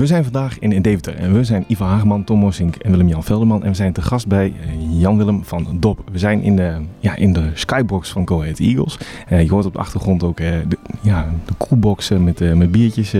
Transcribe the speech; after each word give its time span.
We 0.00 0.06
zijn 0.06 0.22
vandaag 0.22 0.58
in, 0.58 0.82
Deventer 0.82 1.16
en 1.16 1.32
we 1.32 1.44
zijn 1.44 1.64
Ivan 1.66 1.88
Hageman, 1.88 2.24
Tom 2.24 2.38
Mossink 2.38 2.76
en 2.76 2.90
Willem-Jan 2.90 3.24
Velderman. 3.24 3.62
En 3.62 3.68
we 3.68 3.74
zijn 3.74 3.92
te 3.92 4.02
gast 4.02 4.26
bij 4.26 4.52
eh, 4.60 5.00
Jan-Willem 5.00 5.44
van 5.44 5.66
Dop. 5.80 6.02
We 6.12 6.18
zijn 6.18 6.42
in 6.42 6.56
de, 6.56 6.74
ja, 6.98 7.16
in 7.16 7.32
de 7.32 7.50
skybox 7.54 8.10
van 8.10 8.28
Go 8.28 8.40
Ahead 8.40 8.58
Eagles. 8.58 8.98
Eh, 9.28 9.42
je 9.42 9.50
hoort 9.50 9.64
op 9.64 9.72
de 9.72 9.78
achtergrond 9.78 10.22
ook 10.22 10.40
eh, 10.40 10.52
de, 10.68 10.78
ja, 11.00 11.28
de 11.46 11.52
koelboxen 11.56 12.24
met, 12.24 12.56
met 12.56 12.70
biertjes 12.70 13.14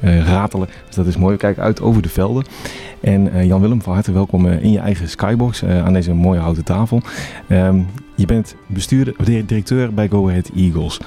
ratelen. 0.00 0.68
Dus 0.86 0.94
dat 0.94 1.06
is 1.06 1.16
mooi. 1.16 1.32
We 1.32 1.40
kijken 1.40 1.62
uit 1.62 1.80
over 1.80 2.02
de 2.02 2.08
velden. 2.08 2.44
En 3.00 3.46
Jan-Willem, 3.46 3.82
van 3.82 3.94
harte 3.94 4.12
welkom 4.12 4.46
in 4.46 4.70
je 4.70 4.78
eigen 4.78 5.08
skybox 5.08 5.64
aan 5.64 5.92
deze 5.92 6.14
mooie 6.14 6.40
houten 6.40 6.64
tafel. 6.64 7.02
Ehm, 7.48 7.80
je 8.14 8.26
bent 8.26 8.54
bestuurder, 8.66 9.14
directeur 9.46 9.94
bij 9.94 10.08
Go 10.08 10.28
Ahead 10.28 10.50
Eagles. 10.56 11.00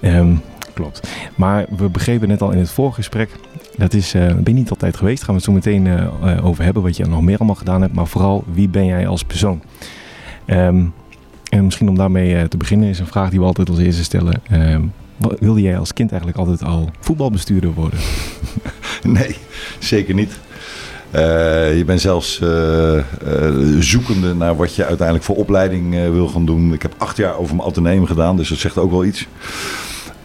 Ehm, 0.00 0.34
klopt. 0.74 1.08
Maar 1.34 1.66
we 1.76 1.88
begrepen 1.88 2.28
net 2.28 2.42
al 2.42 2.50
in 2.50 2.58
het 2.58 2.70
voorgesprek 2.70 3.30
dat 3.78 3.94
is, 3.94 4.14
eh, 4.14 4.26
ben 4.26 4.42
je 4.44 4.52
niet 4.52 4.70
altijd 4.70 4.96
geweest. 4.96 5.16
Daar 5.16 5.24
gaan 5.26 5.34
we 5.34 5.40
het 5.40 5.64
zo 5.64 5.70
meteen 5.72 5.86
eh, 5.86 6.36
eh, 6.36 6.46
over 6.46 6.64
hebben. 6.64 6.82
Wat 6.82 6.96
je 6.96 7.04
nog 7.04 7.22
meer 7.22 7.36
allemaal 7.38 7.54
gedaan 7.56 7.80
hebt. 7.82 7.94
Maar 7.94 8.06
vooral, 8.06 8.44
wie 8.52 8.68
ben 8.68 8.86
jij 8.86 9.06
als 9.08 9.22
persoon? 9.24 9.62
Ehm, 10.44 10.84
en 11.48 11.64
misschien 11.64 11.88
om 11.88 11.96
daarmee 11.96 12.48
te 12.48 12.56
beginnen 12.56 12.88
is 12.88 12.98
een 12.98 13.06
vraag 13.06 13.30
die 13.30 13.38
we 13.38 13.44
altijd 13.44 13.68
als 13.68 13.78
eerste 13.78 14.04
stellen. 14.04 14.40
Ehm, 14.50 14.82
wat- 15.16 15.38
wilde 15.40 15.60
jij 15.60 15.78
als 15.78 15.92
kind 15.92 16.10
eigenlijk 16.10 16.40
altijd 16.40 16.64
al 16.64 16.90
voetbalbestuurder 17.00 17.72
worden? 17.74 17.98
Nee, 19.02 19.36
zeker 19.78 20.14
niet. 20.14 20.38
Je 21.12 21.82
bent 21.86 22.00
zelfs 22.00 22.42
zoekende 23.78 24.34
naar 24.34 24.56
wat 24.56 24.74
je 24.74 24.84
uiteindelijk 24.84 25.26
voor 25.26 25.36
opleiding 25.36 25.90
wil 25.90 26.28
gaan 26.28 26.44
doen. 26.46 26.72
Ik 26.72 26.82
heb 26.82 26.94
acht 26.98 27.16
jaar 27.16 27.36
over 27.36 27.56
mijn 27.56 27.68
ateneum 27.68 28.06
gedaan, 28.06 28.36
dus 28.36 28.48
dat 28.48 28.58
zegt 28.58 28.78
ook 28.78 28.90
wel 28.90 29.04
iets. 29.04 29.26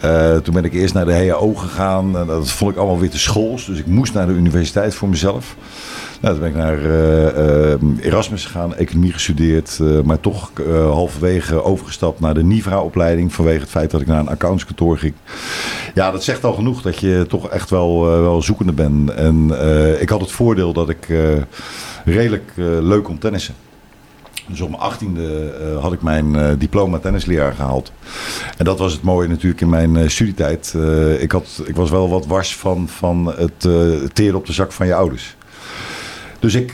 Eh, 0.03 0.38
toen 0.38 0.53
ben 0.53 0.63
ik 0.63 0.73
eerst 0.73 0.93
naar 0.93 1.05
de 1.05 1.27
HAO 1.27 1.53
gegaan. 1.53 2.17
En 2.17 2.27
dat 2.27 2.52
vond 2.52 2.71
ik 2.71 2.77
allemaal 2.77 2.99
weer 2.99 3.09
te 3.09 3.20
schools. 3.20 3.66
Dus 3.66 3.80
ik 3.80 3.85
moest 3.85 4.13
naar 4.13 4.27
de 4.27 4.34
universiteit 4.34 4.95
voor 4.95 5.09
mezelf. 5.09 5.55
Nou, 6.21 6.34
toen 6.34 6.43
ben 6.43 6.52
ik 6.52 6.57
naar 6.57 6.85
eh, 6.85 7.71
eh, 7.71 7.79
Erasmus 8.02 8.45
gegaan, 8.45 8.76
economie 8.76 9.13
gestudeerd. 9.13 9.79
maar 10.04 10.20
toch 10.20 10.51
halverwege 10.68 11.63
overgestapt 11.63 12.20
naar 12.20 12.34
de 12.34 12.43
NIVRA-opleiding. 12.43 13.34
Vanwege 13.34 13.60
het 13.60 13.70
feit 13.70 13.91
dat 13.91 14.01
ik 14.01 14.07
naar 14.07 14.20
een 14.20 14.29
accountskantoor 14.29 14.98
ging. 14.98 15.13
Ja, 15.93 16.12
dat 16.12 16.23
zegt 16.23 16.43
al 16.43 16.54
genoeg 16.54 16.82
dat 16.82 16.99
je 16.99 17.26
toch 17.27 17.49
echt 17.49 17.70
wel, 17.70 18.01
wel 18.05 18.41
zoekende 18.41 18.73
bent. 18.73 19.12
En 19.12 19.51
ik 19.99 20.10
had 20.10 20.21
het 20.21 20.32
voordeel 20.32 20.73
dat 20.73 20.90
ik 20.90 21.07
redelijk 22.05 22.51
leuk 22.82 23.04
kon 23.04 23.17
tennissen. 23.17 23.55
Dus 24.48 24.62
op 24.62 24.70
mijn 24.70 24.82
achttiende 24.82 25.49
eh, 25.49 25.82
had 25.82 25.94
ik 25.94 26.02
mijn 26.02 26.36
eh, 26.36 26.49
diploma 26.58 26.99
tennisleraar 26.99 27.54
gehaald. 27.54 27.91
En 28.58 28.66
dat 28.66 28.80
was 28.80 28.94
het 28.94 29.02
mooie 29.02 29.27
natuurlijk 29.27 29.62
in 29.62 29.70
mijn 29.70 29.98
eh, 29.98 30.08
studietijd. 30.08 30.76
Ik, 31.20 31.32
had, 31.32 31.62
ik 31.66 31.76
was 31.76 31.90
wel 31.90 32.10
wat 32.10 32.26
wars 32.26 32.55
van, 32.55 32.88
van 32.88 33.34
het 33.38 33.60
teren 34.13 34.35
op 34.35 34.46
de 34.46 34.54
zak 34.54 34.72
van 34.72 34.88
je 34.88 34.94
ouders. 34.94 35.35
Dus 36.40 36.54
ik 36.55 36.72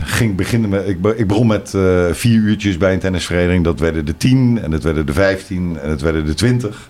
ging 0.00 0.36
beginnen 0.36 0.70
met, 0.70 0.88
ik, 0.88 1.06
ik 1.16 1.26
begon 1.26 1.46
met 1.46 1.70
vier 2.10 2.40
uurtjes 2.40 2.76
bij 2.76 2.92
een 2.92 2.98
tennisvereniging. 2.98 3.64
Dat 3.64 3.80
werden 3.80 4.04
de 4.04 4.16
tien 4.16 4.60
en 4.62 4.70
dat 4.70 4.82
werden 4.82 5.06
de 5.06 5.12
vijftien 5.12 5.78
en 5.78 5.88
dat 5.88 6.00
werden 6.00 6.24
de 6.24 6.34
twintig. 6.34 6.88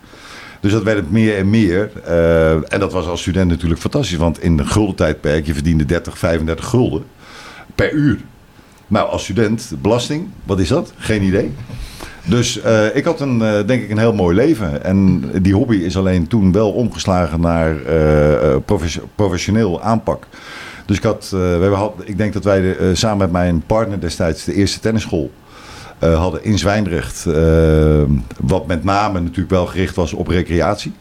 Dus 0.59 0.71
dat 0.71 0.83
werd 0.83 0.97
het 0.97 1.11
meer 1.11 1.37
en 1.37 1.49
meer. 1.49 1.91
En 2.67 2.79
dat 2.79 2.91
was 2.91 3.05
als 3.05 3.21
student 3.21 3.49
natuurlijk 3.49 3.81
fantastisch. 3.81 4.17
Want 4.17 4.41
in 4.41 4.57
de 4.57 4.65
guldentijdperk, 4.65 5.45
je 5.45 5.53
verdiende 5.53 5.85
30, 5.85 6.17
35 6.17 6.65
gulden 6.65 7.03
per 7.75 7.91
uur. 7.91 8.17
Nou, 8.89 9.09
als 9.09 9.23
student, 9.23 9.71
belasting, 9.81 10.27
wat 10.43 10.59
is 10.59 10.67
dat? 10.67 10.93
Geen 10.97 11.23
idee. 11.23 11.51
Dus 12.25 12.61
eh, 12.61 12.95
ik 12.95 13.03
had 13.03 13.19
een, 13.19 13.41
eh, 13.41 13.67
denk 13.67 13.83
ik 13.83 13.89
een 13.89 13.97
heel 13.97 14.13
mooi 14.13 14.35
leven. 14.35 14.83
En 14.83 15.23
die 15.41 15.53
hobby 15.53 15.75
is 15.75 15.97
alleen 15.97 16.27
toen 16.27 16.51
wel 16.51 16.71
omgeslagen 16.71 17.41
naar 17.41 17.85
eh, 17.85 18.55
profes- 18.65 18.99
professioneel 19.15 19.81
aanpak. 19.81 20.27
Dus 20.85 20.97
ik, 20.97 21.03
had, 21.03 21.27
we 21.29 21.71
had, 21.73 21.93
ik 22.03 22.17
denk 22.17 22.33
dat 22.33 22.43
wij 22.43 22.75
samen 22.93 23.17
met 23.17 23.31
mijn 23.31 23.63
partner 23.65 23.99
destijds 23.99 24.43
de 24.43 24.53
eerste 24.53 24.79
tennisschool 24.79 25.31
hadden 25.99 26.43
in 26.43 26.57
Zwijndrecht. 26.57 27.25
wat 28.39 28.67
met 28.67 28.83
name 28.83 29.19
natuurlijk 29.19 29.49
wel 29.49 29.65
gericht 29.65 29.95
was 29.95 30.13
op 30.13 30.27
recreatie. 30.27 30.93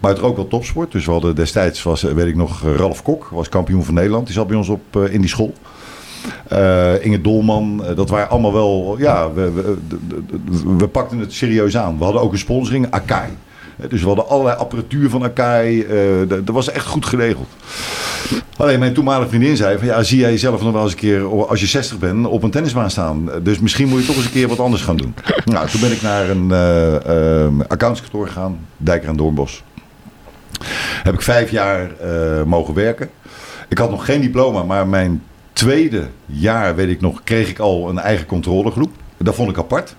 Maar 0.00 0.10
het 0.10 0.22
ook 0.22 0.36
wel 0.36 0.48
topsport. 0.48 0.92
Dus 0.92 1.04
we 1.04 1.10
hadden 1.10 1.34
destijds, 1.34 1.82
was, 1.82 2.02
weet 2.02 2.26
ik 2.26 2.36
nog, 2.36 2.62
Ralf 2.76 3.02
Kok, 3.02 3.28
was 3.30 3.48
kampioen 3.48 3.84
van 3.84 3.94
Nederland. 3.94 4.26
Die 4.26 4.34
zat 4.34 4.46
bij 4.46 4.56
ons 4.56 4.68
op, 4.68 4.96
in 4.96 5.20
die 5.20 5.30
school. 5.30 5.54
Eh, 6.48 7.04
Inge 7.04 7.20
Dolman, 7.20 7.84
eh, 7.84 7.96
dat 7.96 8.08
waren 8.08 8.28
allemaal 8.30 8.52
wel, 8.52 8.96
ja, 8.98 9.32
we, 9.32 9.52
we, 9.52 9.76
we 10.76 10.88
pakten 10.88 11.18
het 11.18 11.32
serieus 11.32 11.76
aan. 11.76 11.98
We 11.98 12.04
hadden 12.04 12.22
ook 12.22 12.32
een 12.32 12.38
sponsoring, 12.38 12.86
Akai. 12.90 13.28
Eh, 13.78 13.88
Dus 13.88 14.00
we 14.00 14.06
hadden 14.06 14.28
allerlei 14.28 14.56
apparatuur 14.56 15.10
van 15.10 15.22
Akai. 15.24 15.86
dat 16.28 16.54
was 16.54 16.70
echt 16.70 16.86
goed 16.86 17.06
geregeld. 17.06 17.48
Alleen 18.56 18.78
mijn 18.78 18.92
toenmalige 18.94 19.28
vriendin 19.28 19.56
zei 19.56 19.78
van 19.78 19.86
ja, 19.86 20.02
zie 20.02 20.18
jij 20.18 20.30
jezelf 20.30 20.62
nog 20.62 20.72
wel 20.72 20.82
eens 20.82 20.92
een 20.92 20.98
keer 20.98 21.32
o- 21.32 21.44
als 21.44 21.60
je 21.60 21.66
60 21.66 21.98
bent 21.98 22.26
op 22.26 22.42
een 22.42 22.50
tennisbaan 22.50 22.90
staan. 22.90 23.28
Dus 23.42 23.58
misschien 23.58 23.88
moet 23.88 24.00
je 24.00 24.06
toch 24.06 24.16
eens 24.16 24.24
een 24.24 24.30
keer 24.30 24.48
wat 24.48 24.60
anders 24.60 24.82
gaan 24.82 24.96
doen. 24.96 25.14
Nou, 25.44 25.68
toen 25.68 25.80
ben 25.80 25.92
ik 25.92 26.02
naar 26.02 26.28
een 26.30 26.50
eh, 26.52 27.66
accountskantoor 27.68 28.26
gegaan, 28.26 28.58
Dijker 28.76 29.08
en 29.08 29.16
Doornbos. 29.16 29.62
Heb 31.02 31.14
ik 31.14 31.22
vijf 31.22 31.50
jaar 31.50 31.90
mogen 32.46 32.74
werken. 32.74 33.10
Ik 33.68 33.78
had 33.78 33.90
nog 33.90 34.04
geen 34.04 34.20
diploma, 34.20 34.62
maar 34.62 34.86
mijn 34.88 35.22
tweede 35.54 36.08
jaar, 36.26 36.74
weet 36.74 36.88
ik 36.88 37.00
nog, 37.00 37.22
kreeg 37.24 37.48
ik 37.48 37.58
al 37.58 37.88
een 37.88 37.98
eigen 37.98 38.26
controlegroep. 38.26 38.90
Dat 39.16 39.34
vond 39.34 39.50
ik 39.50 39.58
apart. 39.58 39.96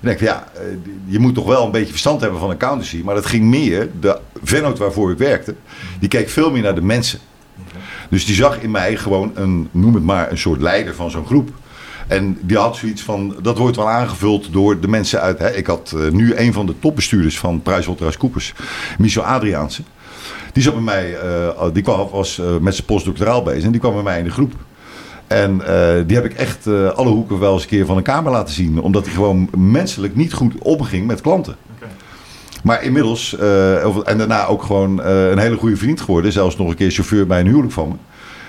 Ik 0.00 0.06
denk 0.06 0.18
van 0.18 0.26
ja, 0.26 0.48
eh, 0.54 0.62
je 1.04 1.18
moet 1.18 1.34
toch 1.34 1.46
wel 1.46 1.64
een 1.64 1.70
beetje 1.70 1.90
verstand 1.90 2.20
hebben 2.20 2.40
van 2.40 2.50
accountancy. 2.50 3.02
Maar 3.04 3.14
dat 3.14 3.26
ging 3.26 3.44
meer, 3.44 3.88
de 4.00 4.20
vennoot 4.42 4.78
waarvoor 4.78 5.10
ik 5.10 5.18
werkte, 5.18 5.54
die 6.00 6.08
keek 6.08 6.28
veel 6.28 6.50
meer 6.50 6.62
naar 6.62 6.74
de 6.74 6.82
mensen. 6.82 7.18
Dus 8.10 8.26
die 8.26 8.34
zag 8.34 8.60
in 8.60 8.70
mij 8.70 8.96
gewoon 8.96 9.32
een, 9.34 9.68
noem 9.70 9.94
het 9.94 10.02
maar, 10.02 10.30
een 10.30 10.38
soort 10.38 10.60
leider 10.60 10.94
van 10.94 11.10
zo'n 11.10 11.26
groep. 11.26 11.50
En 12.06 12.38
die 12.40 12.56
had 12.56 12.76
zoiets 12.76 13.02
van, 13.02 13.36
dat 13.42 13.58
wordt 13.58 13.76
wel 13.76 13.88
aangevuld 13.88 14.52
door 14.52 14.80
de 14.80 14.88
mensen 14.88 15.20
uit... 15.20 15.38
Hè, 15.38 15.54
ik 15.56 15.66
had 15.66 15.94
eh, 15.96 16.08
nu 16.08 16.34
een 16.34 16.52
van 16.52 16.66
de 16.66 16.74
topbestuurders 16.78 17.38
van 17.38 17.62
PricewaterhouseCoopers, 17.62 18.54
Michel 18.98 19.22
Adriaanse. 19.22 19.82
Die 20.52 20.62
zat 20.62 20.74
bij 20.74 20.82
mij, 20.82 21.18
eh, 21.18 21.64
die 21.72 21.82
kwam, 21.82 22.08
was 22.10 22.40
met 22.60 22.74
zijn 22.74 22.86
postdoctoraal 22.86 23.42
bezig 23.42 23.64
en 23.64 23.70
die 23.70 23.80
kwam 23.80 23.94
bij 23.94 24.02
mij 24.02 24.18
in 24.18 24.24
de 24.24 24.30
groep. 24.30 24.52
En 25.30 25.66
eh, 25.66 26.02
die 26.06 26.16
heb 26.16 26.24
ik 26.24 26.32
echt 26.32 26.66
eh, 26.66 26.88
alle 26.88 27.10
hoeken 27.10 27.38
wel 27.38 27.52
eens 27.52 27.62
een 27.62 27.68
keer 27.68 27.86
van 27.86 27.96
een 27.96 28.02
kamer 28.02 28.32
laten 28.32 28.54
zien. 28.54 28.80
Omdat 28.80 29.04
hij 29.04 29.14
gewoon 29.14 29.48
menselijk 29.56 30.16
niet 30.16 30.32
goed 30.32 30.54
omging 30.58 31.06
met 31.06 31.20
klanten. 31.20 31.56
Maar 32.62 32.82
inmiddels, 32.82 33.36
eh, 33.36 34.08
en 34.08 34.18
daarna 34.18 34.46
ook 34.46 34.62
gewoon 34.62 35.04
een 35.04 35.38
hele 35.38 35.56
goede 35.56 35.76
vriend 35.76 36.00
geworden. 36.00 36.32
Zelfs 36.32 36.56
nog 36.56 36.68
een 36.68 36.76
keer 36.76 36.90
chauffeur 36.90 37.26
bij 37.26 37.40
een 37.40 37.46
huwelijk 37.46 37.72
van 37.72 37.88
me. 37.88 37.94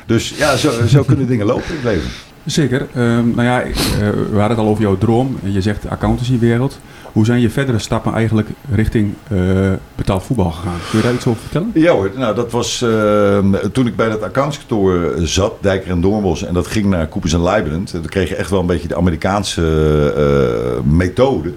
Dus 0.06 0.30
ja, 0.38 0.56
zo, 0.56 0.72
zo 0.88 1.04
kunnen 1.04 1.28
dingen 1.28 1.46
lopen 1.46 1.68
in 1.68 1.76
het 1.76 1.84
leven. 1.84 2.10
Zeker. 2.46 2.88
Ehm, 2.94 3.30
nou 3.30 3.44
ja, 3.44 3.62
eh, 3.62 3.74
we 4.00 4.40
hadden 4.40 4.50
het 4.50 4.58
al 4.58 4.68
over 4.68 4.84
jouw 4.84 4.98
droom. 4.98 5.38
Je 5.44 5.62
zegt 5.62 5.90
accountancywereld. 5.90 6.80
Hoe 7.12 7.26
zijn 7.26 7.40
je 7.40 7.50
verdere 7.50 7.80
stappen 7.80 8.14
eigenlijk 8.14 8.50
richting 8.72 9.14
eh, 9.28 9.38
betaald 9.96 10.24
voetbal 10.24 10.52
gegaan? 10.52 10.80
Kun 10.90 11.00
je 11.00 11.04
daar 11.06 11.14
iets 11.14 11.28
over 11.28 11.42
vertellen? 11.42 11.72
Ja 11.74 11.92
hoor, 11.92 12.12
nou 12.16 12.36
dat 12.36 12.52
was 12.52 12.82
eh, 12.82 13.38
toen 13.72 13.88
ik 13.88 13.96
bij 13.96 14.10
dat 14.10 14.22
accountskantoor 14.22 15.14
zat, 15.18 15.54
Dijker 15.62 15.92
en 15.92 16.02
Doornbos, 16.02 16.44
en 16.44 16.54
dat 16.54 16.68
ging 16.68 16.86
naar 16.86 17.10
Coopers 17.10 17.34
en 17.34 17.44
Lybrand. 17.44 17.92
Dan 17.92 18.06
kreeg 18.06 18.30
je 18.30 18.36
echt 18.36 18.50
wel 18.50 18.60
een 18.60 18.66
beetje 18.66 18.88
de 18.88 18.96
Amerikaanse 18.96 19.64
eh, 20.16 20.92
methode. 20.92 21.54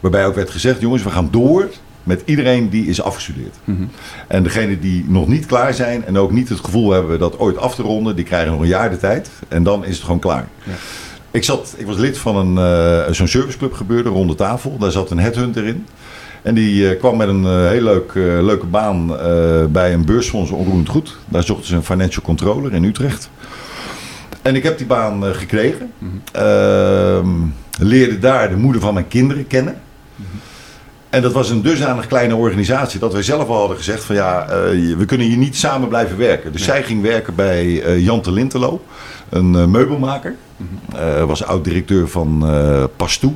Waarbij 0.00 0.26
ook 0.26 0.34
werd 0.34 0.50
gezegd, 0.50 0.80
jongens, 0.80 1.02
we 1.02 1.10
gaan 1.10 1.28
door 1.30 1.68
met 2.06 2.22
iedereen 2.24 2.68
die 2.68 2.86
is 2.86 3.02
afgestudeerd. 3.02 3.54
Mhm. 3.64 3.82
En 4.26 4.42
degenen 4.42 4.80
die 4.80 5.04
nog 5.08 5.26
niet 5.26 5.46
klaar 5.46 5.74
zijn 5.74 6.04
en 6.04 6.18
ook 6.18 6.30
niet 6.30 6.48
het 6.48 6.60
gevoel 6.60 6.90
hebben 6.90 7.18
dat 7.18 7.38
ooit 7.38 7.58
af 7.58 7.74
te 7.74 7.82
ronden, 7.82 8.16
die 8.16 8.24
krijgen 8.24 8.52
nog 8.52 8.60
een 8.60 8.66
jaar 8.66 8.90
de 8.90 8.96
tijd. 8.96 9.30
En 9.48 9.62
dan 9.62 9.84
is 9.84 9.94
het 9.94 10.04
gewoon 10.04 10.18
klaar. 10.18 10.48
Ja. 10.64 10.72
Ik, 11.30 11.44
zat, 11.44 11.74
ik 11.76 11.86
was 11.86 11.96
lid 11.96 12.18
van 12.18 12.36
een, 12.36 12.58
eh, 13.06 13.12
zo'n 13.12 13.28
serviceclub 13.28 13.72
gebeurde, 13.72 14.08
ronde 14.08 14.34
tafel. 14.34 14.78
Daar 14.78 14.90
zat 14.90 15.10
een 15.10 15.18
headhunter 15.18 15.66
in. 15.66 15.86
En 16.42 16.54
die 16.54 16.90
eh, 16.90 16.98
kwam 16.98 17.16
met 17.16 17.28
een 17.28 17.44
eh, 17.44 17.68
heel 17.68 17.82
leuk, 17.82 18.12
leuke 18.14 18.66
baan 18.66 19.06
bij 19.72 19.92
een 19.92 20.04
beursfonds 20.04 20.50
onroerend 20.50 20.88
goed. 20.88 21.16
Daar 21.28 21.42
zochten 21.42 21.66
ze 21.66 21.74
een 21.74 21.84
financial 21.84 22.24
controller 22.24 22.72
in 22.72 22.84
Utrecht. 22.84 23.30
En 24.42 24.54
ik 24.54 24.62
heb 24.62 24.78
die 24.78 24.86
baan 24.86 25.24
gekregen. 25.24 25.92
Ehm, 26.32 27.28
leerde 27.78 28.18
daar 28.18 28.48
de 28.48 28.56
moeder 28.56 28.80
van 28.80 28.94
mijn 28.94 29.08
kinderen 29.08 29.46
kennen. 29.46 29.80
En 31.10 31.22
dat 31.22 31.32
was 31.32 31.50
een 31.50 31.62
dusdanig 31.62 32.06
kleine 32.06 32.34
organisatie 32.34 33.00
dat 33.00 33.12
wij 33.12 33.22
zelf 33.22 33.48
al 33.48 33.58
hadden 33.58 33.76
gezegd 33.76 34.04
van 34.04 34.14
ja, 34.14 34.42
eh, 34.48 34.56
we 34.96 35.04
kunnen 35.06 35.26
hier 35.26 35.36
niet 35.36 35.56
samen 35.56 35.88
blijven 35.88 36.16
werken. 36.16 36.52
Dus 36.52 36.64
zij 36.64 36.82
ging 36.82 37.02
werken 37.02 37.34
bij 37.34 37.82
eh 37.82 38.04
Jan 38.04 38.22
de 38.22 38.32
Lintelo, 38.32 38.82
een 39.28 39.54
eh, 39.54 39.64
meubelmaker. 39.64 40.34
Eh, 40.96 41.24
was 41.24 41.44
oud-directeur 41.44 42.08
van 42.08 42.44
Pastoe, 42.96 43.32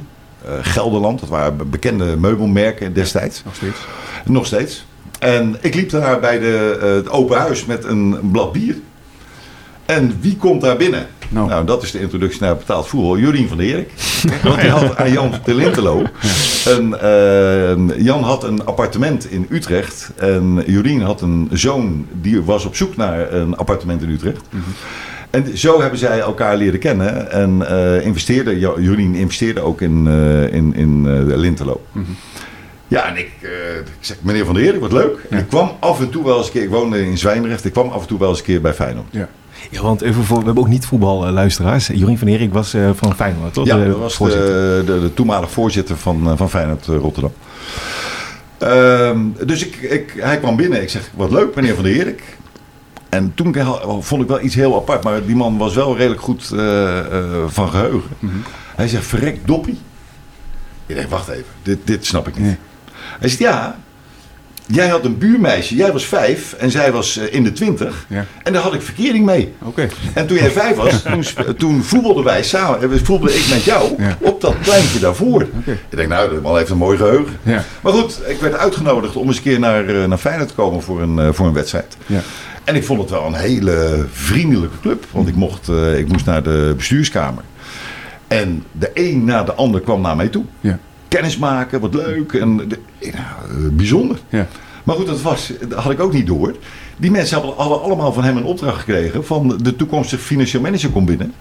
Gelderland. 0.61 1.21
Dat 1.21 1.29
waren 1.29 1.57
be- 1.57 1.65
bekende 1.65 2.17
meubelmerken 2.17 2.93
destijds. 2.93 3.43
Nog 3.45 3.55
steeds. 3.55 3.79
Nog 4.25 4.47
steeds. 4.47 4.87
En 5.19 5.57
ik 5.61 5.75
liep 5.75 5.91
daar 5.91 6.21
bij 6.21 6.39
de, 6.39 6.79
het 7.05 7.11
open 7.11 7.39
huis 7.39 7.65
met 7.65 7.85
een 7.85 8.19
blad 8.33 8.53
bier. 8.53 8.77
En 9.87 10.19
wie 10.21 10.37
komt 10.37 10.61
daar 10.61 10.77
binnen? 10.77 11.07
Nou. 11.33 11.49
Nou, 11.49 11.65
dat 11.67 11.83
is 11.83 11.91
de 11.91 12.01
introductie 12.01 12.41
naar 12.43 12.57
betaald 12.57 12.87
voetbal. 12.89 13.19
Jurien 13.19 13.49
van 13.49 13.57
der 13.57 13.67
Erik. 13.67 13.91
Want 14.43 14.61
die 14.61 14.71
had 14.71 14.97
aan 14.97 15.13
Jan 15.13 15.33
de 15.45 15.55
Lintelo. 15.55 16.03
En, 16.67 17.01
eh, 17.01 18.05
Jan 18.05 18.23
had 18.23 18.45
een 18.45 18.65
appartement 18.65 19.31
in 19.31 19.47
Utrecht. 19.51 20.11
En 20.17 20.63
Jurien 20.67 21.01
had 21.03 21.21
een 21.21 21.49
zoon 21.53 22.07
die 22.13 22.43
was 22.43 22.65
op 22.65 22.77
zoek 22.77 22.97
naar 22.97 23.33
een 23.33 23.57
appartement 23.57 24.03
in 24.03 24.11
Utrecht. 24.11 24.41
En 25.31 25.59
zo 25.59 25.81
hebben 25.81 25.99
zij 25.99 26.19
elkaar 26.21 26.57
leren 26.57 26.79
kennen. 26.79 27.31
En 27.31 27.69
eh 27.69 28.05
investeerde, 28.07 28.59
Jurien 28.59 29.15
investeerde 29.15 29.61
ook 29.61 29.81
in, 29.81 30.07
eh, 30.07 30.53
in, 30.55 30.75
in 30.75 31.03
de 31.03 31.37
Lintelo. 31.37 31.81
Ja, 32.89 33.05
en 33.09 33.17
ik, 33.17 33.31
ik 33.43 33.85
zeg, 34.01 34.17
meneer 34.23 34.45
Van 34.45 34.55
der 34.55 34.63
Erik, 34.65 34.81
wat 34.81 34.93
leuk. 34.93 35.19
En 35.31 35.37
Ja. 35.37 35.43
ik 35.43 35.49
kwam 35.49 35.71
af 35.81 36.01
en 36.01 36.11
toe 36.11 36.25
wel 36.25 36.37
eens 36.37 36.47
een 36.47 36.53
keer, 36.53 36.63
ik 36.63 36.69
woonde 36.71 37.07
in 37.07 37.19
Zwijndrecht, 37.19 37.65
ik 37.65 37.73
kwam 37.73 37.89
af 37.89 38.01
en 38.03 38.07
toe 38.09 38.19
wel 38.19 38.29
eens 38.29 38.39
een 38.39 38.45
keer 38.45 38.61
bij 38.61 38.75
Feyenoord. 38.75 39.07
Ja. 39.11 39.29
Ja, 39.71 39.83
want 39.83 40.01
even 40.01 40.25
voor, 40.25 40.39
we 40.39 40.45
hebben 40.45 40.63
ook 40.63 40.69
niet 40.69 40.87
voetballuisteraars. 40.87 41.87
Jorien 41.87 42.19
van 42.19 42.29
Erik 42.29 42.53
was 42.53 42.75
eh, 42.75 42.91
van 42.95 43.15
Feyenoord, 43.15 43.53
toch? 43.55 43.67
Ja, 43.67 43.77
De 43.77 43.87
dat 43.89 43.99
was 43.99 44.15
voorzitter. 44.15 44.87
de, 44.87 45.11
de, 45.15 45.47
voorzitter 45.47 45.97
van, 45.97 46.31
eh, 46.31 46.37
van 46.37 46.51
Feyenoord 46.51 46.89
eh, 46.89 46.97
Rotterdam. 46.97 47.33
Ehm, 48.59 49.19
dus 49.47 49.65
ik, 49.67 49.77
ik, 49.77 50.15
hij 50.17 50.39
kwam 50.39 50.57
binnen. 50.57 50.83
Ik 50.83 50.89
zeg, 50.91 51.11
wat 51.15 51.31
leuk 51.31 51.55
meneer 51.55 51.75
Van 51.75 51.85
der 51.85 51.93
Erik. 51.93 52.39
En 53.09 53.33
toen 53.35 53.57
vond 54.01 54.23
ik 54.23 54.29
wel 54.29 54.41
iets 54.41 54.55
heel 54.55 54.77
apart. 54.77 55.05
Maar 55.05 55.27
die 55.27 55.37
man 55.37 55.59
was 55.59 55.75
wel 55.75 55.97
redelijk 55.97 56.21
goed 56.21 56.45
van 57.47 57.71
geheugen. 57.71 58.11
Mhm. 58.19 58.35
Hij 58.77 58.89
zegt, 58.89 59.07
verrek 59.07 59.47
doppie. 59.47 59.79
Ik 60.87 60.97
denk, 60.97 61.11
wacht 61.11 61.29
even. 61.29 61.45
Dit, 61.63 61.79
dit 61.85 62.07
snap 62.07 62.29
ik 62.29 62.37
niet. 62.37 62.45
Nee. 62.45 62.57
Hij 63.19 63.29
zegt, 63.29 63.41
ja. 63.41 63.79
Jij 64.73 64.89
had 64.89 65.05
een 65.05 65.19
buurmeisje. 65.19 65.75
Jij 65.75 65.93
was 65.93 66.05
vijf. 66.07 66.53
En 66.53 66.71
zij 66.71 66.93
was 66.93 67.17
eh, 67.17 67.35
in 67.35 67.45
de 67.45 67.53
twintig. 67.53 68.05
Ja. 68.09 68.25
En 68.43 68.53
daar 68.53 68.63
had 68.63 68.75
ik 68.75 68.83
verkering 68.83 69.25
mee. 69.25 69.53
Oké. 69.63 69.89
En 70.15 70.27
toen 70.27 70.37
jij 70.37 70.51
vijf 70.51 70.77
was, 70.77 71.03
toen, 71.13 71.25
toen 71.57 71.83
voetbalden 71.83 72.25
wij 72.25 72.43
samen. 72.43 72.83
eh, 72.83 72.89
Voetbalde 73.03 73.35
ik 73.35 73.47
met 73.51 73.65
jou 73.65 73.95
Ja. 73.99 74.17
op 74.21 74.41
dat 74.41 74.61
pleintje 74.61 74.99
daarvoor. 74.99 75.43
Ik 75.65 75.79
denk, 75.97 76.09
nou, 76.09 76.35
de 76.35 76.41
man 76.41 76.57
heeft 76.57 76.71
een 76.71 76.77
mooi 76.77 76.97
geheugen. 76.97 77.37
Ja. 77.43 77.65
Maar 77.81 77.93
goed, 77.93 78.21
ik 78.27 78.41
werd 78.41 78.55
uitgenodigd 78.57 79.17
om 79.17 79.27
eens 79.27 79.37
een 79.37 79.43
keer 79.43 79.59
naar, 79.59 79.87
eh, 79.89 80.05
naar 80.07 80.19
Feyenoord 80.19 80.49
te 80.49 80.55
komen 80.55 80.83
voor 80.83 81.01
een, 81.03 81.35
voor 81.35 81.47
een 81.47 81.53
wedstrijd. 81.53 81.97
Ja. 82.07 82.21
En 82.65 82.77
ik 82.77 82.85
vond 82.85 83.01
het 83.01 83.11
wel 83.11 83.27
een 83.27 83.35
hele 83.35 84.05
vriendelijke 84.13 84.81
club. 84.81 85.07
Want 85.11 85.29
ik, 85.29 85.35
mocht, 85.35 85.69
ik 85.97 86.09
moest 86.09 86.27
naar 86.27 86.43
de 86.43 86.75
bestuurskamer. 86.77 87.43
En 88.29 88.65
de 88.73 88.91
een 88.95 89.25
na 89.25 89.43
de 89.45 89.53
ander 89.55 89.81
kwam 89.81 90.01
naar 90.01 90.17
mij 90.17 90.29
toe. 90.29 90.45
Ja. 90.61 90.79
Kennis 91.11 91.39
maken, 91.39 91.81
wat 91.81 91.95
leuk. 91.95 92.33
En 92.33 92.57
de, 92.57 92.79
nou, 93.01 93.13
eh, 93.13 93.71
bijzonder. 93.73 94.19
Ja. 94.29 94.47
Maar 94.85 94.97
goed, 94.97 95.07
dat, 95.07 95.23
was, 95.23 95.53
dat 95.69 95.79
had 95.79 95.93
ik 95.93 96.01
ook 96.01 96.13
niet 96.13 96.27
door. 96.27 96.55
Die 96.97 97.11
mensen 97.11 97.37
hadden, 97.37 97.55
hadden 97.57 97.83
allemaal 97.83 98.13
van 98.13 98.25
hem 98.25 98.37
een 98.37 98.45
opdracht 98.45 98.79
gekregen. 98.79 99.25
Van 99.25 99.59
de 99.63 99.77
toekomstige 99.77 100.23
financieel 100.23 100.63
manager 100.63 100.91
komt 100.91 101.07
binnen. 101.07 101.33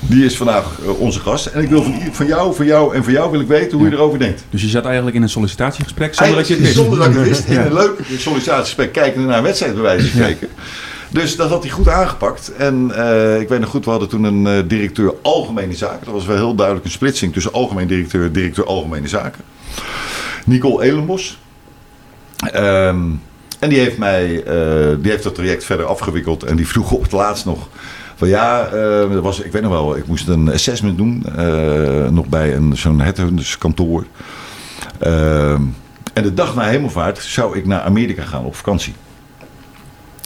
Die 0.00 0.24
is 0.24 0.36
vandaag 0.36 0.78
eh, 0.82 1.00
onze 1.00 1.20
gast. 1.20 1.46
En 1.46 1.62
ik 1.62 1.68
wil 1.68 1.82
van, 1.82 1.94
van 2.12 2.26
jou, 2.26 2.54
van 2.54 2.66
jou 2.66 2.94
en 2.94 3.04
van 3.04 3.12
jou 3.12 3.30
wil 3.30 3.40
ik 3.40 3.46
weten 3.46 3.78
hoe 3.78 3.88
je 3.88 3.94
erover 3.94 4.18
denkt. 4.18 4.44
Dus 4.50 4.62
je 4.62 4.68
zat 4.68 4.84
eigenlijk 4.84 5.16
in 5.16 5.22
een 5.22 5.28
sollicitatiegesprek 5.28 6.14
zonder 6.14 6.36
dat 6.36 6.48
je 6.48 6.54
het 6.54 6.62
wist? 6.62 6.74
Zonder 6.74 6.98
dat 6.98 7.08
ik 7.08 7.14
het 7.14 7.28
wist. 7.28 7.48
In 7.48 7.60
een 7.60 7.72
leuk 7.72 8.00
sollicitatiegesprek 8.18 8.92
kijken 8.92 9.26
naar 9.26 9.36
een 9.36 9.42
wedstrijd 9.42 9.74
bij 9.74 9.82
wijze 9.82 10.10
van 10.10 10.20
spreken. 10.20 10.48
Dus 11.10 11.36
dat 11.36 11.48
had 11.48 11.62
hij 11.62 11.72
goed 11.72 11.88
aangepakt. 11.88 12.52
En 12.56 12.90
eh, 12.94 13.40
ik 13.40 13.48
weet 13.48 13.60
nog 13.60 13.68
goed, 13.68 13.84
we 13.84 13.90
hadden 13.90 14.08
toen 14.08 14.24
een 14.24 14.46
eh, 14.46 14.68
directeur 14.68 15.14
algemene 15.22 15.74
zaken. 15.74 16.04
Dat 16.04 16.14
was 16.14 16.26
wel 16.26 16.36
heel 16.36 16.54
duidelijk 16.54 16.86
een 16.86 16.92
splitsing 16.92 17.32
tussen 17.32 17.52
algemeen 17.52 17.86
directeur 17.86 18.24
en 18.24 18.32
directeur 18.32 18.66
algemene 18.66 19.08
zaken. 19.08 19.44
Nicole 20.44 20.84
Elenbos. 20.84 21.38
Ehm, 22.36 23.04
en 23.58 23.68
die 23.68 23.78
heeft 23.78 23.98
mij, 23.98 24.44
eh, 24.44 24.96
die 25.00 25.10
heeft 25.10 25.22
dat 25.22 25.34
traject 25.34 25.64
verder 25.64 25.86
afgewikkeld. 25.86 26.42
En 26.42 26.56
die 26.56 26.68
vroeg 26.68 26.90
op 26.90 27.02
het 27.02 27.12
laatst 27.12 27.44
nog. 27.44 27.68
Van 28.16 28.28
ja, 28.28 28.68
dat 29.12 29.22
was, 29.22 29.40
ik 29.40 29.52
weet 29.52 29.62
nog 29.62 29.70
wel, 29.70 29.96
ik 29.96 30.06
moest 30.06 30.28
een 30.28 30.52
assessment 30.52 30.96
doen. 30.96 31.24
nog 32.10 32.26
bij 32.26 32.54
een, 32.54 32.76
zo'n 32.76 33.00
headhunterskantoor. 33.00 34.04
Ehm, 34.98 35.62
en 36.12 36.22
de 36.22 36.34
dag 36.34 36.54
na 36.54 36.62
hemelvaart 36.62 37.18
zou 37.18 37.56
ik 37.56 37.66
naar 37.66 37.80
Amerika 37.80 38.22
gaan 38.22 38.44
op 38.44 38.56
vakantie. 38.56 38.94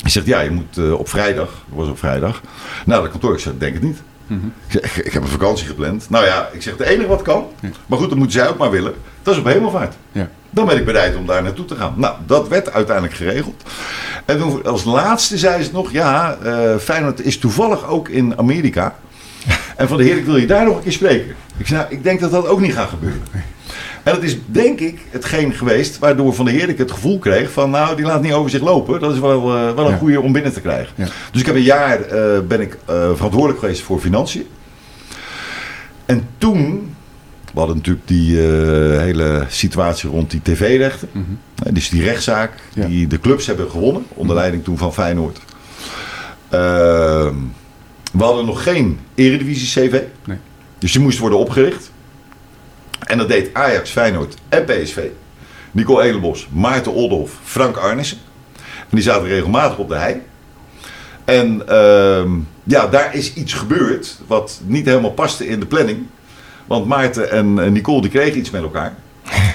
Hij 0.02 0.10
zegt, 0.10 0.26
ja, 0.26 0.40
je 0.40 0.50
moet 0.50 0.78
eh, 0.78 0.92
op 0.92 1.08
vrijdag. 1.08 1.46
Dat 1.46 1.78
was 1.78 1.88
op 1.88 1.98
vrijdag. 1.98 2.40
Nou, 2.84 3.02
dat 3.02 3.10
kantoor, 3.10 3.32
ik 3.32 3.38
zeg, 3.38 3.52
denk 3.58 3.74
het 3.74 3.82
niet. 3.82 4.02
Mhm. 4.26 4.46
Ik, 4.46 4.80
zeg, 4.80 4.96
ik, 4.96 5.04
ik 5.04 5.12
heb 5.12 5.22
een 5.22 5.28
vakantie 5.28 5.66
gepland. 5.66 6.10
Nou 6.10 6.24
ja, 6.24 6.48
ik 6.52 6.62
zeg, 6.62 6.76
het 6.78 6.86
enige 6.86 7.08
wat 7.08 7.22
kan. 7.22 7.46
Maar 7.86 7.98
goed, 7.98 8.08
dat 8.08 8.18
moeten 8.18 8.38
zij 8.40 8.48
ook 8.48 8.58
maar 8.58 8.70
willen. 8.70 8.94
Dat 9.22 9.34
is 9.34 9.40
op 9.40 9.46
hemelvaart. 9.46 9.94
Ja. 10.12 10.28
Dan 10.50 10.66
ben 10.66 10.76
ik 10.76 10.84
bereid 10.84 11.16
om 11.16 11.26
daar 11.26 11.42
naartoe 11.42 11.64
te 11.64 11.76
gaan. 11.76 11.94
Nou, 11.96 12.14
dat 12.26 12.48
werd 12.48 12.72
uiteindelijk 12.72 13.16
geregeld. 13.16 13.62
En 14.24 14.38
toen, 14.38 14.64
als 14.64 14.84
laatste 14.84 15.38
zei 15.38 15.62
ze 15.62 15.70
nog, 15.72 15.92
ja, 15.92 16.36
eh 16.42 16.76
Feyenoord 16.76 17.24
is 17.24 17.38
toevallig 17.38 17.86
ook 17.86 18.08
in 18.08 18.38
Amerika. 18.38 18.94
En 19.76 19.88
van 19.88 19.96
de 19.96 20.04
heer, 20.04 20.16
ik 20.16 20.24
wil 20.24 20.36
je 20.36 20.46
daar 20.46 20.64
nog 20.64 20.76
een 20.76 20.82
keer 20.82 20.92
spreken. 20.92 21.34
Ik 21.56 21.66
zei, 21.66 21.80
nou, 21.80 21.92
ik 21.92 22.02
denk 22.02 22.20
dat 22.20 22.30
dat 22.30 22.46
ook 22.46 22.60
niet 22.60 22.74
gaat 22.74 22.88
gebeuren. 22.88 23.22
En 24.02 24.14
dat 24.14 24.22
is 24.22 24.36
denk 24.46 24.80
ik 24.80 25.00
hetgeen 25.10 25.54
geweest 25.54 25.98
waardoor 25.98 26.34
Van 26.34 26.44
der 26.44 26.54
Herik 26.54 26.78
het 26.78 26.90
gevoel 26.90 27.18
kreeg 27.18 27.50
van 27.52 27.70
nou 27.70 27.96
die 27.96 28.04
laat 28.04 28.22
niet 28.22 28.32
over 28.32 28.50
zich 28.50 28.60
lopen. 28.60 29.00
Dat 29.00 29.12
is 29.12 29.18
wel, 29.18 29.56
eh, 29.56 29.74
wel 29.74 29.90
een 29.90 29.98
goede 29.98 30.20
om 30.20 30.32
binnen 30.32 30.52
te 30.52 30.60
krijgen. 30.60 30.94
Dus 31.30 31.40
ik 31.40 31.46
heb 31.46 31.54
een 31.54 31.62
jaar 31.62 32.00
eh, 32.00 32.40
ben 32.48 32.60
ik 32.60 32.78
eh, 32.86 33.10
verantwoordelijk 33.14 33.58
geweest 33.58 33.82
voor 33.82 34.00
financiën. 34.00 34.46
En 36.06 36.28
toen, 36.38 36.94
we 37.52 37.58
hadden 37.58 37.76
natuurlijk 37.76 38.08
die 38.08 38.36
hele 38.36 39.44
situatie 39.48 40.10
rond 40.10 40.30
die 40.30 40.42
tv-rechten. 40.42 41.08
Mhm. 41.12 41.74
Dus 41.74 41.88
die 41.88 42.02
rechtszaak 42.02 42.52
Ja. 42.74 42.86
die 42.86 43.06
de 43.06 43.20
clubs 43.20 43.46
hebben 43.46 43.70
gewonnen 43.70 44.04
onder 44.08 44.36
leiding 44.36 44.64
toen 44.64 44.78
van 44.78 44.92
Feyenoord. 44.92 45.38
Ehm, 46.48 47.34
we 48.12 48.24
hadden 48.24 48.44
nog 48.44 48.62
geen 48.62 48.98
eredivisie 49.14 49.88
CV. 49.88 50.00
Nee. 50.24 50.38
Dus 50.78 50.92
die 50.92 51.00
moest 51.00 51.18
worden 51.18 51.38
opgericht. 51.38 51.91
En 53.12 53.18
dat 53.18 53.28
deed 53.28 53.50
Ajax, 53.52 53.90
Feyenoord 53.90 54.34
en 54.48 54.64
PSV. 54.64 54.98
Nicole 55.70 56.02
Elenbos, 56.02 56.48
Maarten 56.52 56.92
Oldhoff, 56.92 57.34
Frank 57.44 57.76
Arnissen. 57.76 58.18
En 58.56 58.88
die 58.90 59.02
zaten 59.02 59.28
regelmatig 59.28 59.78
op 59.78 59.88
de 59.88 59.94
hei. 59.94 60.22
En 61.24 61.68
ehm, 61.68 62.30
ja, 62.62 62.86
daar 62.86 63.14
is 63.14 63.34
iets 63.34 63.52
gebeurd 63.52 64.18
wat 64.26 64.60
niet 64.64 64.86
helemaal 64.86 65.10
paste 65.10 65.46
in 65.46 65.60
de 65.60 65.66
planning. 65.66 66.06
Want 66.66 66.86
Maarten 66.86 67.30
en 67.30 67.58
en 67.58 67.72
Nicole 67.72 68.00
die 68.00 68.10
kregen 68.10 68.38
iets 68.38 68.50
met 68.50 68.62
elkaar. 68.62 68.94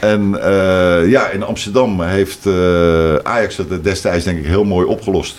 En 0.02 0.42
eh, 0.42 1.10
ja, 1.10 1.30
in 1.30 1.44
Amsterdam 1.44 2.02
heeft 2.02 2.46
eh, 2.46 3.16
Ajax 3.16 3.58
het 3.58 3.84
destijds 3.84 4.26
denk 4.26 4.38
ik 4.38 4.46
heel 4.46 4.64
mooi 4.64 4.88
opgelost. 4.88 5.36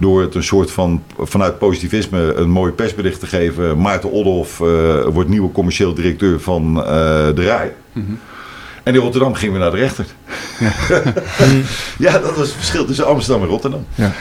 Door 0.00 0.20
het 0.20 0.34
een 0.34 0.42
soort 0.42 0.70
van, 0.70 1.02
vanuit 1.18 1.58
positivisme, 1.58 2.34
een 2.34 2.50
mooi 2.50 2.72
persbericht 2.72 3.20
te 3.20 3.26
geven. 3.26 3.80
Maarten 3.80 4.10
Oldhoff 4.10 4.60
eh, 4.60 4.66
wordt 5.04 5.28
nieuwe 5.28 5.52
commercieel 5.52 5.94
directeur 5.94 6.40
van 6.40 6.76
eh, 6.76 6.84
de 7.34 7.44
RAI. 7.44 7.70
En 8.82 8.94
in 8.94 9.00
Rotterdam 9.00 9.34
gingen 9.34 9.54
we 9.54 9.60
naar 9.60 9.70
de 9.70 9.76
rechter. 9.76 10.06
Ja, 11.98 12.18
dat 12.18 12.36
was 12.36 12.46
het 12.46 12.56
verschil 12.56 12.84
tussen 12.84 13.06
Amsterdam 13.06 13.42
en 13.42 13.48
Rotterdam. 13.48 13.86
Ja. 13.94 14.12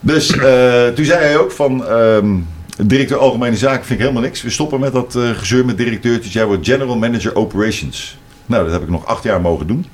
Dus 0.00 0.30
eh, 0.30 0.86
toen 0.86 1.04
zei 1.04 1.18
hij 1.18 1.38
ook 1.38 1.52
van... 1.52 1.86
ehm, 1.86 2.36
directeur 2.82 3.18
Algemene 3.18 3.56
Zaken 3.56 3.84
vind 3.84 3.98
ik 3.98 4.06
helemaal 4.06 4.22
niks. 4.22 4.42
We 4.42 4.50
stoppen 4.50 4.80
met 4.80 4.92
dat 4.92 5.18
gezeur 5.34 5.64
met 5.64 5.76
directeurtjes. 5.76 6.32
Jij 6.32 6.46
wordt 6.46 6.66
General 6.66 6.96
Manager 6.96 7.34
Operations. 7.36 8.18
Nou, 8.48 8.62
dat 8.64 8.72
heb 8.72 8.82
ik 8.82 8.88
nog 8.88 9.06
acht 9.06 9.22
jaar 9.22 9.40
mogen 9.40 9.66
doen. 9.66 9.86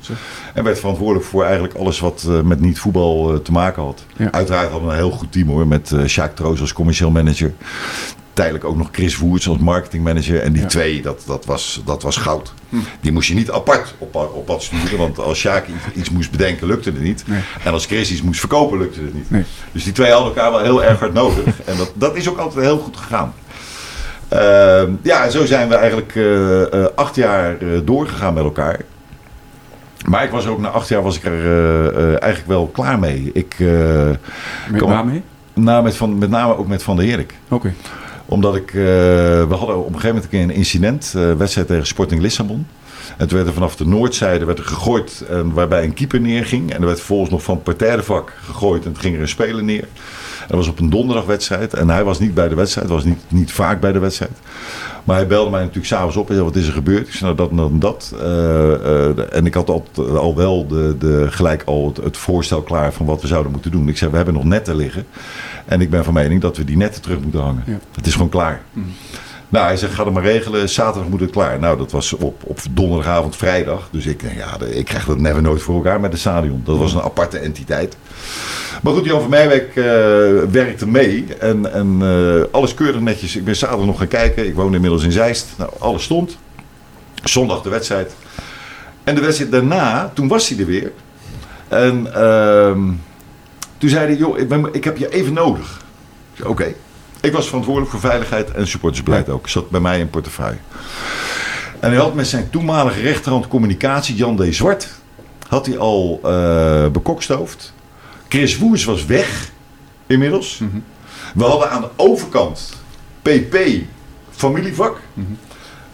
En 0.54 0.64
werd 0.64 0.78
verantwoordelijk 0.78 1.26
voor 1.26 1.44
eigenlijk 1.44 1.74
alles 1.74 2.00
wat 2.00 2.24
eh, 2.28 2.40
met 2.40 2.60
niet-voetbal 2.60 3.32
eh, 3.32 3.38
te 3.38 3.52
maken 3.52 3.82
had. 3.82 4.04
Ja. 4.16 4.32
Uiteraard 4.32 4.70
hadden 4.70 4.88
we 4.88 4.94
een 4.94 5.00
heel 5.00 5.10
goed 5.10 5.32
team 5.32 5.48
hoor. 5.48 5.66
Met 5.66 5.92
eh 5.92 6.04
Sjaak 6.04 6.34
Troos 6.36 6.60
als 6.60 6.72
commercieel 6.72 7.10
manager. 7.10 7.52
Tijdelijk 8.32 8.64
ook 8.64 8.76
nog 8.76 8.88
Chris 8.92 9.16
Woerts 9.16 9.48
als 9.48 9.58
marketingmanager. 9.58 10.40
En 10.42 10.52
die 10.52 10.62
Ja. 10.62 10.68
twee, 10.68 11.02
dat, 11.02 11.22
dat, 11.26 11.44
was, 11.44 11.82
dat 11.84 12.02
was 12.02 12.16
goud. 12.16 12.52
Die 13.00 13.12
moest 13.12 13.28
je 13.28 13.34
niet 13.34 13.50
apart 13.50 13.94
op, 13.98 14.14
op 14.34 14.46
pad 14.46 14.62
sturen. 14.62 14.98
Want 14.98 15.18
als 15.18 15.38
Sjaak 15.38 15.66
iets, 15.68 15.96
iets 15.96 16.10
moest 16.10 16.30
bedenken, 16.30 16.66
lukte 16.66 16.90
het 16.90 17.00
niet. 17.02 17.24
Nee. 17.26 17.40
En 17.64 17.72
als 17.72 17.86
Chris 17.86 18.10
iets 18.10 18.22
moest 18.22 18.40
verkopen, 18.40 18.78
lukte 18.78 19.00
het 19.00 19.14
niet. 19.14 19.30
Nee. 19.30 19.44
Dus 19.72 19.84
die 19.84 19.92
twee 19.92 20.10
hadden 20.10 20.28
elkaar 20.34 20.50
wel 20.50 20.60
heel 20.60 20.84
erg 20.84 20.98
hard 20.98 21.12
nodig. 21.12 21.60
En 21.64 21.76
dat, 21.76 21.92
dat 21.94 22.16
is 22.16 22.28
ook 22.28 22.38
altijd 22.38 22.64
heel 22.64 22.78
goed 22.78 22.96
gegaan. 22.96 23.34
Ehm, 24.34 24.92
ja, 25.02 25.24
en 25.24 25.30
zo 25.30 25.44
zijn 25.44 25.68
we 25.68 25.74
eigenlijk 25.74 26.14
eh, 26.16 26.62
eh, 26.62 26.88
acht 26.94 27.14
jaar 27.14 27.58
eh, 27.58 27.68
doorgegaan 27.84 28.34
met 28.34 28.44
elkaar. 28.44 28.80
Maar 30.08 30.24
ik 30.24 30.30
was 30.30 30.44
er 30.44 30.50
ook 30.50 30.60
na 30.60 30.68
acht 30.68 30.88
jaar 30.88 31.02
was 31.02 31.16
ik 31.16 31.24
er 31.24 32.18
eigenlijk 32.18 32.46
wel 32.46 32.66
klaar 32.66 32.98
mee. 32.98 33.30
Ik, 33.32 33.56
Met 33.58 34.80
Kom. 34.80 34.90
waarmee? 34.90 35.22
na 35.52 35.80
met 35.80 35.96
van, 35.96 36.18
met 36.18 36.30
name 36.30 36.56
ook 36.56 36.68
met 36.68 36.82
Van 36.82 36.96
der 36.96 37.06
Herik. 37.06 37.34
Oké. 37.48 37.74
Omdat 38.24 38.56
ik, 38.56 38.70
we 38.70 39.46
hadden 39.48 39.78
op 39.78 39.86
een 39.86 40.00
gegeven 40.00 40.06
moment 40.08 40.24
een 40.24 40.30
keer 40.30 40.42
een 40.42 40.50
incident, 40.50 41.14
wedstrijd 41.38 41.66
tegen 41.66 41.86
Sporting 41.86 42.20
Lissabon. 42.20 42.66
En 43.16 43.28
toen 43.28 43.36
werd 43.36 43.48
er 43.48 43.54
vanaf 43.54 43.76
de 43.76 43.86
noordzijde 43.86 44.44
werd 44.44 44.58
er 44.58 44.64
gegooid 44.64 45.24
waarbij 45.52 45.84
een 45.84 45.94
keeper 45.94 46.20
neerging. 46.20 46.72
En 46.72 46.80
er 46.80 46.86
werd 46.86 46.98
vervolgens 46.98 47.30
nog 47.30 47.42
van 47.42 47.54
het 47.54 47.64
partijvak 47.64 48.32
gegooid 48.44 48.84
en 48.84 48.92
toen 48.92 49.02
ging 49.02 49.14
er 49.14 49.20
een 49.20 49.28
speler 49.28 49.64
neer. 49.64 49.88
Dat 50.48 50.56
was 50.56 50.68
op 50.68 50.78
een 50.78 50.90
donderdagwedstrijd 50.90 51.74
en 51.74 51.88
hij 51.88 52.04
was 52.04 52.18
niet 52.18 52.34
bij 52.34 52.48
de 52.48 52.54
wedstrijd, 52.54 52.88
was 52.88 53.04
niet, 53.04 53.20
niet 53.28 53.52
vaak 53.52 53.80
bij 53.80 53.92
de 53.92 53.98
wedstrijd. 53.98 54.32
Maar 55.04 55.16
hij 55.16 55.26
belde 55.26 55.50
mij 55.50 55.60
natuurlijk 55.60 55.86
s'avonds 55.86 56.16
op 56.16 56.28
en 56.28 56.34
zei, 56.34 56.46
wat 56.46 56.56
is 56.56 56.66
er 56.66 56.72
gebeurd? 56.72 57.06
Ik 57.06 57.14
zei, 57.14 57.34
nou 57.34 57.36
dat 57.36 57.50
en 57.50 57.56
dat 57.56 57.70
en 57.70 57.78
dat. 57.78 58.14
Eh, 58.20 58.74
eh, 58.74 59.36
en 59.36 59.46
ik 59.46 59.54
had 59.54 59.68
al, 59.68 59.84
al 60.16 60.36
wel 60.36 60.66
de, 60.66 60.96
de, 60.98 61.26
gelijk 61.30 61.62
al 61.64 61.86
het, 61.86 61.96
het, 61.96 62.16
voorstel 62.16 62.62
klaar 62.62 62.92
van 62.92 63.06
wat 63.06 63.20
we 63.20 63.26
zouden 63.26 63.52
moeten 63.52 63.70
doen. 63.70 63.88
Ik 63.88 63.96
zei, 63.96 64.10
we 64.10 64.16
hebben 64.16 64.34
nog 64.34 64.44
netten 64.44 64.76
liggen. 64.76 65.06
En 65.64 65.80
ik 65.80 65.90
ben 65.90 66.04
van 66.04 66.14
mening 66.14 66.40
dat 66.40 66.56
we 66.56 66.64
die 66.64 66.76
netten 66.76 67.02
terug 67.02 67.20
moeten 67.20 67.40
hangen. 67.40 67.62
Ja. 67.66 67.78
Het 67.94 68.06
is 68.06 68.12
gewoon 68.12 68.28
klaar. 68.28 68.62
Mm. 68.72 68.84
Nou, 69.48 69.66
hij 69.66 69.76
zegt, 69.76 69.94
ga 69.94 70.04
het 70.04 70.14
maar 70.14 70.22
regelen. 70.22 70.68
Zaterdag 70.68 71.10
moet 71.10 71.20
het 71.20 71.30
klaar. 71.30 71.58
Nou, 71.58 71.78
dat 71.78 71.90
was 71.90 72.12
op, 72.12 72.42
op 72.44 72.58
donderdagavond, 72.70 73.36
vrijdag. 73.36 73.88
Dus 73.90 74.06
ik 74.06 74.22
ja, 74.36 74.66
ik 74.66 74.84
krijg 74.84 75.04
dat 75.04 75.18
never 75.18 75.42
nooit 75.42 75.62
voor 75.62 75.74
elkaar 75.74 76.00
met 76.00 76.10
de 76.10 76.16
stadion. 76.16 76.62
Dat 76.64 76.78
was 76.78 76.92
een 76.92 77.02
aparte 77.02 77.38
entiteit. 77.38 77.96
Maar 78.82 78.92
goed, 78.92 79.04
Jan 79.04 79.20
van 79.20 79.30
Meijwijk 79.30 79.76
uh, 79.76 79.84
werkte 80.50 80.86
mee. 80.86 81.26
En, 81.38 81.72
en 81.72 81.98
uh, 82.02 82.42
alles 82.50 82.74
keurig 82.74 83.00
netjes. 83.00 83.36
Ik 83.36 83.44
ben 83.44 83.56
zaterdag 83.56 83.86
nog 83.86 83.98
gaan 83.98 84.08
kijken. 84.08 84.46
Ik 84.46 84.54
woon 84.54 84.74
inmiddels 84.74 85.04
in 85.04 85.12
Zeist. 85.12 85.46
Nou, 85.56 85.70
alles 85.78 86.02
stond. 86.02 86.38
Zondag 87.24 87.62
de 87.62 87.68
wedstrijd. 87.68 88.14
En 89.04 89.14
de 89.14 89.20
wedstrijd 89.20 89.50
daarna, 89.50 90.10
toen 90.14 90.28
was 90.28 90.48
hij 90.48 90.58
er 90.58 90.66
weer. 90.66 90.92
En 91.68 92.06
uh, 92.16 92.70
toen 93.78 93.88
zei 93.88 94.06
hij, 94.06 94.16
joh, 94.16 94.38
ik 94.72 94.84
heb 94.84 94.96
je 94.96 95.08
even 95.08 95.32
nodig. 95.32 95.82
Oké. 96.42 96.74
Ik 97.24 97.32
was 97.32 97.46
verantwoordelijk 97.46 97.90
voor 97.90 98.00
veiligheid 98.00 98.50
en 98.50 98.66
supportersbeleid 98.66 99.28
ook. 99.28 99.48
Zat 99.48 99.70
bij 99.70 99.80
mij 99.80 99.98
in 99.98 100.10
portefeuille. 100.10 100.58
En 101.80 101.90
hij 101.90 101.98
had 101.98 102.14
met 102.14 102.26
zijn 102.26 102.50
toenmalige 102.50 103.00
rechterhand 103.00 103.48
communicatie, 103.48 104.14
Jan 104.14 104.36
D. 104.36 104.54
Zwart, 104.54 104.88
had 105.48 105.66
hij 105.66 105.78
al 105.78 106.20
uh, 106.24 106.88
bekokstoofd. 106.88 107.72
Chris 108.28 108.58
Woers 108.58 108.84
was 108.84 109.04
weg, 109.04 109.50
inmiddels. 110.06 110.58
Mhm. 110.58 110.76
We 111.34 111.44
hadden 111.44 111.70
aan 111.70 111.80
de 111.80 111.88
overkant 111.96 112.72
PP, 113.22 113.56
familievak. 114.30 115.00
Mhm. 115.12 115.26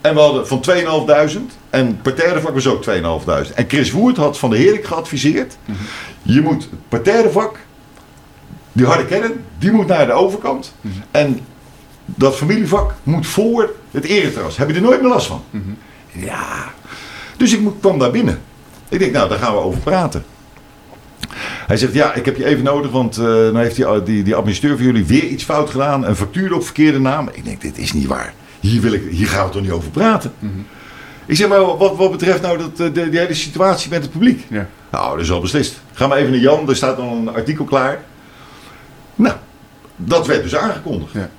En 0.00 0.14
we 0.14 0.20
hadden 0.20 0.46
van 0.46 0.60
2.500 0.60 1.40
en 1.70 2.00
partijvak 2.02 2.54
was 2.54 2.66
ook 2.66 2.82
2.500. 2.82 3.54
En 3.54 3.64
Chris 3.68 3.90
Woert 3.90 4.16
had 4.16 4.38
van 4.38 4.50
de 4.50 4.56
Heerlijk 4.56 4.84
geadviseerd: 4.84 5.56
mhm. 5.64 5.78
je 6.22 6.40
moet 6.40 6.62
het 6.62 6.88
partijvak 6.88 7.58
die 8.72 8.86
harde 8.86 9.04
kern, 9.04 9.32
die 9.58 9.72
moet 9.72 9.86
naar 9.86 10.06
de 10.06 10.12
overkant. 10.12 10.74
Mhm. 10.80 10.94
En 11.10 11.40
dat 12.04 12.36
familievak 12.36 12.94
moet 13.02 13.26
voor 13.26 13.74
het 13.90 14.04
ereterras. 14.04 14.56
Heb 14.56 14.68
je 14.68 14.74
er 14.74 14.80
nooit 14.80 15.00
meer 15.00 15.10
last 15.10 15.26
van? 15.26 15.42
Mhm. 15.50 15.70
Ja. 16.12 16.72
Dus 17.36 17.52
ik 17.52 17.60
kwam 17.80 17.98
daar 17.98 18.10
binnen. 18.10 18.40
Ik 18.88 18.98
denk, 18.98 19.12
nou, 19.12 19.28
daar 19.28 19.38
gaan 19.38 19.52
we 19.54 19.60
over 19.60 19.80
praten. 19.80 20.24
Hij 21.66 21.76
zegt, 21.76 21.94
ja, 21.94 22.14
ik 22.14 22.24
heb 22.24 22.36
je 22.36 22.44
even 22.44 22.64
nodig, 22.64 22.90
want 22.90 23.18
uh, 23.18 23.24
nou 23.24 23.58
heeft 23.58 23.76
die, 23.76 24.02
die, 24.02 24.22
die 24.22 24.34
administrateur 24.34 24.76
van 24.76 24.86
jullie 24.86 25.04
weer 25.04 25.24
iets 25.24 25.44
fout 25.44 25.70
gedaan. 25.70 26.06
Een 26.06 26.16
factuur 26.16 26.54
op 26.54 26.64
verkeerde 26.64 27.00
naam. 27.00 27.28
Ik 27.32 27.44
denk, 27.44 27.60
dit 27.60 27.78
is 27.78 27.92
niet 27.92 28.06
waar. 28.06 28.34
Hier, 28.60 28.80
wil 28.80 28.92
ik, 28.92 29.02
hier 29.10 29.26
gaan 29.26 29.46
we 29.46 29.52
toch 29.52 29.62
niet 29.62 29.70
over 29.70 29.90
praten. 29.90 30.32
Mhm. 30.38 30.52
Ik 31.26 31.36
zeg, 31.36 31.48
maar 31.48 31.76
wat, 31.76 31.96
wat 31.96 32.10
betreft 32.10 32.42
nou 32.42 32.58
dat, 32.58 32.70
eh, 32.80 32.94
de, 32.94 33.08
die 33.08 33.18
hele 33.18 33.34
situatie 33.34 33.90
met 33.90 34.02
het 34.02 34.10
publiek? 34.10 34.44
Ja. 34.48 34.68
Nou, 34.90 35.16
dat 35.16 35.24
is 35.24 35.30
al 35.30 35.40
beslist. 35.40 35.80
Ga 35.92 36.06
maar 36.06 36.18
even 36.18 36.30
naar 36.30 36.40
Jan, 36.40 36.68
er 36.68 36.76
staat 36.76 36.96
dan 36.96 37.08
een 37.08 37.34
artikel 37.34 37.64
klaar. 37.64 38.04
Nou, 39.20 39.36
dat 39.96 40.26
werd 40.26 40.42
dus 40.42 40.56
aangekondigd. 40.56 41.12
Ja. 41.12 41.30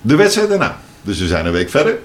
De 0.00 0.16
wedstrijd 0.16 0.48
daarna. 0.48 0.78
Dus 1.02 1.18
we 1.18 1.26
zijn 1.26 1.46
een 1.46 1.52
week 1.52 1.70
verder. 1.70 1.98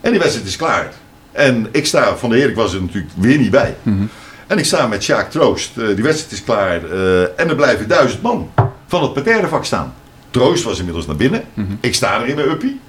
En 0.00 0.10
die 0.10 0.20
wedstrijd 0.20 0.48
is 0.48 0.56
klaar. 0.56 0.92
En 1.32 1.68
ik 1.70 1.86
sta, 1.86 2.16
Van 2.16 2.30
de 2.30 2.36
Heer, 2.36 2.48
ik 2.48 2.54
was 2.54 2.74
er 2.74 2.80
natuurlijk 2.80 3.12
weer 3.16 3.38
niet 3.38 3.50
bij. 3.50 3.76
Mhm. 3.82 4.04
En 4.46 4.58
ik 4.58 4.64
sta 4.64 4.86
met 4.86 5.02
Sjaak 5.02 5.30
Troost. 5.30 5.70
Uh, 5.76 5.86
die 5.86 6.04
wedstrijd 6.04 6.32
is 6.32 6.44
klaar. 6.44 6.84
Uh, 6.84 7.20
en 7.20 7.48
er 7.48 7.54
blijven 7.54 7.88
duizend 7.88 8.22
man 8.22 8.50
van 8.86 9.02
het 9.02 9.12
parterrevak 9.12 9.64
staan. 9.64 9.94
Troost 10.30 10.64
was 10.64 10.78
inmiddels 10.78 11.06
naar 11.06 11.16
binnen. 11.16 11.44
Mhm. 11.54 11.72
Ik 11.80 11.94
sta 11.94 12.20
er 12.20 12.26
in 12.26 12.34
mijn 12.34 12.48
uppie. 12.48 12.80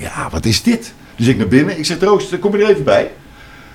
Ja, 0.00 0.28
wat 0.30 0.44
is 0.44 0.62
dit? 0.62 0.92
Dus 1.16 1.26
ik 1.26 1.36
naar 1.36 1.48
binnen. 1.48 1.78
Ik 1.78 1.84
zeg, 1.84 1.98
Troost, 1.98 2.38
kom 2.38 2.56
je 2.56 2.64
er 2.64 2.70
even 2.70 2.84
bij? 2.84 3.10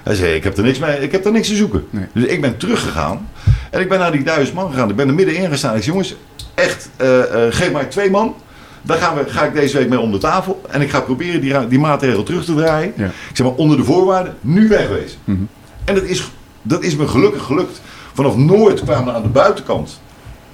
Hij 0.07 0.15
zei, 0.15 0.33
ik 0.33 0.43
heb 0.43 0.57
er 0.57 0.63
niks, 0.63 0.79
mee, 0.79 0.99
ik 0.99 1.11
heb 1.11 1.25
er 1.25 1.31
niks 1.31 1.47
te 1.47 1.55
zoeken. 1.55 1.87
Dus 2.13 2.23
ik 2.23 2.41
ben 2.41 2.57
teruggegaan. 2.57 3.29
En 3.71 3.81
ik 3.81 3.89
ben 3.89 3.99
naar 3.99 4.11
die 4.11 4.23
duizend 4.23 4.55
man 4.55 4.71
gegaan. 4.71 4.89
Ik 4.89 4.95
ben 4.95 5.07
er 5.07 5.13
middenin 5.13 5.49
gestaan. 5.49 5.75
Ik 5.75 5.83
zei, 5.83 5.91
jongens, 5.91 6.15
echt, 6.53 6.89
uh, 7.01 7.07
geef 7.49 7.71
mij 7.71 7.85
twee 7.85 8.09
man. 8.09 8.35
Daar 8.81 8.97
gaan 8.97 9.15
we, 9.15 9.29
ga 9.29 9.45
ik 9.45 9.53
deze 9.53 9.77
week 9.77 9.89
mee 9.89 9.99
om 9.99 10.11
de 10.11 10.17
tafel. 10.17 10.61
En 10.69 10.81
ik 10.81 10.89
ga 10.89 10.99
proberen 10.99 11.41
die, 11.41 11.67
die 11.67 11.79
maatregel 11.79 12.23
terug 12.23 12.45
te 12.45 12.55
draaien. 12.55 12.93
Ja. 12.95 13.05
Ik 13.05 13.35
zeg 13.35 13.47
maar 13.47 13.55
onder 13.55 13.77
de 13.77 13.83
voorwaarden, 13.83 14.37
nu 14.41 14.67
wegwezen. 14.67 15.17
Mhm. 15.23 15.37
En 15.85 15.95
dat 15.95 16.03
is, 16.03 16.31
dat 16.61 16.83
is 16.83 16.95
me 16.95 17.07
gelukkig 17.07 17.43
gelukt. 17.43 17.81
Vanaf 18.13 18.35
Noord 18.35 18.83
kwamen 18.83 19.13
aan 19.13 19.21
de 19.21 19.27
buitenkant 19.27 20.01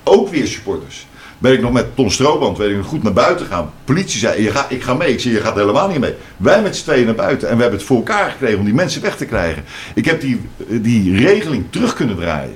ook 0.04 0.30
weer 0.30 0.48
supporters. 0.48 1.08
Ben 1.44 1.54
ik 1.54 1.62
nog 1.62 1.72
met 1.72 1.96
Ton 1.96 2.12
Strooband, 2.12 2.58
weet 2.58 2.70
ik 2.70 2.78
nog 2.78 2.86
goed, 2.86 3.04
naar 3.04 3.14
buiten 3.14 3.46
gaan. 3.46 3.72
Politie 3.84 4.20
zei, 4.20 4.44
je 4.44 4.52
ga, 4.52 4.66
ik 4.70 4.84
ga 4.84 4.94
mee. 4.94 5.12
Ik 5.12 5.20
zei, 5.20 5.34
je 5.34 5.40
gaat 5.40 5.56
helemaal 5.56 5.88
niet 5.88 6.00
mee. 6.00 6.14
Wij 6.38 6.62
met 6.62 6.76
z'n 6.76 6.84
tweeën 6.84 7.06
naar 7.06 7.16
buiten. 7.16 7.50
En 7.50 7.56
we 7.56 7.62
hebben 7.62 7.80
het 7.80 7.88
voor 7.88 7.98
elkaar 7.98 8.32
gekregen 8.32 8.60
om 8.60 8.66
die 8.66 8.74
mensen 8.74 9.02
weg 9.02 9.18
te 9.18 9.26
krijgen. 9.26 9.64
Ik 9.96 10.06
heb 10.06 10.22
die, 10.22 10.42
die 10.68 11.18
regeling 11.18 11.66
terug 11.70 11.94
kunnen 11.94 12.16
draaien. 12.16 12.56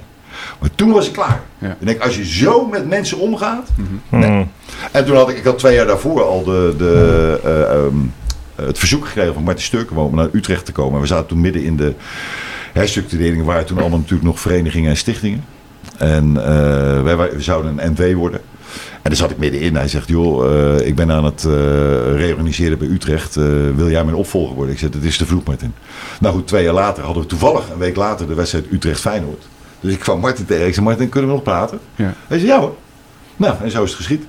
Maar 0.59 0.69
toen 0.75 0.91
was 0.91 1.07
ik 1.07 1.13
klaar. 1.13 1.41
Ja. 1.57 1.77
Ik 1.79 1.85
denk, 1.85 2.01
als 2.01 2.15
je 2.15 2.25
zo 2.25 2.65
met 2.65 2.87
mensen 2.87 3.17
omgaat. 3.17 3.69
Mhm. 3.75 4.19
nee. 4.19 4.29
Mm. 4.29 4.51
En 4.91 5.05
toen 5.05 5.15
had 5.15 5.29
ik, 5.29 5.37
ik 5.37 5.43
had 5.43 5.57
twee 5.57 5.75
jaar 5.75 5.87
daarvoor 5.87 6.23
al 6.23 6.43
de, 6.43 6.73
de, 6.77 7.39
uh, 7.45 7.85
um, 7.85 8.13
het 8.55 8.79
verzoek 8.79 9.05
gekregen 9.05 9.33
van 9.33 9.43
Martin 9.43 9.65
Sturkenboom 9.65 10.07
om 10.07 10.15
naar 10.15 10.29
Utrecht 10.31 10.65
te 10.65 10.71
komen. 10.71 11.01
We 11.01 11.07
zaten 11.07 11.27
toen 11.27 11.41
midden 11.41 11.63
in 11.63 11.77
de 11.77 11.93
herstructurering, 12.73 13.45
waren 13.45 13.65
toen 13.65 13.79
allemaal 13.79 13.99
natuurlijk 13.99 14.27
nog 14.27 14.39
verenigingen 14.39 14.89
en 14.89 14.97
stichtingen. 14.97 15.45
En 15.97 16.29
uh, 16.29 17.01
wij, 17.01 17.17
wij, 17.17 17.29
we 17.31 17.41
zouden 17.41 17.77
een 17.77 17.91
NV 17.91 18.13
worden. 18.13 18.41
En 18.93 18.99
daar 19.03 19.15
zat 19.15 19.31
ik 19.31 19.37
middenin. 19.37 19.75
Hij 19.75 19.87
zegt, 19.87 20.07
joh, 20.07 20.51
uh, 20.51 20.87
ik 20.87 20.95
ben 20.95 21.11
aan 21.11 21.23
het 21.25 21.43
uh, 21.47 21.53
reorganiseren 22.15 22.77
bij 22.77 22.87
Utrecht. 22.87 23.35
Uh, 23.35 23.45
wil 23.75 23.89
jij 23.89 24.03
mijn 24.03 24.15
opvolger 24.15 24.55
worden? 24.55 24.73
Ik 24.73 24.79
zeg, 24.79 24.93
het 24.93 25.03
is 25.03 25.17
te 25.17 25.25
vroeg, 25.25 25.43
Martin. 25.43 25.73
Nou 26.19 26.35
goed, 26.35 26.47
twee 26.47 26.63
jaar 26.63 26.73
later 26.73 27.03
hadden 27.03 27.23
we 27.23 27.29
toevallig 27.29 27.69
een 27.69 27.77
week 27.77 27.95
later 27.95 28.27
de 28.27 28.33
wedstrijd 28.33 28.65
Utrecht-Feyenoord. 28.71 29.47
Dus 29.79 29.93
ik 29.93 29.99
kwam 29.99 30.19
Martin 30.19 30.45
tegen. 30.45 30.67
Ik 30.67 30.73
zei, 30.73 30.85
Martin, 30.85 31.09
kunnen 31.09 31.29
we 31.29 31.35
nog 31.35 31.45
praten? 31.45 31.79
Ja. 31.95 32.13
Hij 32.27 32.37
zei, 32.39 32.51
ja 32.51 32.59
hoor. 32.59 32.75
Nou, 33.35 33.55
en 33.63 33.71
zo 33.71 33.83
is 33.83 33.89
het 33.89 33.97
geschied. 33.97 34.25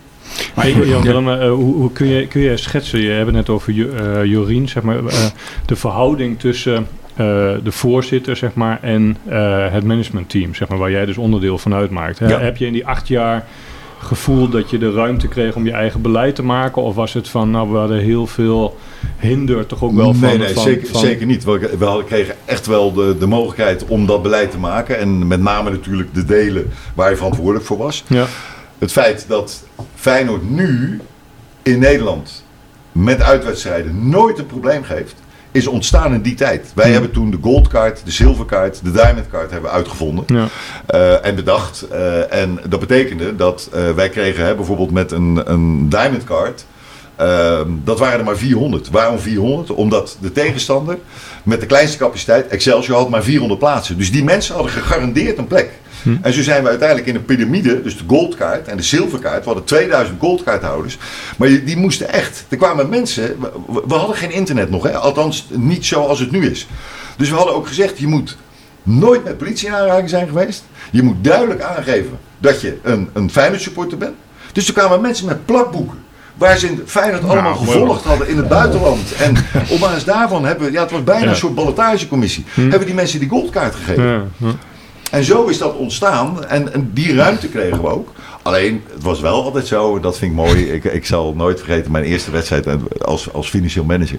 Maar 0.54 0.71
Jan 0.71 1.02
Willem, 1.02 1.28
uh, 1.28 1.50
hoe, 1.50 1.75
hoe, 1.75 1.92
kun, 1.92 2.07
je, 2.07 2.26
kun 2.26 2.40
je 2.40 2.57
schetsen, 2.57 3.00
je 3.00 3.11
hebt 3.11 3.26
het 3.26 3.35
net 3.35 3.49
over 3.49 3.73
uh, 3.73 4.25
Jorien, 4.25 4.68
zeg 4.68 4.83
maar, 4.83 5.02
uh, 5.02 5.12
de 5.66 5.76
verhouding 5.76 6.38
tussen 6.38 6.87
de 7.62 7.73
voorzitter 7.73 8.37
zeg 8.37 8.54
maar, 8.54 8.78
en 8.83 9.16
het 9.73 9.85
managementteam, 9.85 10.54
zeg 10.54 10.68
maar, 10.68 10.78
waar 10.78 10.90
jij 10.90 11.07
dus 11.07 11.18
onderdeel 11.18 11.59
van 11.59 11.75
uitmaakt. 11.75 12.18
Ja. 12.18 12.40
Heb 12.40 12.57
je 12.57 12.66
in 12.66 12.73
die 12.73 12.87
acht 12.87 13.09
jaar 13.09 13.47
gevoel 13.99 14.49
dat 14.49 14.71
je 14.71 14.78
de 14.78 14.93
ruimte 14.93 15.28
kreeg 15.28 15.55
om 15.55 15.64
je 15.64 15.73
eigen 15.73 16.02
beleid 16.02 16.35
te 16.35 16.43
maken? 16.43 16.83
Of 16.83 16.95
was 16.95 17.12
het 17.12 17.28
van, 17.28 17.50
nou, 17.50 17.71
we 17.71 17.76
hadden 17.76 17.99
heel 17.99 18.26
veel 18.26 18.76
hinder 19.17 19.67
toch 19.67 19.83
ook 19.83 19.95
wel 19.95 20.14
van... 20.14 20.28
Nee, 20.28 20.38
nee, 20.38 20.59
zeker, 20.59 20.97
zeker 20.97 21.26
niet. 21.26 21.45
We, 21.45 21.76
we 21.78 22.05
kregen 22.07 22.35
echt 22.45 22.67
wel 22.67 22.93
de, 22.93 23.17
de 23.19 23.26
mogelijkheid 23.26 23.85
om 23.85 24.07
dat 24.07 24.23
beleid 24.23 24.50
te 24.50 24.59
maken. 24.59 24.99
En 24.99 25.26
met 25.26 25.40
name 25.40 25.71
natuurlijk 25.71 26.14
de 26.14 26.25
delen 26.25 26.71
waar 26.95 27.11
je 27.11 27.17
verantwoordelijk 27.17 27.64
voor 27.64 27.76
was. 27.76 28.05
Ja. 28.07 28.26
Het 28.78 28.93
feit 28.93 29.25
dat 29.28 29.64
Feyenoord 29.95 30.50
nu 30.50 31.00
in 31.62 31.78
Nederland 31.78 32.45
met 32.93 33.23
uitwedstrijden 33.23 34.09
nooit 34.09 34.38
een 34.38 34.47
probleem 34.47 34.83
geeft 34.83 35.14
is 35.50 35.67
ontstaan 35.67 36.14
in 36.14 36.23
die 36.23 36.35
tijd. 36.35 36.73
Wij 36.75 36.90
hebben 36.90 37.11
toen 37.11 37.31
de 37.31 37.38
goldcard, 37.40 38.00
de 38.05 38.11
silvercard, 38.11 38.81
de 38.85 38.90
diamondcard 38.90 39.50
hebben 39.50 39.71
uitgevonden 39.71 40.25
ja. 40.26 40.49
uh, 40.95 41.26
en 41.26 41.35
bedacht. 41.35 41.87
Uh, 41.93 42.33
en 42.33 42.61
dat 42.69 42.81
betekende 42.81 43.37
dat 43.37 43.71
uh, 43.75 43.90
wij 43.90 44.09
kregen 44.09 44.45
hè, 44.45 44.55
bijvoorbeeld 44.55 44.90
met 44.90 45.12
een, 45.12 45.40
een 45.45 45.88
diamondcard. 45.88 46.64
dat 47.85 47.99
waren 47.99 48.19
er 48.19 48.25
maar 48.25 48.37
400. 48.37 48.90
Waarom 48.90 49.19
400? 49.19 49.71
Omdat 49.71 50.17
de 50.21 50.33
tegenstander 50.33 50.99
met 51.43 51.61
de 51.61 51.67
kleinste 51.67 51.99
capaciteit, 51.99 52.47
Excelsior, 52.49 52.97
had 52.97 53.09
maar 53.09 53.23
400 53.23 53.61
plaatsen. 53.61 53.99
Dus 53.99 54.12
die 54.12 54.25
mensen 54.25 54.55
hadden 54.55 54.73
gegarandeerd 54.73 55.38
een 55.38 55.47
plek. 55.47 55.71
Hm. 56.02 56.17
En 56.23 56.33
zo 56.33 56.43
zijn 56.43 56.62
we 56.62 56.69
uiteindelijk 56.69 57.09
in 57.09 57.14
een 57.14 57.25
piramide, 57.25 57.83
dus 57.83 57.97
de 57.97 58.05
goldkaart 58.07 58.69
en 58.69 58.76
de 58.76 58.83
zilverkaart. 58.83 59.38
We 59.38 59.45
hadden 59.45 59.64
2000 59.64 60.21
goldkaarthouders. 60.21 60.99
Maar 61.37 61.49
die 61.49 61.76
moesten 61.76 62.12
echt. 62.12 62.45
Er 62.49 62.57
kwamen 62.57 62.88
mensen. 62.88 63.37
We, 63.87 63.95
hadden 63.95 64.17
geen 64.17 64.33
internet 64.33 64.71
nog, 64.71 64.83
hè? 64.83 64.97
althans 64.97 65.47
niet 65.50 65.87
zoals 65.87 66.21
het 66.21 66.31
nu 66.31 66.50
is. 66.50 66.67
Dus 67.17 67.31
we 67.31 67.37
hadden 67.37 67.55
ook 67.55 67.67
gezegd: 67.67 67.99
je 67.99 68.07
moet 68.07 68.37
nooit 68.83 69.25
met 69.25 69.38
politie 69.38 69.67
in 69.67 69.75
aanraking 69.75 70.09
zijn 70.09 70.28
geweest. 70.28 70.64
Je 70.90 71.02
moet 71.02 71.25
duidelijk 71.25 71.62
aangeven 71.62 72.19
dat 72.38 72.61
je 72.61 72.78
een, 72.83 73.09
een 73.12 73.31
Feyenoord 73.31 73.62
supporter 73.62 73.99
bent. 73.99 74.14
Dus 74.52 74.69
er 74.69 74.75
kwamen 74.75 75.00
mensen 75.00 75.26
met 75.26 75.47
plakboeken. 75.47 76.07
Waar 76.35 76.59
ze 76.59 76.67
in 76.67 76.83
Feyenoord 76.87 77.23
nou, 77.23 77.33
allemaal 77.33 77.55
gevolgd 77.55 78.05
hadden 78.05 78.28
in 78.28 78.37
het 78.37 78.49
buitenland. 78.49 79.12
En 79.12 79.37
op 79.69 79.81
basis 79.81 80.05
daarvan 80.05 80.45
hebben 80.45 80.67
we, 80.67 80.73
ja, 80.73 80.83
het 80.83 80.90
was 80.90 81.05
bijna 81.05 81.31
een 81.31 81.37
soort 81.37 81.55
ballotagecommissie. 81.55 82.45
Hm. 82.55 82.61
Hebben 82.61 82.87
die 82.87 82.95
mensen 82.95 83.19
die 83.19 83.28
goldkaart 83.28 83.75
gegeven. 83.75 84.33
Ja, 84.38 84.47
en 85.10 85.24
zo 85.24 85.46
is 85.46 85.58
dat 85.58 85.74
ontstaan 85.74 86.44
en, 86.44 86.72
en, 86.72 86.90
die 86.92 87.14
ruimte 87.14 87.48
kregen 87.48 87.82
we 87.82 87.88
ook. 87.88 88.12
Alleen, 88.42 88.82
het 88.92 89.02
was 89.02 89.20
wel 89.20 89.42
altijd 89.42 89.66
zo, 89.66 90.00
dat 90.00 90.18
vind 90.18 90.30
ik 90.30 90.36
mooi. 90.36 90.72
Ik, 90.72 90.84
ik 90.84 91.06
zal 91.06 91.34
nooit 91.34 91.58
vergeten, 91.58 91.92
mijn 91.92 92.04
eerste 92.04 92.30
wedstrijd 92.30 92.66
als, 93.04 93.32
als 93.32 93.48
financieel 93.48 93.84
manager. 93.84 94.18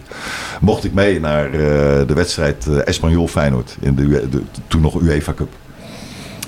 Mocht 0.62 0.84
ik 0.84 0.94
mee 0.94 1.20
naar 1.20 1.46
uh, 1.46 1.60
de 2.08 2.14
wedstrijd 2.14 2.66
uh, 2.70 2.88
Espanyol 2.88 3.28
Feyenoord, 3.28 3.78
in 3.80 3.96
de, 3.96 4.30
de, 4.30 4.42
toen 4.68 4.82
nog 4.82 5.02
UEFA 5.02 5.34
Cup. 5.34 5.50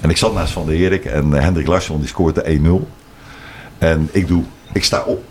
En 0.02 0.10
ik 0.10 0.18
zat 0.18 0.34
naast 0.34 0.54
Van 0.54 0.66
der 0.66 0.78
Herik 0.78 1.06
en 1.06 1.30
uh, 1.30 1.40
Hendrik 1.40 1.68
Larsson 1.68 2.00
die 2.00 2.08
scoorde 2.08 2.60
1-0. 2.60 2.88
En 3.78 4.10
ik 4.12 4.28
doe, 4.28 4.44
ik 4.74 4.84
sta 4.84 5.04
op. 5.04 5.24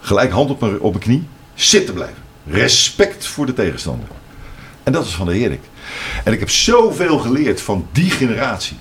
Gelijk 0.00 0.30
hand 0.30 0.50
op 0.50 0.60
mijn, 0.60 0.80
op 0.80 0.92
mijn 0.92 1.04
knie, 1.04 1.26
zitten 1.54 1.94
blijven. 1.94 2.22
respect 2.46 3.26
voor 3.26 3.46
de 3.46 3.52
tegenstander. 3.52 4.08
En 4.82 4.92
dat 4.92 5.04
is 5.04 5.14
van 5.14 5.26
de 5.26 5.34
Erik. 5.34 5.60
En 6.24 6.32
ik 6.32 6.38
heb 6.38 6.50
zoveel 6.50 7.18
geleerd 7.18 7.60
van 7.60 7.86
die 7.92 8.10
generatie. 8.10 8.76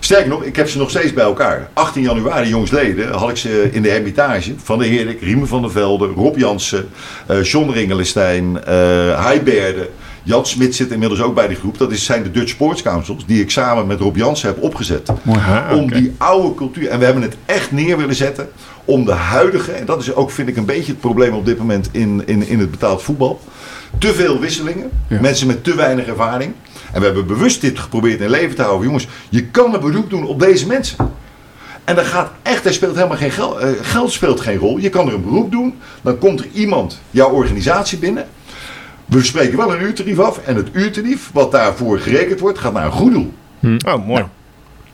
Sterker 0.00 0.28
nog, 0.28 0.42
ik 0.42 0.56
heb 0.56 0.68
ze 0.68 0.78
nog 0.78 0.90
steeds 0.90 1.12
bij 1.12 1.24
elkaar. 1.24 1.70
18 1.72 2.02
januari, 2.02 2.48
jongsleden, 2.48 3.12
had 3.12 3.30
ik 3.30 3.36
ze 3.36 3.68
in 3.72 3.82
de 3.82 3.90
hermitage. 3.90 4.54
Van 4.62 4.78
de 4.78 4.86
Herik, 4.86 5.20
Riemen 5.20 5.48
van 5.48 5.62
der 5.62 5.70
Velde, 5.70 6.06
Rob 6.06 6.38
Jansen, 6.38 6.88
uh, 7.30 7.42
John 7.42 7.70
Ringelenstein, 7.70 8.44
uh, 8.54 9.24
Heiberde. 9.24 9.88
Jan 10.22 10.46
Smit 10.46 10.74
zit 10.74 10.90
inmiddels 10.90 11.20
ook 11.20 11.34
bij 11.34 11.48
die 11.48 11.56
groep. 11.56 11.78
Dat 11.78 11.92
is, 11.92 12.04
zijn 12.04 12.22
de 12.22 12.30
Dutch 12.30 12.50
Sports 12.50 12.82
Councils, 12.82 13.26
die 13.26 13.40
ik 13.40 13.50
samen 13.50 13.86
met 13.86 14.00
Rob 14.00 14.16
Jansen 14.16 14.48
heb 14.48 14.62
opgezet. 14.62 15.08
Ah, 15.26 15.76
om 15.76 15.92
die 15.92 16.14
oude 16.18 16.54
cultuur. 16.54 16.88
En 16.88 16.98
we 16.98 17.04
hebben 17.04 17.22
het 17.22 17.36
echt 17.46 17.72
neer 17.72 17.96
willen 17.96 18.14
zetten 18.14 18.48
om 18.84 19.04
de 19.04 19.12
huidige. 19.12 19.72
En 19.72 19.86
dat 19.86 20.00
is 20.00 20.14
ook, 20.14 20.30
vind 20.30 20.48
ik, 20.48 20.56
een 20.56 20.64
beetje 20.64 20.92
het 20.92 21.00
probleem 21.00 21.34
op 21.34 21.46
dit 21.46 21.58
moment 21.58 21.88
in, 21.92 22.22
in, 22.26 22.48
in 22.48 22.58
het 22.58 22.70
betaald 22.70 23.02
voetbal. 23.02 23.40
Te 23.98 24.14
veel 24.14 24.40
wisselingen. 24.40 24.90
Ja. 25.06 25.20
Mensen 25.20 25.46
met 25.46 25.64
te 25.64 25.74
weinig 25.74 26.06
ervaring. 26.06 26.52
En 26.92 27.00
we 27.00 27.06
hebben 27.06 27.26
bewust 27.26 27.60
dit 27.60 27.78
geprobeerd 27.78 28.20
in 28.20 28.30
leven 28.30 28.56
te 28.56 28.62
houden. 28.62 28.86
Jongens, 28.86 29.08
je 29.28 29.44
kan 29.46 29.74
een 29.74 29.80
beroep 29.80 30.10
doen 30.10 30.26
op 30.26 30.40
deze 30.40 30.66
mensen. 30.66 31.12
En 31.84 31.94
dan 31.94 32.04
gaat 32.04 32.30
echt, 32.42 32.64
er 32.64 32.72
speelt 32.72 32.94
helemaal 32.94 33.16
geen 33.16 33.30
geld. 33.30 33.58
geld 33.80 34.12
speelt 34.12 34.40
geen 34.40 34.58
rol. 34.58 34.78
Je 34.78 34.88
kan 34.88 35.06
er 35.08 35.14
een 35.14 35.22
beroep 35.22 35.50
doen. 35.50 35.74
Dan 36.02 36.18
komt 36.18 36.40
er 36.40 36.46
iemand 36.52 37.00
jouw 37.10 37.30
organisatie 37.30 37.98
binnen. 37.98 38.26
We 39.04 39.24
spreken 39.24 39.56
wel 39.56 39.74
een 39.74 39.82
uurtarief 39.82 40.18
af. 40.18 40.38
En 40.38 40.56
het 40.56 40.68
uurtarief, 40.72 41.30
wat 41.32 41.52
daarvoor 41.52 41.98
gerekend 41.98 42.40
wordt, 42.40 42.58
gaat 42.58 42.72
naar 42.72 42.84
een 42.84 42.92
goed 42.92 43.12
doel. 43.12 43.32
Oh, 43.86 44.06
mooi. 44.06 44.24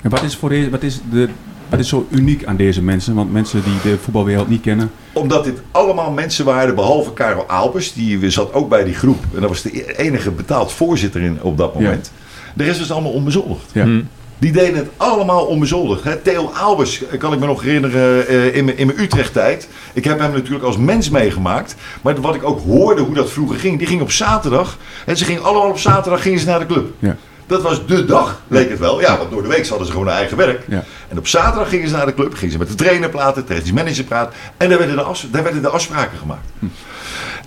En 0.02 0.10
wat 0.10 0.22
is, 0.22 0.36
voor 0.36 0.48
deze, 0.48 0.70
wat, 0.70 0.82
is 0.82 1.00
de, 1.10 1.28
wat 1.68 1.78
is 1.78 1.88
zo 1.88 2.06
uniek 2.10 2.44
aan 2.44 2.56
deze 2.56 2.82
mensen? 2.82 3.14
Want 3.14 3.32
mensen 3.32 3.62
die 3.64 3.92
de 3.92 3.98
voetbalwereld 4.02 4.48
niet 4.48 4.60
kennen. 4.60 4.90
Omdat 5.12 5.44
dit 5.44 5.58
allemaal 5.70 6.10
mensen 6.10 6.44
waren, 6.44 6.74
behalve 6.74 7.12
Karel 7.12 7.48
Aalpers, 7.48 7.92
die 7.92 8.30
zat 8.30 8.52
ook 8.52 8.68
bij 8.68 8.84
die 8.84 8.94
groep. 8.94 9.24
En 9.34 9.40
dat 9.40 9.48
was 9.50 9.62
de 9.62 9.96
enige 9.96 10.30
betaald 10.30 10.72
voorzitter 10.72 11.20
in, 11.22 11.38
op 11.42 11.58
dat 11.58 11.74
moment. 11.74 12.10
De 12.54 12.64
rest 12.64 12.78
was 12.78 12.90
allemaal 12.92 13.12
onbezoldigd. 13.12 13.70
Ja. 13.72 13.84
Hm. 13.84 14.00
Die 14.38 14.52
deden 14.52 14.76
het 14.76 14.88
allemaal 14.96 15.44
onbezoldigd. 15.44 16.04
Hè. 16.04 16.16
Theo 16.16 16.50
Albers 16.54 17.02
kan 17.18 17.32
ik 17.32 17.38
me 17.38 17.46
nog 17.46 17.62
herinneren 17.62 18.26
eh, 18.28 18.56
in 18.56 18.64
mijn- 18.64 18.76
in 18.78 18.86
mijn 18.86 19.00
Utrecht-tijd. 19.00 19.68
Ik 19.92 20.04
heb 20.04 20.18
hem 20.18 20.32
natuurlijk 20.32 20.64
als 20.64 20.76
mens 20.76 21.10
meegemaakt. 21.10 21.74
Maar 22.02 22.20
wat 22.20 22.34
ik 22.34 22.44
ook 22.44 22.60
hoorde 22.60 23.02
hoe 23.02 23.14
dat 23.14 23.30
vroeger 23.30 23.58
ging. 23.58 23.78
Die 23.78 23.86
ging 23.86 24.00
op 24.00 24.10
zaterdag. 24.10 24.78
En 25.06 25.16
ze 25.16 25.24
gingen 25.24 25.42
allemaal 25.44 25.68
op 25.70 25.78
zaterdag 25.78 26.22
gingen 26.22 26.38
ze 26.38 26.46
naar 26.46 26.58
de 26.58 26.66
club. 26.66 26.86
Ja. 26.98 27.16
Dat 27.46 27.62
was 27.62 27.86
de 27.86 28.04
dag, 28.04 28.42
leek 28.48 28.70
het 28.70 28.78
wel. 28.78 29.00
Ja, 29.00 29.18
want 29.18 29.30
door 29.30 29.42
de 29.42 29.48
week 29.48 29.68
hadden 29.68 29.86
ze 29.86 29.92
gewoon 29.92 30.06
hun 30.06 30.16
eigen 30.16 30.36
werk. 30.36 30.64
Ja. 30.68 30.84
En 31.08 31.18
op 31.18 31.26
zaterdag 31.26 31.68
gingen 31.68 31.88
ze 31.88 31.94
naar 31.96 32.06
de 32.06 32.14
club. 32.14 32.34
Gingen 32.34 32.52
ze 32.52 32.58
met 32.58 32.68
de 32.68 32.74
trainer 32.74 33.08
praten, 33.08 33.44
technisch 33.44 33.72
manager 33.72 34.04
praten. 34.04 34.32
En 34.56 34.68
daar 34.68 34.78
werden 34.78 34.96
de, 34.96 35.02
afs- 35.02 35.26
daar 35.30 35.42
werden 35.42 35.62
de 35.62 35.68
afspraken 35.68 36.18
gemaakt. 36.18 36.48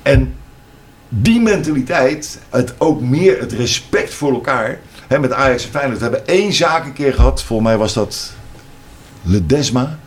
En 0.02 0.34
die 1.10 1.40
mentaliteit, 1.42 2.40
het 2.50 2.74
ook 2.78 3.02
meer 3.02 3.40
het 3.40 3.52
respect 3.52 4.14
voor 4.14 4.34
elkaar. 4.34 4.80
Hè, 5.08 5.20
met 5.20 5.34
Ajax 5.34 5.64
en 5.66 5.70
Feyenoord. 5.72 5.98
We 5.98 6.04
hebben 6.04 6.28
één 6.28 6.54
zaak 6.54 6.86
een 6.86 6.94
keer 6.94 7.14
gehad. 7.14 7.44
Volgens 7.44 7.70
mij 7.70 7.78
was 7.78 7.94
dat 7.94 8.34
Ledesma. 9.22 9.98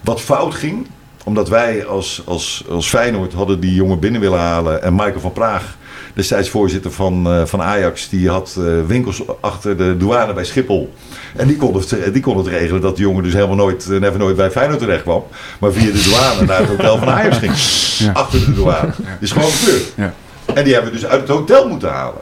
Wat 0.00 0.20
fout 0.20 0.54
ging. 0.54 0.86
Omdat 1.24 1.48
wij 1.48 1.86
als, 1.86 2.22
als, 2.24 2.64
als 2.70 2.88
Feyenoord 2.88 3.32
hadden 3.32 3.60
die 3.60 3.74
jongen 3.74 3.98
binnen 3.98 4.20
willen 4.20 4.38
halen. 4.38 4.82
En 4.82 4.94
Michael 4.94 5.20
van 5.20 5.32
Praag, 5.32 5.76
destijds 6.16 6.48
voorzitter 6.50 6.92
van, 6.92 7.26
eh, 7.26 7.44
van 7.44 7.62
Ajax. 7.62 8.08
Die 8.08 8.28
had 8.28 8.56
eh, 8.58 8.64
winkels 8.86 9.22
achter 9.40 9.76
de 9.76 9.96
douane 9.96 10.32
bij 10.32 10.44
Schiphol. 10.44 10.94
En 11.36 11.46
die 11.46 11.56
kon, 11.56 11.76
het, 11.76 12.12
die 12.12 12.22
kon 12.22 12.36
het 12.36 12.46
regelen 12.46 12.80
dat 12.80 12.96
die 12.96 13.04
jongen 13.04 13.22
dus 13.22 13.32
helemaal 13.32 13.56
nooit, 13.56 13.90
eh, 13.90 14.00
never 14.00 14.18
nooit 14.18 14.36
bij 14.36 14.50
Feyenoord 14.50 14.78
terecht 14.78 15.02
kwam. 15.02 15.24
Maar 15.60 15.72
via 15.72 15.92
de 15.92 16.02
douane 16.02 16.44
naar 16.46 16.58
het 16.58 16.68
hotel 16.68 16.98
van 16.98 17.08
Ajax 17.08 17.36
ging. 17.38 17.52
Ja. 17.98 18.12
Achter 18.12 18.44
de 18.44 18.52
douane. 18.52 18.92
Is 19.20 19.32
gewoon 19.32 19.50
gebeurd. 19.50 19.92
Ja. 19.96 20.14
En 20.54 20.64
die 20.64 20.72
hebben 20.74 20.92
we 20.92 20.98
dus 20.98 21.08
uit 21.08 21.20
het 21.20 21.30
hotel 21.30 21.68
moeten 21.68 21.88
halen. 21.90 22.20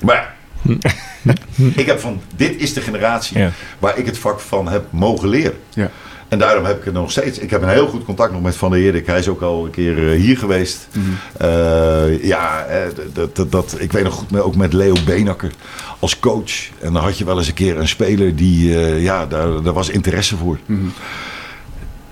Maar 0.00 0.34
ik 1.74 1.86
heb 1.86 2.00
van, 2.00 2.20
dit 2.36 2.60
is 2.60 2.72
de 2.72 2.80
generatie 2.80 3.38
Ja. 3.38 3.50
waar 3.78 3.98
ik 3.98 4.06
het 4.06 4.18
vak 4.18 4.40
van 4.40 4.68
heb 4.68 4.84
mogen 4.90 5.28
leren. 5.28 5.58
Ja. 5.74 5.90
En 6.28 6.38
daarom 6.38 6.64
heb 6.64 6.78
ik 6.78 6.84
het 6.84 6.94
nog 6.94 7.10
steeds. 7.10 7.38
Ik 7.38 7.50
heb 7.50 7.62
een 7.62 7.68
heel 7.68 7.86
goed 7.86 8.04
contact 8.04 8.32
nog 8.32 8.42
met 8.42 8.56
Van 8.56 8.70
der 8.70 8.80
Erik. 8.80 9.06
Hij 9.06 9.18
is 9.18 9.28
ook 9.28 9.40
al 9.40 9.64
een 9.64 9.70
keer 9.70 10.12
eh, 10.12 10.20
hier 10.20 10.38
geweest. 10.38 10.88
Eh, 11.36 12.24
ja, 12.24 12.64
eh, 12.64 12.80
dat, 13.12 13.36
dat, 13.36 13.52
dat, 13.52 13.76
ik 13.78 13.92
weet 13.92 14.04
nog 14.04 14.14
goed, 14.14 14.40
ook 14.40 14.56
met 14.56 14.72
Leo 14.72 14.94
Beenakker 15.04 15.52
als 15.98 16.18
coach. 16.18 16.52
En 16.80 16.92
dan 16.92 17.02
had 17.02 17.18
je 17.18 17.24
wel 17.24 17.38
eens 17.38 17.48
een 17.48 17.54
keer 17.54 17.78
een 17.78 17.88
speler 17.88 18.36
die, 18.36 18.74
eh, 18.74 19.02
ja, 19.02 19.26
daar, 19.26 19.62
daar 19.62 19.72
was 19.72 19.88
interesse 19.88 20.36
voor. 20.36 20.58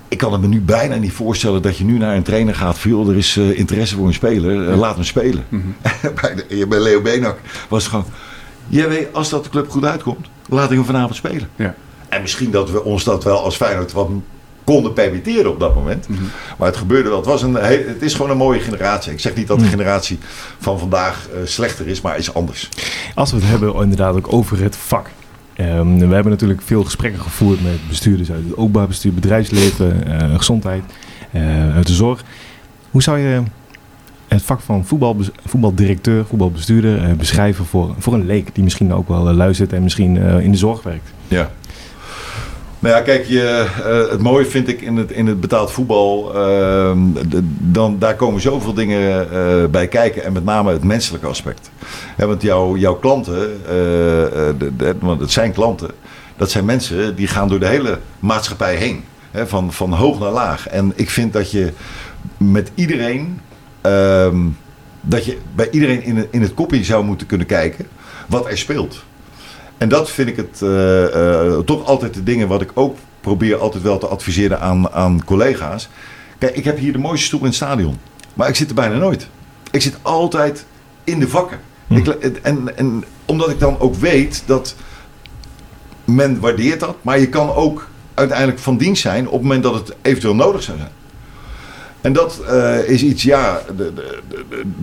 Ik 0.09 0.19
kan 0.19 0.33
het 0.33 0.41
me 0.41 0.47
nu 0.47 0.61
bijna 0.61 0.95
niet 0.95 1.13
voorstellen 1.13 1.63
dat 1.63 1.77
je 1.77 1.85
nu 1.85 1.99
naar 1.99 2.17
een 2.17 2.23
trainer 2.23 2.55
gaat. 2.55 2.79
Van, 2.79 2.91
joh, 2.91 3.09
er 3.09 3.17
is 3.17 3.37
interesse 3.37 3.97
voor 3.97 4.07
een 4.07 4.15
speler, 4.15 4.77
laat 4.77 4.95
hem 4.95 5.05
spelen. 5.05 5.45
bij, 6.21 6.35
de, 6.35 6.67
bij 6.69 6.81
Leo 6.81 7.01
Beenak 7.01 7.39
was 7.69 7.83
het 7.83 7.91
gewoon... 7.91 8.07
Ja, 8.69 8.89
weet, 8.89 9.13
als 9.13 9.29
dat 9.29 9.45
de 9.45 9.51
club 9.51 9.71
goed 9.71 9.85
uitkomt, 9.85 10.27
laat 10.49 10.71
ik 10.71 10.77
hem 10.77 10.87
vanavond 10.87 11.17
spelen. 11.17 11.49
Ja. 11.57 11.75
En 12.17 12.23
misschien 12.23 12.51
dat 12.51 12.71
we 12.71 12.85
ons 12.85 13.05
dat 13.05 13.25
wel 13.25 13.45
als 13.45 13.57
Feyenoord 13.57 13.93
wat 13.93 14.09
konden 14.65 14.93
permitteren 14.93 15.51
op 15.51 15.61
dat 15.61 15.75
moment. 15.75 16.07
Maar 16.59 16.69
het 16.69 16.77
gebeurde 16.77 17.09
wel. 17.09 17.19
Het, 17.19 17.27
was 17.27 17.43
een, 17.43 17.55
he- 17.55 17.85
het 17.87 18.03
is 18.03 18.15
gewoon 18.15 18.31
een 18.31 18.37
mooie 18.37 18.61
generatie. 18.61 19.13
Ik 19.13 19.21
zeg 19.21 19.35
niet 19.35 19.47
dat 19.47 19.59
de 19.59 19.65
generatie 19.67 20.19
van 20.59 20.79
vandaag 20.79 21.29
eh, 21.29 21.39
slechter 21.45 21.87
is, 21.89 22.01
maar 22.01 22.19
is 22.19 22.35
anders. 22.35 22.69
Als 23.15 23.31
we 23.31 23.37
het 23.37 23.47
hebben 23.49 23.75
inderdaad 23.75 24.15
ook 24.15 24.33
over 24.33 24.63
het 24.63 24.77
vak. 24.77 25.07
Ehm, 25.55 25.99
we 25.99 26.15
hebben 26.15 26.33
natuurlijk 26.33 26.63
veel 26.63 26.85
gesprekken 26.85 27.21
gevoerd 27.21 27.63
met 27.63 27.89
bestuurders 27.89 28.31
uit 28.31 28.45
het 28.45 28.57
openbaar 28.57 28.87
bestuur, 28.87 29.13
bedrijfsleven, 29.15 30.07
eh, 30.21 30.37
gezondheid, 30.37 30.83
eh, 31.33 31.75
uit 31.75 31.87
de 31.87 31.93
zorg. 31.95 32.23
Hoe 32.91 33.03
zou 33.03 33.19
je 33.19 33.43
het 34.29 34.43
vak 34.43 34.61
van 34.61 34.87
voetbal, 34.87 35.17
voetbaldirecteur, 35.47 36.25
voetbalbestuurder 36.27 37.17
beschrijven 37.17 37.65
voor, 37.67 37.95
voor 37.99 38.15
een 38.15 38.27
leek 38.27 38.55
die 38.55 38.65
misschien 38.65 38.93
ook 38.93 39.09
wel 39.09 39.33
luistert 39.33 39.73
en 39.73 39.83
misschien 39.83 40.17
in 40.17 40.51
de 40.51 40.59
zorg 40.59 40.83
werkt? 40.83 41.11
Ja. 41.29 41.51
Nou 42.79 42.95
ja, 42.95 43.01
kijk, 43.01 43.25
je, 43.27 43.67
eh, 43.85 44.11
het 44.11 44.23
mooie 44.23 44.47
vind 44.47 44.69
ik 44.69 44.81
in 44.81 44.97
het, 44.97 45.11
in 45.11 45.27
het 45.27 45.41
betaald 45.41 45.73
voetbal. 45.73 46.35
ehm, 46.35 46.99
dan, 47.59 47.99
daar 47.99 48.15
komen 48.15 48.41
zoveel 48.41 48.75
dingen 48.75 49.31
eh, 49.33 49.65
bij 49.71 49.89
kijken. 49.89 50.25
En 50.25 50.33
met 50.33 50.45
name 50.45 50.73
het 50.73 50.85
menselijke 50.85 51.27
aspect. 51.27 51.71
Want 52.17 52.43
jouw, 52.43 52.77
jouw 52.77 52.95
klanten, 52.95 53.61
eh, 53.69 54.91
want 55.01 55.21
het 55.21 55.33
zijn 55.33 55.53
klanten. 55.53 55.91
Dat 56.37 56.51
zijn 56.51 56.65
mensen 56.65 57.17
die 57.17 57.27
gaan 57.27 57.49
door 57.49 57.61
de 57.61 57.67
hele 57.67 57.99
maatschappij 58.19 58.75
heen. 58.77 59.05
Hè, 59.31 59.47
van, 59.47 59.73
van 59.73 59.93
hoog 59.93 60.19
naar 60.19 60.31
laag. 60.33 60.69
En 60.69 60.93
ik 60.95 61.11
vind 61.11 61.33
dat 61.33 61.51
je 61.51 61.73
met 62.37 62.71
iedereen. 62.75 63.41
ehm, 63.81 64.39
dat 65.01 65.25
je 65.25 65.39
bij 65.55 65.71
iedereen 65.71 66.03
in, 66.03 66.27
in 66.31 66.43
het 66.43 66.55
kopje 66.55 66.85
zou 66.85 67.05
moeten 67.05 67.27
kunnen 67.27 67.47
kijken 67.47 67.87
wat 68.29 68.47
er 68.47 68.59
speelt. 68.59 69.05
En 69.79 69.89
dat 69.89 70.11
vind 70.11 70.29
ik 70.29 70.37
het 70.37 70.63
eh, 70.63 71.47
eh, 71.47 71.59
toch 71.59 71.85
altijd 71.85 72.15
de 72.15 72.23
dingen 72.23 72.49
wat 72.49 72.63
ik 72.63 72.71
ook 72.75 72.97
probeer 73.21 73.57
altijd 73.57 73.83
wel 73.83 73.99
te 73.99 74.07
adviseren 74.07 74.61
aan, 74.61 74.91
aan 74.91 75.25
collega's. 75.25 75.89
Kijk, 76.39 76.57
ik 76.57 76.65
heb 76.65 76.79
hier 76.79 76.93
de 76.93 76.99
mooiste 76.99 77.27
stoel 77.27 77.41
in 77.41 77.47
het 77.47 77.55
stadion. 77.55 77.99
Maar 78.35 78.49
ik 78.49 78.55
zit 78.55 78.69
er 78.69 78.75
bijna 78.75 78.97
nooit. 78.97 79.29
Ik 79.71 79.83
zit 79.83 79.99
altijd 80.03 80.67
in 81.05 81.19
de 81.19 81.29
vakken. 81.29 81.59
Ik, 81.89 82.07
en, 82.43 82.77
en 82.77 83.05
omdat 83.25 83.51
ik 83.51 83.61
dan 83.61 83.79
ook 83.79 83.95
weet 83.95 84.43
dat 84.47 84.75
men 86.05 86.41
waardeert 86.41 86.81
dat. 86.81 86.97
Maar 87.03 87.19
je 87.19 87.29
kan 87.29 87.55
ook 87.55 87.89
uiteindelijk 88.15 88.59
van 88.59 88.77
dienst 88.77 89.03
zijn 89.03 89.27
op 89.27 89.33
het 89.33 89.43
moment 89.43 89.63
dat 89.63 89.75
het 89.75 89.95
eventueel 90.03 90.35
nodig 90.35 90.63
zou 90.63 90.79
zijn. 90.79 90.91
En 92.07 92.13
dat 92.13 92.43
eh, 92.49 92.89
is 92.89 93.03
iets, 93.03 93.23
ja, 93.23 93.61
de, 93.77 93.93
de, 93.95 94.21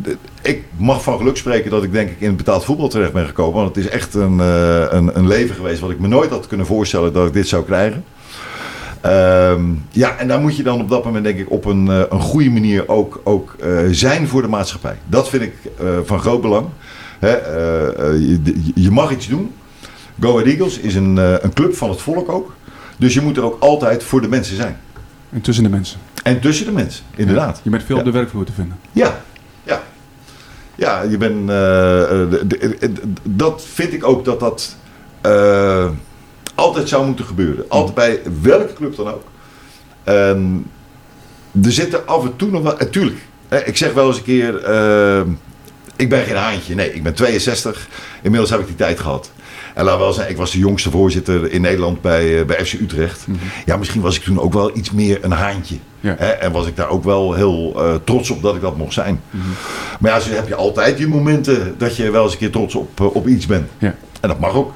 de, 0.02 0.18
ik 0.42 0.64
mag 0.78 1.04
van 1.04 1.18
geluk 1.18 1.38
spreken 1.38 1.72
dat 1.72 1.84
ik 1.84 1.92
denk 1.92 2.10
ik 2.10 2.20
in 2.20 2.28
het 2.28 2.38
betaald 2.38 2.64
voetbal 2.64 2.88
terecht 2.88 3.14
ben 3.14 3.26
gekomen. 3.26 3.54
Want 3.54 3.76
het 3.76 3.86
is 3.86 3.92
echt 3.92 4.14
een, 4.14 4.40
eh, 4.40 4.86
een, 4.90 5.18
een 5.18 5.28
leven 5.28 5.56
geweest 5.56 5.80
wat 5.80 5.90
ik 5.90 6.00
me 6.00 6.08
nooit 6.08 6.30
had 6.30 6.48
kunnen 6.48 6.66
voorstellen 6.66 7.14
dat 7.14 7.28
ik 7.28 7.34
dit 7.34 7.48
zou 7.48 7.64
krijgen. 7.64 8.04
Ehm, 9.02 9.62
ja, 9.90 10.18
en 10.18 10.28
daar 10.28 10.40
moet 10.40 10.58
je 10.58 10.64
dan 10.64 10.82
op 10.82 10.90
dat 10.90 11.04
moment 11.04 11.24
denk 11.24 11.40
ik 11.40 11.52
op 11.52 11.66
een, 11.66 11.88
eh, 11.88 12.02
een 12.10 12.22
goede 12.22 12.50
manier 12.50 12.90
ook, 12.90 13.22
ook 13.24 13.56
zijn 13.92 14.28
voor 14.28 14.42
de 14.42 14.48
maatschappij. 14.48 14.96
Dat 15.06 15.30
vind 15.30 15.44
ik 15.44 15.54
van 16.04 16.20
groot 16.20 16.42
belang. 16.42 16.68
Hè, 17.20 17.32
je, 18.12 18.40
je 18.76 18.92
mag 18.92 19.12
iets 19.12 19.28
doen. 19.28 19.52
Go 20.20 20.32
Ahead 20.32 20.48
Eagles 20.48 20.80
is 20.80 20.96
een, 20.96 21.18
een 21.18 21.54
club 21.54 21.76
van 21.76 21.90
het 21.90 22.02
volk 22.02 22.30
ook. 22.32 22.54
Dus 22.98 23.14
je 23.14 23.22
moet 23.22 23.38
er 23.38 23.44
ook 23.44 23.60
altijd 23.60 24.04
voor 24.04 24.22
de 24.22 24.28
mensen 24.28 24.56
zijn. 24.56 24.78
En 25.34 25.42
tussen 25.42 25.64
de 25.64 25.70
mensen. 25.70 26.00
En 26.24 26.40
tussen 26.40 26.66
de 26.66 26.72
mensen, 26.72 27.04
inderdaad. 27.16 27.60
Je 27.64 27.70
bent 27.70 27.84
veel 27.84 27.98
op 27.98 28.04
de 28.04 28.12
werkvloer 28.12 28.46
te 28.46 28.52
vinden. 28.52 28.80
Ja, 28.92 29.22
ja. 29.64 29.82
Ja, 30.76 31.02
je 31.02 31.18
bent. 31.18 31.50
eh, 31.50 32.02
eh, 32.04 32.30
de- 32.30 32.48
de- 32.48 32.78
de- 32.80 32.94
dat 33.24 33.64
vind 33.74 33.94
ik 33.94 34.04
ook 34.08 34.26
dat 34.26 34.40
dat 34.40 34.76
eh, 35.22 35.90
altijd 36.56 36.90
zou 36.90 37.06
moeten 37.06 37.26
gebeuren. 37.26 37.66
Altijd 37.68 37.94
bij 37.96 38.22
welke 38.42 38.74
club 38.74 38.96
dan 38.96 39.08
ook. 39.08 39.24
En 40.04 40.66
er 41.64 41.72
zitten 41.72 42.08
af 42.08 42.24
en 42.24 42.36
toe 42.36 42.50
nog 42.52 42.62
wel. 42.64 42.76
Natuurlijk, 42.80 43.18
ik 43.66 43.78
zeg 43.78 43.94
wel 43.94 44.08
eens 44.08 44.18
een 44.18 44.24
keer. 44.24 44.64
eh, 44.64 45.22
ik 45.96 46.10
ben 46.10 46.24
geen 46.24 46.36
haantje. 46.36 46.76
Nee, 46.76 46.94
ik 46.94 47.04
ben 47.04 47.14
62. 47.14 47.88
Inmiddels 48.22 48.52
heb 48.52 48.60
ik 48.60 48.68
die 48.68 48.76
tijd 48.76 49.00
gehad. 49.00 49.32
En 49.74 49.84
laat 49.86 49.98
wel 49.98 50.14
zijn, 50.14 50.30
ik 50.30 50.38
was 50.38 50.52
de 50.52 50.58
jongste 50.58 50.90
voorzitter 50.92 51.52
in 51.52 51.62
Nederland 51.62 52.02
bij, 52.02 52.40
eh, 52.40 52.46
bij 52.46 52.66
FC 52.66 52.74
Utrecht. 52.74 53.26
Ja, 53.66 53.78
misschien 53.78 54.02
was 54.02 54.16
ik 54.16 54.24
toen 54.24 54.40
ook 54.40 54.54
wel 54.54 54.78
iets 54.78 54.92
meer 54.92 55.18
een 55.22 55.32
haantje. 55.32 55.76
Ja. 56.00 56.16
Hè? 56.18 56.28
En 56.28 56.52
was 56.52 56.68
ik 56.68 56.76
daar 56.76 56.90
ook 56.90 57.04
wel 57.04 57.34
heel 57.34 57.74
eh, 57.78 57.94
trots 58.04 58.30
op 58.30 58.42
dat 58.42 58.56
ik 58.56 58.62
dat 58.62 58.78
mocht 58.78 58.94
zijn. 58.94 59.22
Maar 60.00 60.12
ja, 60.12 60.20
zo 60.20 60.30
heb 60.32 60.48
je 60.48 60.56
altijd 60.56 60.98
je 61.00 61.08
momenten 61.08 61.76
dat 61.78 61.96
je 61.96 62.12
wel 62.12 62.24
eens 62.24 62.32
een 62.32 62.38
keer 62.40 62.52
trots 62.52 62.76
op, 62.76 63.00
eh, 63.00 63.16
op 63.16 63.28
iets 63.28 63.46
bent. 63.46 63.70
Ja. 63.78 63.96
En 64.22 64.30
dat 64.30 64.40
mag 64.40 64.54
ook. 64.54 64.74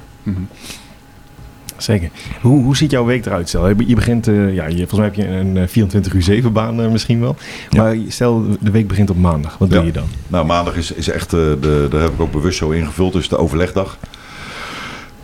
Zeker. 1.76 2.10
Hoe, 2.40 2.62
hoe 2.62 2.76
ziet 2.76 2.90
jouw 2.90 3.04
week 3.04 3.26
eruit? 3.26 3.48
Stel, 3.48 3.68
je 3.68 3.94
begint, 3.94 4.28
eh, 4.28 4.54
ja, 4.54 4.66
je, 4.66 4.76
volgens 4.86 4.92
mij 4.92 5.04
heb 5.04 5.14
je 5.14 5.26
een 5.26 5.56
eh, 5.56 5.68
24 5.68 6.12
uur 6.12 6.22
7 6.22 6.52
baan 6.52 6.80
eh, 6.82 6.88
misschien 6.90 7.20
wel. 7.20 7.36
Maar 7.76 7.96
stel, 8.08 8.44
de 8.60 8.70
week 8.70 8.88
begint 8.88 9.10
op 9.10 9.16
maandag. 9.18 9.58
Wat 9.58 9.70
doe 9.70 9.78
Ja. 9.78 9.84
je 9.84 9.92
dan? 9.92 10.06
Nou, 10.26 10.46
maandag 10.46 10.76
is, 10.76 10.92
is 10.92 11.08
echt, 11.08 11.32
eh, 11.32 11.38
de, 11.60 11.86
daar 11.90 12.00
heb 12.00 12.12
ik 12.12 12.20
ook 12.20 12.32
bewust 12.32 12.58
zo 12.58 12.70
ingevuld, 12.70 13.12
dus 13.12 13.28
de 13.28 13.36
overlegdag. 13.38 13.98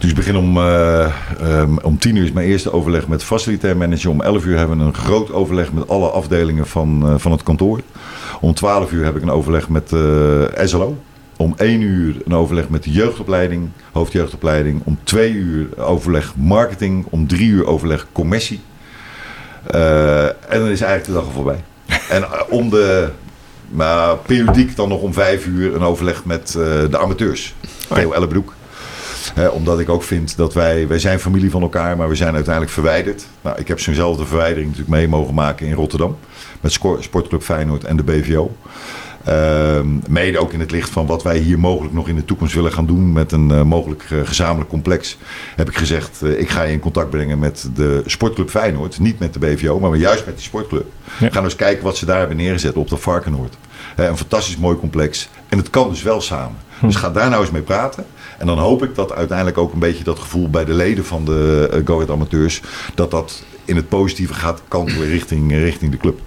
Dus 0.05 0.13
ik 0.13 0.19
begin 0.19 0.37
om, 0.37 0.57
eh, 0.57 1.05
ehm, 1.41 1.77
om 1.83 1.99
10 1.99 2.17
uur 2.17 2.25
is 2.25 2.33
mijn 2.33 2.47
eerste 2.47 2.73
overleg 2.73 3.09
met 3.09 3.25
facilitair 3.25 3.77
manager. 3.77 4.11
Om 4.11 4.21
11 4.21 4.45
uur 4.45 4.59
hebben 4.59 4.79
we 4.79 4.85
een 4.85 4.95
groot 4.95 5.33
overleg 5.33 5.73
met 5.73 5.89
alle 5.89 6.09
afdelingen 6.09 6.67
van, 6.67 7.03
eh, 7.05 7.15
van 7.17 7.33
het 7.33 7.43
kantoor. 7.43 7.81
Om 8.41 8.55
12 8.55 8.93
uur 8.93 9.05
heb 9.05 9.17
ik 9.17 9.23
een 9.23 9.31
overleg 9.31 9.69
met 9.69 9.93
eh 9.93 10.65
SLO. 10.65 10.97
Om 11.37 11.55
1 11.57 11.81
uur 11.81 12.17
een 12.25 12.35
overleg 12.35 12.69
met 12.69 12.83
de 12.83 12.91
jeugdopleiding, 12.91 13.69
hoofdjeugdopleiding. 13.93 14.81
Om 14.85 14.99
2 15.03 15.33
uur 15.33 15.79
overleg 15.79 16.33
marketing. 16.37 17.07
Om 17.11 17.27
3 17.27 17.49
uur 17.49 17.67
overleg 17.67 18.07
commercie. 18.13 18.61
Eh, 19.71 20.25
en 20.25 20.59
dan 20.61 20.69
is 20.69 20.81
eigenlijk 20.81 21.05
de 21.05 21.13
dag 21.13 21.25
al 21.25 21.31
voorbij. 21.31 21.65
En 22.17 22.25
om 22.49 22.71
de, 22.71 23.09
maar 23.69 24.17
periodiek 24.17 24.77
dan 24.77 24.89
nog 24.89 25.01
om 25.01 25.13
5 25.13 25.47
uur 25.47 25.75
een 25.75 25.83
overleg 25.83 26.25
met 26.25 26.53
de 26.91 26.99
amateurs. 26.99 27.55
Theo 27.89 28.13
Ellebroek. 28.13 28.55
Omdat 29.53 29.81
ik 29.81 29.89
ook 29.89 30.03
vind 30.03 30.37
dat 30.37 30.55
wij, 30.55 30.89
wij 30.89 30.99
zijn 30.99 31.21
familie 31.21 31.51
van 31.51 31.63
elkaar, 31.63 31.97
maar 31.97 32.09
we 32.09 32.15
zijn 32.15 32.35
uiteindelijk 32.35 32.73
verwijderd. 32.75 33.27
Nou, 33.41 33.59
ik 33.59 33.69
heb 33.69 33.81
zo'nzelfde 33.81 34.27
verwijdering 34.27 34.67
natuurlijk 34.67 34.97
mee 34.97 35.09
mogen 35.09 35.35
maken 35.35 35.67
in 35.67 35.75
Rotterdam. 35.75 36.17
Met 36.61 36.73
Sportclub 37.01 37.43
Feyenoord 37.43 37.85
en 37.85 37.97
de 37.97 38.03
BVO. 38.03 38.53
Ehm, 39.25 39.87
mede 40.09 40.39
ook 40.39 40.53
in 40.53 40.61
het 40.61 40.71
licht 40.71 40.91
van 40.91 41.07
wat 41.07 41.23
wij 41.23 41.39
hier 41.39 41.59
mogelijk 41.59 41.95
nog 41.95 42.09
in 42.09 42.15
de 42.15 42.25
toekomst 42.25 42.55
willen 42.55 42.73
gaan 42.73 42.87
doen 42.87 43.13
met 43.13 43.33
een 43.33 43.51
eh, 43.51 43.63
mogelijk 43.63 44.05
eh, 44.11 44.19
gezamenlijk 44.25 44.71
complex. 44.71 45.19
Heb 45.57 45.69
ik 45.69 45.77
gezegd, 45.77 46.23
eh, 46.23 46.41
ik 46.41 46.49
ga 46.49 46.63
je 46.63 46.73
in 46.73 46.81
contact 46.81 47.11
brengen 47.11 47.39
met 47.39 47.69
de 47.75 48.03
Sportclub 48.07 48.51
Feyenoord. 48.51 48.99
Niet 48.99 49.19
met 49.19 49.33
de 49.33 49.39
BVO, 49.39 49.81
maar 49.81 49.97
juist 49.97 50.27
met 50.27 50.35
die 50.35 50.45
sportclub. 50.45 50.87
Ja. 51.05 51.29
Gaan 51.31 51.43
we 51.43 51.49
eens 51.49 51.57
kijken 51.57 51.85
wat 51.85 51.97
ze 51.97 52.07
daar 52.07 52.19
hebben 52.19 52.37
neergezet 52.37 52.75
op 52.75 52.89
de 52.89 52.97
Varkenoord. 52.97 53.57
Een 53.97 54.17
fantastisch 54.17 54.57
mooi 54.57 54.77
complex. 54.77 55.29
En 55.49 55.59
het 55.59 55.71
kan 55.71 55.89
dus 55.89 56.03
wel 56.03 56.21
samen. 56.21 56.57
Dus 56.81 56.97
ga 56.97 57.11
daar 57.11 57.29
nou 57.29 57.43
eens 57.43 57.51
mee 57.51 57.63
praten. 57.63 58.07
En 58.39 58.47
dan 58.47 58.59
hoop 58.59 58.83
ik 58.83 58.95
dat 58.95 59.13
uiteindelijk 59.13 59.59
ook 59.59 59.73
een 59.73 59.79
beetje 59.79 60.05
dat 60.05 60.19
gevoel 60.19 60.51
bij 60.51 60.65
de 60.65 60.75
leden 60.75 61.05
van 61.05 61.25
de 61.25 61.71
uh, 61.75 61.87
Go 61.87 61.95
Ahead 61.95 62.11
Amateurs... 62.11 62.63
dat 62.95 63.11
dat 63.11 63.45
in 63.65 63.77
het 63.77 63.89
positieve 63.89 64.35
gaat 64.35 64.63
kantelen 64.69 65.09
richting, 65.09 65.53
richting 65.53 65.91
de 65.91 65.97
club. 65.97 66.21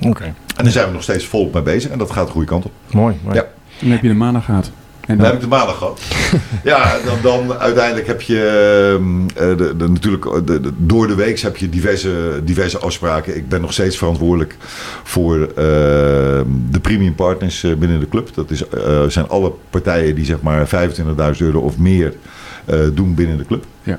Oké. 0.00 0.24
En 0.24 0.64
daar 0.64 0.72
zijn 0.72 0.86
we 0.86 0.92
nog 0.92 1.02
steeds 1.02 1.26
volop 1.26 1.52
mee 1.52 1.62
bezig 1.62 1.90
en 1.90 1.98
dat 1.98 2.10
gaat 2.10 2.26
de 2.26 2.32
goede 2.32 2.46
kant 2.46 2.64
op. 2.64 2.72
Mooi. 2.90 3.16
mooi. 3.24 3.36
Ja. 3.36 3.46
Dan 3.80 3.90
heb 3.90 4.02
je 4.02 4.08
de 4.08 4.14
maandag 4.14 4.44
gehad. 4.44 4.70
En 5.06 5.16
Dan 5.16 5.26
heb 5.26 5.34
ik 5.34 5.40
de 5.40 5.46
maandag 5.46 5.78
gehad. 5.78 6.00
ja, 6.64 6.98
dan, 7.04 7.18
dan 7.22 7.58
uiteindelijk 7.58 8.06
heb 8.06 8.20
je 8.20 8.38
ehm, 8.98 9.50
eh, 9.50 9.56
de, 9.56 9.76
de, 9.76 9.88
natuurlijk 9.88 10.24
eh, 10.24 10.32
de, 10.44 10.72
door 10.76 11.06
de 11.06 11.14
week 11.14 11.40
heb 11.40 11.56
je 11.56 11.68
diverse, 11.68 12.40
diverse 12.44 12.78
afspraken. 12.78 13.36
Ik 13.36 13.48
ben 13.48 13.60
nog 13.60 13.72
steeds 13.72 13.98
verantwoordelijk 13.98 14.56
voor 15.02 15.36
ehm, 15.40 16.46
de 16.70 16.80
premium 16.82 17.14
partners 17.14 17.64
eh, 17.64 17.74
binnen 17.74 18.00
de 18.00 18.08
club. 18.08 18.34
Dat 18.34 18.50
is, 18.50 18.62
zijn 19.08 19.28
alle 19.28 19.52
partijen 19.70 20.14
die 20.14 20.24
zeg 20.24 20.40
maar 20.40 20.68
25.000 20.68 21.38
euro 21.38 21.60
of 21.60 21.78
meer 21.78 22.14
doen 22.92 23.14
binnen 23.14 23.38
de 23.38 23.44
club. 23.44 23.64
Ja. 23.82 23.98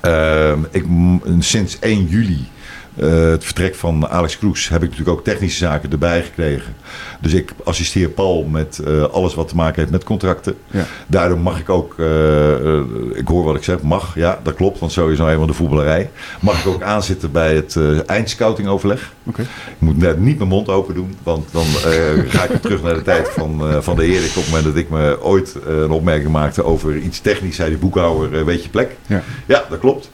Ehm, 0.00 0.58
ik, 0.70 0.84
sinds 1.38 1.78
1 1.78 2.06
juli, 2.06 2.48
eh, 2.96 3.30
het 3.30 3.44
vertrek 3.44 3.74
van 3.74 4.08
Alex 4.08 4.38
Kroes, 4.38 4.68
heb 4.68 4.82
ik 4.82 4.90
natuurlijk 4.90 5.18
ook 5.18 5.24
technische 5.24 5.58
zaken 5.58 5.90
erbij 5.90 6.22
gekregen. 6.22 6.74
Dus 7.20 7.32
ik 7.32 7.52
assisteer 7.64 8.08
Paul 8.08 8.44
met 8.44 8.78
eh, 8.78 9.02
alles 9.02 9.34
wat 9.34 9.48
te 9.48 9.54
maken 9.54 9.80
heeft 9.80 9.90
met 9.90 10.04
contracten. 10.04 10.54
Ja. 10.70 10.84
Daardoor 11.06 11.38
mag 11.38 11.58
ik 11.58 11.68
ook, 11.68 11.94
eh, 11.98 12.78
ik 13.14 13.28
hoor 13.28 13.44
wat 13.44 13.56
ik 13.56 13.64
zeg, 13.64 13.82
mag, 13.82 14.14
ja, 14.14 14.40
dat 14.42 14.54
klopt, 14.54 14.78
want 14.78 14.92
zo 14.92 15.08
is 15.08 15.18
nou 15.18 15.30
eenmaal 15.30 15.46
de 15.46 15.52
voetballerij. 15.52 16.10
Mag 16.40 16.60
ik 16.60 16.66
ook 16.66 16.82
aanzitten 16.82 17.32
bij 17.32 17.54
het 17.54 17.78
eindscoutingoverleg. 18.06 19.12
Oké. 19.24 19.42
Ik 19.42 19.48
moet 19.78 19.98
net 19.98 20.18
niet 20.18 20.36
mijn 20.36 20.48
mond 20.48 20.68
open 20.68 20.94
doen, 20.94 21.16
want 21.22 21.48
dan 21.50 21.64
ga 22.28 22.42
ik 22.42 22.48
weer 22.48 22.60
terug 22.60 22.82
naar 22.82 22.94
de 22.94 23.02
tijd 23.02 23.28
van, 23.28 23.82
van 23.82 23.96
de 23.96 24.04
Erik. 24.04 24.28
Op 24.28 24.34
het 24.34 24.46
moment 24.46 24.64
dat 24.64 24.76
ik 24.76 24.90
me 24.90 25.22
ooit 25.22 25.56
een 25.66 25.90
opmerking 25.90 26.32
maakte 26.32 26.64
over 26.64 26.96
iets 26.96 27.20
technisch, 27.20 27.56
zei 27.56 27.68
die 27.68 27.78
boekhouder, 27.78 28.44
weet 28.44 28.62
je 28.62 28.68
plek? 28.68 28.96
Ja. 29.06 29.22
Ja, 29.46 29.64
dat 29.68 29.78
klopt. 29.78 30.10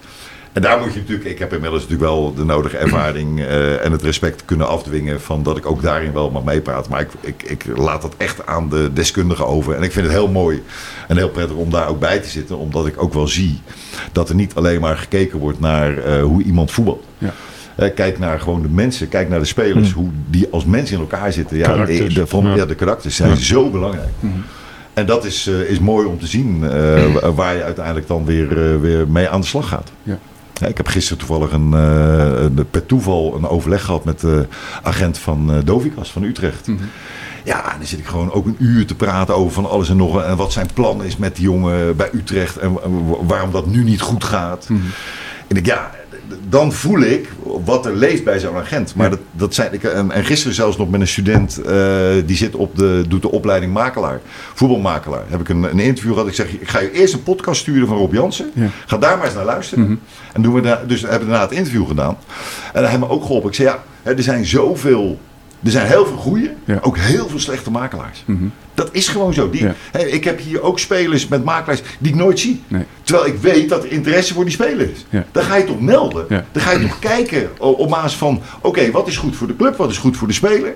En 0.61 0.67
daar 0.67 0.79
moet 0.81 0.93
je 0.95 0.99
natuurlijk, 1.01 1.29
ik 1.29 1.39
heb 1.39 1.53
inmiddels 1.53 1.83
natuurlijk 1.83 2.11
wel 2.11 2.35
de 2.35 2.45
nodige 2.45 2.77
ervaring 2.77 3.41
eh, 3.41 3.85
en 3.85 3.93
het 3.93 4.03
respect 4.03 4.45
kunnen 4.45 4.69
afdwingen 4.69 5.21
van 5.21 5.43
dat 5.43 5.57
ik 5.57 5.67
ook 5.67 5.83
daarin 5.83 6.13
wel 6.13 6.31
mag 6.31 6.45
meepraten. 6.45 6.91
Maar 6.91 7.01
ik, 7.01 7.09
ik, 7.21 7.43
ik 7.43 7.65
laat 7.77 8.03
dat 8.03 8.15
echt 8.17 8.47
aan 8.47 8.69
de 8.69 8.91
deskundigen 8.93 9.47
over. 9.47 9.75
En 9.75 9.83
ik 9.83 9.93
vind 9.93 10.07
het 10.07 10.15
heel 10.15 10.29
mooi 10.29 10.63
en 11.09 11.17
heel 11.17 11.29
prettig 11.29 11.57
om 11.57 11.71
daar 11.71 11.89
ook 11.89 12.01
bij 12.01 12.19
te 12.19 12.29
zitten, 12.29 12.59
omdat 12.59 12.87
ik 12.87 13.03
ook 13.03 13.15
wel 13.15 13.29
zie 13.29 13.61
dat 14.13 14.29
er 14.29 14.35
niet 14.35 14.55
alleen 14.55 14.81
maar 14.81 14.97
gekeken 14.97 15.39
wordt 15.39 15.61
naar 15.61 15.99
eh, 15.99 16.23
hoe 16.23 16.43
iemand 16.43 16.71
voetbalt. 16.71 17.05
Ja. 17.19 17.33
Eh, 17.77 17.95
kijk 17.95 18.19
naar 18.19 18.41
gewoon 18.41 18.63
de 18.63 18.69
mensen, 18.69 19.09
kijk 19.09 19.29
naar 19.29 19.39
de 19.41 19.45
spelers, 19.45 19.93
hoe 19.93 20.09
die 20.31 20.49
als 20.51 20.65
mensen 20.65 20.95
in 20.95 21.01
elkaar 21.01 21.33
zitten. 21.33 21.57
Ja, 21.57 21.67
Karakters. 21.67 22.15
de, 22.15 22.27
van, 22.27 22.45
Ja. 22.47 22.55
ja, 22.55 22.67
de 22.67 22.75
karakters 22.75 23.17
zijn 23.17 23.37
zo 23.37 23.71
belangrijk. 23.71 24.09
En 24.95 25.07
dat 25.07 25.25
is, 25.25 25.47
is 25.47 25.79
mooi 25.79 26.07
om 26.07 26.19
te 26.19 26.27
zien 26.27 26.61
wa- 27.13 27.33
waar 27.33 27.57
je 27.57 27.63
uiteindelijk 27.63 28.07
dan 28.07 28.25
weer, 28.25 28.81
weer 28.81 29.09
mee 29.09 29.29
aan 29.29 29.41
de 29.41 29.47
slag 29.47 29.69
gaat. 29.69 29.93
Ja. 30.03 30.19
Ik 30.69 30.77
heb 30.77 30.87
gisteren 30.89 31.19
toevallig 31.19 31.53
een, 31.53 31.75
eh, 31.75 32.43
een- 32.43 32.67
per 32.71 32.87
toeval 32.87 33.35
een 33.37 33.47
overleg 33.49 33.85
gehad 33.85 34.05
met 34.05 34.21
de 34.21 34.47
agent 34.83 35.19
van 35.19 35.53
eh 35.53 35.59
Dovikas 35.65 36.13
van 36.13 36.23
Utrecht. 36.23 36.69
Ja, 37.45 37.73
en 37.73 37.79
dan 37.79 37.87
zit 37.87 37.99
ik 37.99 38.07
gewoon 38.07 38.33
ook 38.33 38.47
een 38.47 38.57
uur 38.59 38.87
te 38.87 38.95
praten 38.95 39.35
over 39.37 39.53
van 39.53 39.71
alles 39.71 39.89
en 39.89 39.97
nog 39.97 40.13
wat. 40.13 40.25
En 40.25 40.37
wat 40.37 40.53
zijn 40.53 40.69
plan 40.75 41.05
is 41.05 41.17
met 41.17 41.37
die 41.37 41.45
jongen 41.45 41.97
bij 41.97 42.09
Utrecht. 42.13 42.57
En 42.57 42.73
wa- 42.73 42.81
wa- 42.91 43.25
waarom 43.27 43.51
dat 43.51 43.67
nu 43.67 43.85
niet 43.85 44.01
goed 44.01 44.25
gaat. 44.25 44.67
En 45.49 45.57
ik, 45.57 45.67
ja, 45.67 45.91
dan 46.49 46.73
voel 46.73 47.01
ik 47.01 47.29
wat 47.65 47.87
er 47.87 47.97
leeft 47.97 48.25
bij 48.25 48.39
zo'n 48.39 48.57
agent. 48.57 48.95
Maar 48.95 49.11
dat, 49.11 49.19
dat 49.33 49.55
zijn, 49.55 49.73
ik, 49.73 49.85
en, 49.85 50.11
en 50.11 50.25
gisteren 50.25 50.55
zelfs 50.55 50.77
nog 50.77 50.91
met 50.91 51.01
een 51.01 51.09
student, 51.09 51.63
eh, 51.63 51.75
die 52.27 52.37
zit 52.37 52.55
op 52.55 52.77
de, 52.77 53.05
doet 53.09 53.23
de 53.23 53.31
opleiding 53.31 53.73
makelaar, 53.73 54.21
voetbalmakelaar. 54.55 55.25
Heb 55.29 55.41
ik 55.41 55.49
een, 55.49 55.63
een 55.63 55.79
interview 55.79 56.13
gehad. 56.13 56.29
Ik 56.29 56.35
zeg, 56.35 56.53
ik 56.53 56.69
ga 56.69 56.81
je 56.81 56.93
eerst 56.93 57.15
een 57.15 57.23
podcast 57.23 57.61
sturen 57.61 57.89
van 57.89 57.97
Rob 57.97 58.13
Jansen. 58.13 58.51
Ja. 58.55 58.69
Ga 58.87 58.99
daar 58.99 59.17
maar 59.17 59.27
eens 59.27 59.35
naar 59.35 59.45
luisteren. 59.45 60.01
En 60.33 60.43
doen 60.43 60.55
we 60.55 60.61
daar, 60.61 60.87
dus 60.87 61.01
hebben 61.01 61.19
we 61.19 61.27
daarna 61.27 61.49
het 61.49 61.59
interview 61.59 61.87
gedaan. 61.87 62.17
En 62.73 62.81
hij 62.81 62.89
heeft 62.89 63.03
me 63.03 63.09
ook 63.09 63.23
geholpen. 63.23 63.49
Ik 63.49 63.55
zei, 63.55 63.69
ja, 63.69 63.83
er 64.03 64.23
zijn 64.23 64.47
zoveel, 64.47 65.19
er 65.65 65.71
zijn 65.71 65.87
heel 65.87 66.07
veel 66.07 66.17
goede, 66.17 66.53
Ja. 66.65 66.79
ook 66.83 66.97
heel 66.99 67.29
veel 67.29 67.39
slechte 67.39 67.71
makelaars. 67.71 68.25
Dat 68.75 68.89
is 68.93 69.09
gewoon 69.09 69.35
zo. 69.35 69.51
Die, 69.51 69.63
Ja. 69.63 69.75
ik 69.99 70.25
heb 70.25 70.41
hier 70.41 70.63
ook 70.63 70.79
spelers 70.79 71.29
met 71.29 71.45
makelaars 71.45 71.83
die 71.99 72.13
ik 72.13 72.19
nooit 72.19 72.39
zie. 72.41 72.63
Nee. 72.69 72.85
Terwijl 73.03 73.27
ik 73.27 73.37
weet 73.41 73.69
dat 73.69 73.85
er 73.85 73.91
interesse 73.93 74.35
voor 74.35 74.45
die 74.45 74.53
speler 74.53 74.91
is. 74.91 75.07
Ja. 75.09 75.25
Dan 75.33 75.43
ga 75.43 75.57
je 75.57 75.65
toch 75.65 75.81
melden. 75.81 76.27
Dan 76.53 76.63
ga 76.63 76.71
je 76.73 76.81
toch 76.89 76.99
kijken 76.99 77.51
op 77.59 77.89
basis 77.91 78.19
van... 78.19 78.41
Oké, 78.61 78.91
wat 78.91 79.09
is 79.09 79.17
goed 79.17 79.37
voor 79.37 79.47
de 79.47 79.57
club? 79.57 79.77
Wat 79.77 79.91
is 79.91 79.99
goed 79.99 80.17
voor 80.17 80.29
de 80.29 80.35
speler? 80.35 80.75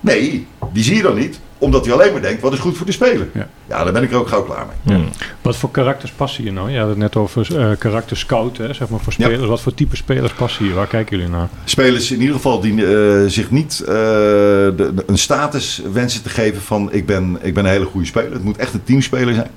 Nee, 0.00 0.46
die 0.72 0.84
zie 0.84 0.96
je 0.96 1.02
dan 1.02 1.18
niet. 1.18 1.40
Omdat 1.58 1.84
hij 1.84 1.94
alleen 1.94 2.12
maar 2.12 2.22
denkt, 2.22 2.42
wat 2.42 2.52
is 2.52 2.58
goed 2.58 2.76
voor 2.76 2.86
de 2.86 2.92
speler? 2.92 3.28
Ja. 3.34 3.48
Ja, 3.68 3.84
daar 3.84 3.92
ben 3.92 4.02
ik 4.02 4.10
er 4.10 4.16
ook 4.18 4.28
gauw 4.28 4.42
klaar 4.42 4.66
mee. 4.84 5.04
Wat 5.42 5.56
voor 5.56 5.70
karakters 5.70 6.10
passen 6.12 6.42
hier 6.42 6.52
nou? 6.52 6.70
Je 6.70 6.78
had 6.78 6.88
het 6.88 6.98
net 6.98 7.16
over 7.16 7.56
eh 7.58 7.70
karakter 7.78 8.16
scout, 8.16 8.56
hè, 8.56 8.72
zeg 8.74 8.88
maar 8.88 9.00
voor 9.00 9.12
Ja. 9.16 9.24
spelers. 9.24 9.48
Wat 9.48 9.60
voor 9.60 9.74
type 9.74 9.96
spelers 9.96 10.32
passen 10.32 10.64
hier? 10.64 10.74
Waar 10.74 10.86
kijken 10.86 11.16
jullie 11.16 11.32
naar? 11.32 11.48
Spelers 11.64 12.10
in 12.10 12.20
ieder 12.20 12.34
geval 12.34 12.60
die 12.60 12.86
eh, 12.86 13.24
zich 13.26 13.50
niet 13.50 13.80
eh, 13.80 13.86
de- 13.94 14.72
de- 14.94 15.02
een 15.06 15.18
status 15.18 15.82
wensen 15.92 16.22
te 16.22 16.28
geven 16.28 16.62
van... 16.62 16.92
Ik 16.92 17.06
ben, 17.06 17.38
ik 17.42 17.54
ben 17.54 17.64
een 17.64 17.70
hele 17.70 17.84
goede 17.84 18.06
speler. 18.06 18.32
Het 18.32 18.44
moet 18.44 18.56
echt 18.56 18.74
een 18.74 18.84
teamspeler 18.84 19.34
zijn. 19.34 19.50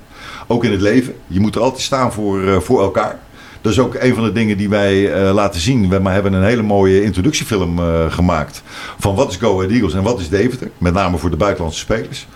Ook 0.46 0.64
in 0.64 0.70
het 0.70 0.80
leven. 0.80 1.14
Je 1.26 1.40
moet 1.40 1.54
er 1.54 1.60
altijd 1.62 1.82
staan 1.82 2.12
voor, 2.12 2.46
eh, 2.46 2.56
voor 2.60 2.82
elkaar. 2.82 3.18
Dat 3.64 3.72
is 3.72 3.78
ook 3.78 3.94
een 3.94 4.14
van 4.14 4.24
de 4.24 4.32
dingen 4.32 4.56
die 4.56 4.68
wij 4.68 5.12
eh, 5.12 5.34
laten 5.34 5.60
zien. 5.60 5.88
We 5.88 6.08
hebben 6.10 6.32
een 6.32 6.44
hele 6.44 6.62
mooie 6.62 7.02
introductiefilm 7.02 7.78
eh, 7.78 8.12
gemaakt. 8.12 8.62
Van 8.98 9.14
wat 9.14 9.30
is 9.30 9.36
Go 9.36 9.56
Ahead 9.56 9.70
Eagles 9.70 9.94
en 9.94 10.02
wat 10.02 10.20
is 10.20 10.28
Deventer. 10.28 10.70
Met 10.78 10.92
name 10.92 11.18
voor 11.18 11.30
de 11.30 11.36
buitenlandse 11.36 11.80
spelers. 11.80 12.26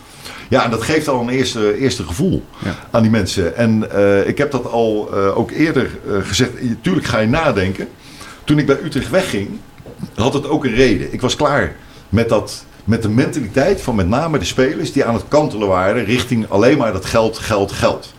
Ja, 0.49 0.65
en 0.65 0.71
dat 0.71 0.83
geeft 0.83 1.09
al 1.09 1.21
een 1.21 1.29
eerste, 1.29 1.79
eerste 1.79 2.03
gevoel 2.03 2.45
Ja. 2.65 2.75
aan 2.91 3.03
die 3.03 3.11
mensen. 3.11 3.57
En 3.57 3.91
eh, 3.91 4.29
ik 4.29 4.39
heb 4.39 4.51
dat 4.51 4.71
al 4.71 5.15
ook 5.15 5.51
eerder 5.51 5.91
gezegd. 6.23 6.51
Tuurlijk 6.81 7.07
ga 7.07 7.19
je 7.19 7.29
nadenken. 7.29 7.89
Toen 8.45 8.59
ik 8.59 8.67
bij 8.67 8.79
Utrecht 8.85 9.11
wegging, 9.11 9.49
had 10.15 10.35
het 10.35 10.49
ook 10.49 10.65
een 10.65 10.75
reden. 10.75 11.13
Ik 11.13 11.21
was 11.21 11.37
klaar 11.37 11.77
met, 12.09 12.29
dat, 12.29 12.65
met 12.85 13.03
de 13.03 13.09
mentaliteit 13.09 13.81
van 13.81 13.95
met 13.95 14.09
name 14.09 14.39
de 14.39 14.45
spelers 14.45 14.93
die 14.93 15.05
aan 15.05 15.15
het 15.15 15.25
kantelen 15.29 15.69
waren 15.69 16.05
richting 16.05 16.51
alleen 16.51 16.79
maar 16.79 16.93
dat 16.93 17.05
geld, 17.05 17.39
geld, 17.39 17.73
geld. 17.73 18.17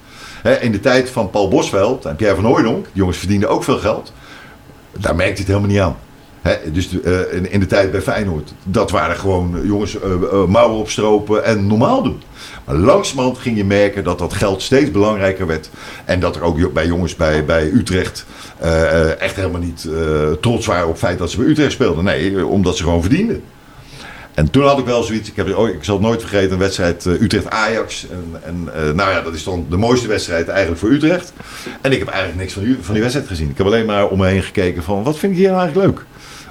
In 0.60 0.72
de 0.72 0.80
tijd 0.80 1.10
van 1.10 1.30
Paul 1.30 1.48
Bosveld 1.48 2.06
en 2.06 2.16
Pierre 2.16 2.36
van 2.36 2.46
Hooijdonk, 2.46 2.84
die 2.84 2.94
jongens 2.94 3.18
verdienden 3.18 3.50
ook 3.50 3.64
veel 3.64 3.78
geld. 3.78 4.14
Daar 4.98 5.16
merkte 5.16 5.34
je 5.34 5.40
het 5.40 5.48
helemaal 5.48 5.70
niet 5.70 5.80
aan. 5.80 5.98
Dus 6.72 7.02
eh, 7.02 7.34
in, 7.34 7.52
in 7.52 7.60
de 7.60 7.66
tijd 7.66 7.92
bij 7.92 8.02
Feyenoord, 8.02 8.54
dat 8.64 8.92
waren 8.92 9.16
gewoon 9.16 9.58
eh, 9.58 9.66
jongens 9.66 10.00
eh, 10.00 10.46
mouwen 10.46 10.78
opstropen 10.78 11.44
en 11.44 11.68
normaal 11.68 12.04
doen. 12.04 12.22
Maar 12.66 12.76
langzamerhand 12.76 13.38
ging 13.38 13.58
je 13.58 13.66
merken 13.66 14.04
dat 14.04 14.20
dat 14.20 14.34
geld 14.34 14.62
steeds 14.62 14.92
belangrijker 14.92 15.48
werd. 15.48 15.70
En 16.06 16.20
dat 16.20 16.36
er 16.36 16.42
ook 16.42 16.74
bij 16.74 16.88
jongens 16.88 17.16
bij, 17.16 17.46
bij 17.46 17.70
Utrecht 17.70 18.26
echt 19.20 19.36
helemaal 19.36 19.62
niet 19.62 19.88
trots 20.42 20.66
waren 20.66 20.86
op 20.86 20.92
het 20.92 21.00
feit 21.00 21.18
dat 21.18 21.32
ze 21.32 21.38
bij 21.38 21.46
Utrecht 21.46 21.72
speelden. 21.72 22.04
Nee, 22.04 22.46
omdat 22.46 22.78
ze 22.78 22.84
gewoon 22.84 23.02
verdienden. 23.02 23.44
En 24.34 24.50
toen 24.52 24.64
had 24.66 24.80
ik 24.80 24.86
wel 24.86 25.04
zoiets, 25.04 25.30
ik, 25.30 25.36
heb, 25.36 25.56
oh, 25.56 25.68
ik 25.70 25.84
zal 25.84 25.96
het 25.96 26.04
nooit 26.06 26.20
vergeten, 26.22 26.52
een 26.52 26.58
wedstrijd 26.58 27.06
eh, 27.06 27.22
Utrecht-Ajax. 27.22 28.06
En, 28.12 28.42
en 28.44 28.70
eh, 28.76 28.94
nou 28.94 29.12
ja, 29.12 29.22
dat 29.22 29.34
is 29.34 29.44
dan 29.44 29.66
de 29.70 29.78
mooiste 29.78 30.08
wedstrijd 30.08 30.48
eigenlijk 30.48 30.80
voor 30.80 30.90
Utrecht. 30.90 31.34
En 31.82 31.92
ik 31.92 32.00
heb 32.00 32.08
eigenlijk 32.08 32.40
niks 32.40 32.54
van 32.54 32.64
die, 32.64 32.78
van 32.82 32.94
die 32.94 33.02
wedstrijd 33.04 33.30
gezien. 33.30 33.50
Ik 33.50 33.58
heb 33.58 33.66
alleen 33.68 33.86
maar 33.86 34.08
om 34.08 34.18
me 34.18 34.28
heen 34.28 34.44
gekeken 34.44 34.84
van, 34.84 35.04
wat 35.04 35.18
vind 35.18 35.32
ik 35.32 35.38
hier 35.38 35.50
nou 35.52 35.60
eigenlijk 35.62 35.88
leuk? 35.92 36.06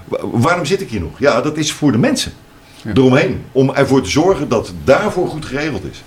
Wa- 0.04 0.38
Waarom 0.38 0.64
zit 0.64 0.80
ik 0.80 0.90
hier 0.90 1.00
nog? 1.00 1.18
Ja, 1.18 1.40
dat 1.40 1.56
is 1.56 1.72
voor 1.72 1.92
de 1.92 1.98
mensen 1.98 2.32
eromheen. 2.94 3.44
Om 3.52 3.70
ervoor 3.74 4.02
te 4.02 4.10
zorgen 4.10 4.48
dat 4.48 4.72
daarvoor 4.84 5.28
goed 5.28 5.44
geregeld 5.44 5.82
is. 5.90 6.02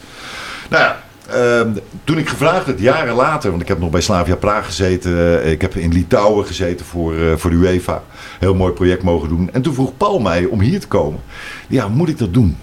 Nou 0.70 0.84
ja, 0.84 1.04
ehm, 1.28 1.70
toen 2.04 2.18
ik 2.18 2.30
gevraagd 2.30 2.66
werd, 2.66 2.80
jaren 2.80 3.16
later, 3.16 3.50
want 3.50 3.62
ik 3.62 3.68
heb 3.68 3.80
nog 3.80 3.90
bij 3.90 4.02
Slavia 4.02 4.36
Praag 4.36 4.66
gezeten. 4.66 5.42
eh, 5.42 5.52
ik 5.52 5.62
heb 5.62 5.76
in 5.76 5.94
Litouwen 5.94 6.46
gezeten 6.46 6.86
voor, 6.86 7.16
eh, 7.16 7.36
voor 7.36 7.50
de 7.50 7.56
UEFA. 7.56 8.04
Heel 8.40 8.56
mooi 8.56 8.74
project 8.74 9.04
mogen 9.04 9.30
doen. 9.30 9.50
En 9.54 9.62
toen 9.62 9.74
vroeg 9.74 9.98
Paul 9.98 10.20
mij 10.20 10.46
om 10.46 10.62
hier 10.62 10.80
te 10.80 10.88
komen. 10.88 11.20
Ja, 11.68 11.88
moet 11.88 12.10
ik 12.10 12.18
dat 12.18 12.34
doen? 12.34 12.58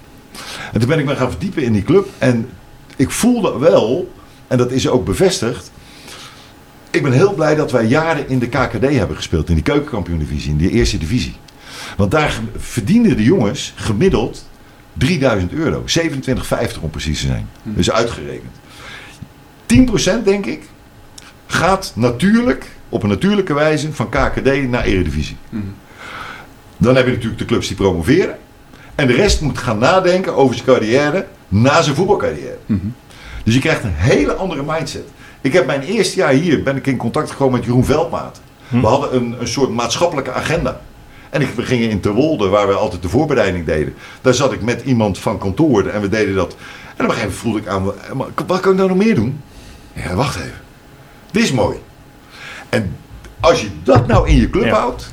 En 0.73 0.81
toen 0.81 0.89
ben 0.89 0.99
ik 0.99 1.05
me 1.05 1.17
gaan 1.17 1.31
verdiepen 1.31 1.63
in 1.63 1.73
die 1.73 1.83
club. 1.83 2.09
En 2.19 2.49
ik 2.97 3.11
voelde 3.11 3.59
wel, 3.59 4.13
en 4.47 4.59
dat 4.59 4.71
is 4.71 4.89
ook 4.89 5.05
bevestigd. 5.05 5.71
Ik 6.91 7.03
ben 7.03 7.13
heel 7.13 7.35
blij 7.35 7.55
dat 7.55 7.71
wij 7.71 7.85
jaren 7.85 8.29
in 8.29 8.39
de 8.39 8.49
KKD 8.49 8.83
hebben 8.97 9.17
gespeeld. 9.17 9.49
In 9.49 9.55
die 9.55 9.65
keukenkampioen-divisie, 9.65 10.51
in 10.51 10.57
die 10.57 10.71
eerste 10.71 10.99
divisie. 10.99 11.35
Want 11.97 12.11
daar 12.11 12.41
verdienden 12.57 13.17
de 13.17 13.23
jongens 13.23 13.73
gemiddeld 13.77 14.47
3000 14.99 15.53
euro. 15.53 15.85
27,50 15.87 16.81
om 16.81 16.91
precies 16.91 17.21
te 17.21 17.27
zijn. 17.27 17.49
Dus 17.63 17.91
uitgerekend. 17.91 18.57
10% 19.67 20.25
denk 20.25 20.47
ik 20.47 20.63
gaat 21.47 21.93
natuurlijk, 21.95 22.67
op 22.89 23.03
een 23.03 23.09
natuurlijke 23.09 23.55
wijze, 23.55 23.93
van 23.93 24.09
KKD 24.09 24.69
naar 24.69 24.85
Eredivisie. 24.85 25.37
Mhm. 25.49 25.63
Dan 26.77 26.97
heb 26.97 27.07
je 27.07 27.13
natuurlijk 27.13 27.39
de 27.39 27.45
clubs 27.45 27.67
die 27.67 27.77
promoveren. 27.77 28.39
En 28.95 29.07
de 29.07 29.13
rest 29.13 29.41
moet 29.41 29.59
gaan 29.59 29.79
nadenken 29.79 30.35
over 30.35 30.55
zijn 30.55 30.67
carrière 30.67 31.27
na 31.49 31.83
zijn 31.83 31.97
voetbalcarrière. 31.97 32.59
Mhm. 32.67 32.87
Dus 33.45 33.55
je 33.55 33.61
krijgt 33.61 33.85
een 33.85 33.95
hele 33.95 34.35
andere 34.35 34.63
mindset. 34.67 35.05
Ik 35.41 35.53
heb 35.53 35.67
mijn 35.67 35.83
eerste 35.83 36.17
jaar 36.17 36.33
hier, 36.33 36.63
ben 36.63 36.77
ik 36.77 36.87
in 36.87 36.97
contact 36.97 37.31
gekomen 37.31 37.55
met 37.55 37.65
Jeroen 37.65 37.85
Veldmaat. 37.85 38.41
We 38.69 38.87
hadden 38.87 39.15
een, 39.15 39.37
een 39.41 39.49
soort 39.49 39.71
maatschappelijke 39.71 40.33
agenda. 40.33 40.81
En 41.31 41.41
ik, 41.41 41.49
we 41.49 41.63
gingen 41.63 41.91
in 41.91 42.01
Terwolde, 42.01 42.49
waar 42.49 42.67
we 42.69 42.75
altijd 42.75 43.03
de 43.03 43.09
voorbereiding 43.09 43.67
deden. 43.67 43.95
Daar 44.21 44.35
zat 44.35 44.53
ik 44.53 44.63
met 44.63 44.83
iemand 44.85 45.19
van 45.19 45.39
kantoor 45.39 45.87
en 45.87 46.01
we 46.01 46.09
deden 46.09 46.35
dat. 46.35 46.57
En 46.97 47.05
op 47.05 47.11
een 47.11 47.17
gegeven 47.17 47.21
moment 47.21 47.35
voelde 47.39 47.59
ik 47.59 47.67
aan, 47.67 47.85
maar 48.17 48.27
wat 48.47 48.61
kan 48.61 48.71
ik 48.73 48.77
nou 48.79 48.89
nog 48.89 48.99
meer 48.99 49.15
doen? 49.15 49.41
Ja, 49.93 50.15
wacht 50.15 50.37
even. 50.37 50.61
Dit 51.31 51.43
is 51.43 51.53
mooi. 51.53 51.77
En 52.69 52.97
als 53.41 53.61
je 53.61 53.69
dat 53.83 54.07
nou 54.07 54.29
in 54.29 54.37
je 54.37 54.51
club 54.51 54.65
Ja. 54.65 54.79
houdt, 54.79 55.13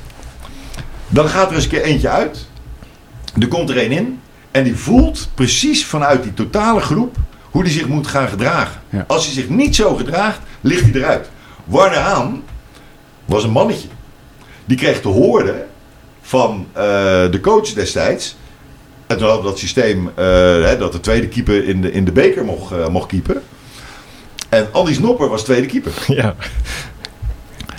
dan 1.08 1.28
gaat 1.28 1.48
er 1.48 1.54
eens 1.54 1.64
een 1.64 1.70
keer 1.70 1.82
eentje 1.82 2.08
uit. 2.08 2.46
Er 3.40 3.48
komt 3.48 3.70
er 3.70 3.84
een 3.84 3.90
in. 3.92 4.20
En 4.50 4.64
die 4.64 4.76
voelt 4.76 5.28
precies 5.34 5.86
vanuit 5.86 6.22
die 6.22 6.34
totale 6.34 6.80
groep 6.80 7.16
hoe 7.50 7.62
die 7.64 7.72
zich 7.72 7.86
moet 7.88 8.06
gaan 8.06 8.28
gedragen. 8.28 8.80
Ja. 8.88 9.04
Als 9.08 9.24
hij 9.24 9.34
zich 9.34 9.48
niet 9.48 9.76
zo 9.76 9.94
gedraagt, 9.94 10.40
ligt 10.60 10.82
hij 10.82 10.92
eruit. 10.92 11.30
Warner 11.64 11.98
Haan 11.98 12.42
was 13.24 13.44
een 13.44 13.50
mannetje. 13.50 13.88
Die 14.64 14.76
kreeg 14.76 15.00
te 15.00 15.08
horen 15.08 15.66
van 16.26 16.66
eh, 16.72 16.82
de 17.30 17.38
coach 17.42 17.72
destijds. 17.72 18.36
En 19.06 19.16
toen 19.16 19.26
hadden 19.26 19.44
we 19.44 19.50
dat 19.50 19.58
systeem 19.58 20.10
eh, 20.14 20.24
hè, 20.64 20.76
dat 20.78 20.92
de 20.92 21.00
tweede 21.00 21.28
keeper 21.28 21.68
in 21.68 21.80
de, 21.80 21.92
in 21.92 22.04
de 22.04 22.12
beker 22.12 22.44
mocht, 22.44 22.72
eh, 22.72 22.88
mocht 22.88 23.08
keeper. 23.08 23.42
En 24.48 24.68
Andy 24.72 24.94
Snopper 24.94 25.28
was 25.28 25.44
tweede 25.44 25.66
keeper. 25.66 25.92
Ja. 26.16 26.34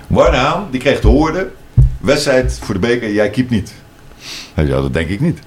Warner 0.08 0.40
Haan, 0.40 0.68
die 0.72 0.80
kreeg 0.80 1.00
te 1.00 1.08
horen. 1.08 1.52
Wedstrijd 2.00 2.60
voor 2.62 2.74
de 2.74 2.80
beker, 2.80 3.14
jij 3.14 3.30
keept 3.30 3.50
niet. 3.50 3.74
Hij 4.54 4.66
zei, 4.66 4.76
Ja, 4.76 4.82
dat 4.82 4.94
denk 4.94 5.10
ik 5.10 5.20
niet. 5.20 5.40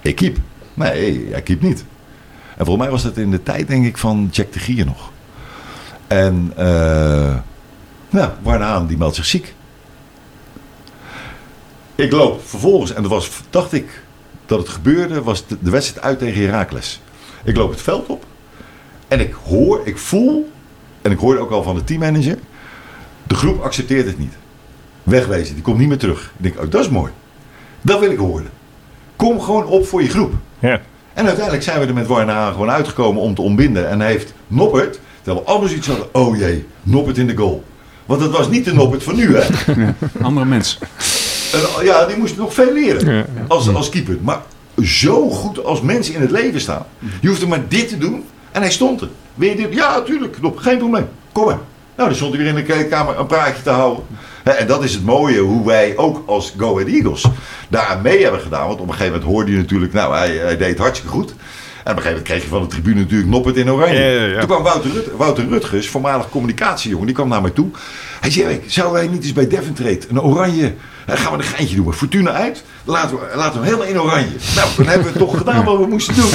Ik 0.00 0.14
keep. 0.14 0.36
Nee, 0.74 1.28
jij 1.28 1.42
keept 1.42 1.62
niet. 1.62 1.84
En 2.56 2.64
volgens 2.64 2.78
mij 2.78 2.90
was 2.90 3.02
dat 3.02 3.16
in 3.16 3.30
de 3.30 3.42
tijd, 3.42 3.68
denk 3.68 3.86
ik, 3.86 3.98
van 3.98 4.28
Jack 4.30 4.52
de 4.52 4.58
Gier 4.58 4.84
nog. 4.84 5.10
En, 6.06 6.52
eh 6.56 7.34
nou, 8.10 8.30
Warner 8.42 8.66
Haan, 8.66 8.86
die 8.86 8.96
meldt 8.96 9.16
zich 9.16 9.26
ziek. 9.26 9.54
Ik 11.94 12.12
loop 12.12 12.40
vervolgens, 12.46 12.92
en 12.92 13.02
dat 13.02 13.10
was, 13.10 13.30
dacht 13.50 13.72
ik, 13.72 14.02
dat 14.46 14.58
het 14.58 14.68
gebeurde, 14.68 15.22
was 15.22 15.46
de, 15.46 15.56
de 15.60 15.70
wedstrijd 15.70 16.06
uit 16.06 16.18
tegen 16.18 16.42
Heracles. 16.42 17.00
Ik 17.44 17.56
loop 17.56 17.70
het 17.70 17.82
veld 17.82 18.06
op. 18.06 18.24
En 19.08 19.20
ik 19.20 19.32
hoor, 19.32 19.80
ik 19.84 19.98
voel, 19.98 20.50
en 21.02 21.10
ik 21.10 21.18
hoorde 21.18 21.40
ook 21.40 21.50
al 21.50 21.62
van 21.62 21.74
de 21.74 21.84
teammanager, 21.84 22.38
de 23.26 23.34
groep 23.34 23.62
accepteert 23.62 24.06
het 24.06 24.18
niet. 24.18 24.32
Wegwezen, 25.02 25.54
die 25.54 25.62
komt 25.62 25.78
niet 25.78 25.88
meer 25.88 25.98
terug. 25.98 26.32
Ik 26.36 26.42
denk, 26.42 26.60
oh, 26.60 26.70
dat 26.70 26.80
is 26.80 26.88
mooi. 26.88 27.12
Dat 27.80 28.00
wil 28.00 28.10
ik 28.10 28.18
horen. 28.18 28.50
Kom 29.16 29.40
gewoon 29.40 29.66
op 29.66 29.86
voor 29.86 30.02
je 30.02 30.08
groep. 30.08 30.34
Ja. 30.58 30.80
En 31.14 31.24
uiteindelijk 31.26 31.64
zijn 31.64 31.80
we 31.80 31.86
er 31.86 31.94
met 31.94 32.06
Warner 32.06 32.34
Haan 32.34 32.52
gewoon 32.52 32.70
uitgekomen 32.70 33.22
om 33.22 33.34
te 33.34 33.42
ontbinden. 33.42 33.88
En 33.88 34.00
heeft 34.00 34.34
Noppert, 34.46 35.00
terwijl 35.22 35.44
we 35.44 35.50
allemaal 35.50 35.68
zoiets 35.68 35.86
hadden, 35.86 36.14
oh 36.14 36.36
jee, 36.36 36.66
Noppert 36.82 37.18
in 37.18 37.26
de 37.26 37.36
goal. 37.36 37.64
Want 38.06 38.20
dat 38.20 38.30
was 38.30 38.48
niet 38.48 38.64
de 38.64 38.74
Noppert 38.74 39.02
van 39.02 39.16
nu, 39.16 39.36
hè. 39.36 39.44
Andere 40.22 40.46
mens. 40.46 40.78
En, 41.54 41.84
ja, 41.84 42.06
die 42.06 42.16
moest 42.16 42.36
nog 42.36 42.54
veel 42.54 42.72
leren 42.72 43.26
als, 43.48 43.74
als 43.74 43.88
keeper. 43.88 44.16
Maar 44.20 44.40
zo 44.82 45.30
goed 45.30 45.64
als 45.64 45.80
mensen 45.80 46.14
in 46.14 46.20
het 46.20 46.30
leven 46.30 46.60
staan. 46.60 46.86
Je 47.20 47.28
hoeft 47.28 47.42
er 47.42 47.48
maar 47.48 47.68
dit 47.68 47.88
te 47.88 47.98
doen 47.98 48.24
en 48.52 48.60
hij 48.60 48.70
stond 48.70 49.00
er. 49.00 49.08
Wil 49.34 49.48
je 49.48 49.56
dit? 49.56 49.74
Ja, 49.74 49.96
natuurlijk. 49.96 50.32
Knop, 50.32 50.56
geen 50.56 50.78
probleem. 50.78 51.08
Kom 51.32 51.44
maar. 51.44 51.58
Nou, 51.96 52.08
dan 52.08 52.14
stond 52.16 52.34
hij 52.34 52.42
weer 52.42 52.50
in 52.50 52.54
de 52.54 52.62
kleedkamer 52.62 53.18
een 53.18 53.26
praatje 53.26 53.62
te 53.62 53.70
houden. 53.70 54.04
En 54.42 54.66
dat 54.66 54.84
is 54.84 54.94
het 54.94 55.04
mooie, 55.04 55.38
hoe 55.38 55.66
wij 55.66 55.96
ook 55.96 56.22
als 56.26 56.54
Go 56.56 56.72
Ahead 56.72 56.88
Eagles 56.88 57.24
daaraan 57.68 58.02
mee 58.02 58.22
hebben 58.22 58.40
gedaan. 58.40 58.66
Want 58.66 58.80
op 58.80 58.86
een 58.86 58.92
gegeven 58.92 59.12
moment 59.12 59.30
hoorde 59.30 59.50
je 59.50 59.56
natuurlijk, 59.56 59.92
nou, 59.92 60.16
hij, 60.16 60.30
hij 60.36 60.56
deed 60.56 60.78
hartstikke 60.78 61.14
goed. 61.14 61.34
En 61.84 61.90
op 61.90 61.96
een 61.96 62.02
gegeven 62.02 62.10
moment 62.10 62.22
kreeg 62.22 62.42
je 62.42 62.48
van 62.48 62.62
de 62.62 62.66
tribune 62.66 63.00
natuurlijk 63.00 63.30
Noppert 63.30 63.56
in 63.56 63.70
oranje. 63.70 63.98
Ja, 63.98 64.08
ja, 64.08 64.24
ja. 64.26 64.38
Toen 64.38 64.48
kwam 64.48 64.62
Wouter, 64.62 64.90
Rut, 64.90 65.08
Wouter 65.16 65.48
Rutgers, 65.48 65.88
voormalig 65.88 66.28
communicatiejongen, 66.28 67.06
die 67.06 67.14
kwam 67.14 67.28
naar 67.28 67.42
mij 67.42 67.50
toe. 67.50 67.68
Hij 68.20 68.30
zei, 68.30 68.62
zouden 68.66 69.00
wij 69.00 69.08
niet 69.08 69.22
eens 69.22 69.32
bij 69.32 69.48
Devon 69.48 69.72
Trade 69.72 70.00
een 70.08 70.20
oranje, 70.20 70.74
hè, 71.06 71.16
gaan 71.16 71.32
we 71.32 71.38
een 71.38 71.44
geintje 71.44 71.76
doen, 71.76 71.94
Fortuna 71.94 72.30
uit, 72.30 72.64
laten 72.84 73.16
we, 73.16 73.36
laten 73.36 73.60
we 73.60 73.66
hem 73.66 73.76
helemaal 73.76 73.94
in 73.94 74.00
oranje. 74.00 74.36
Nou, 74.56 74.68
dan 74.76 74.86
hebben 74.86 75.12
we 75.12 75.18
toch 75.18 75.38
gedaan 75.42 75.64
wat 75.64 75.78
we 75.78 75.86
moesten 75.86 76.14
doen. 76.14 76.30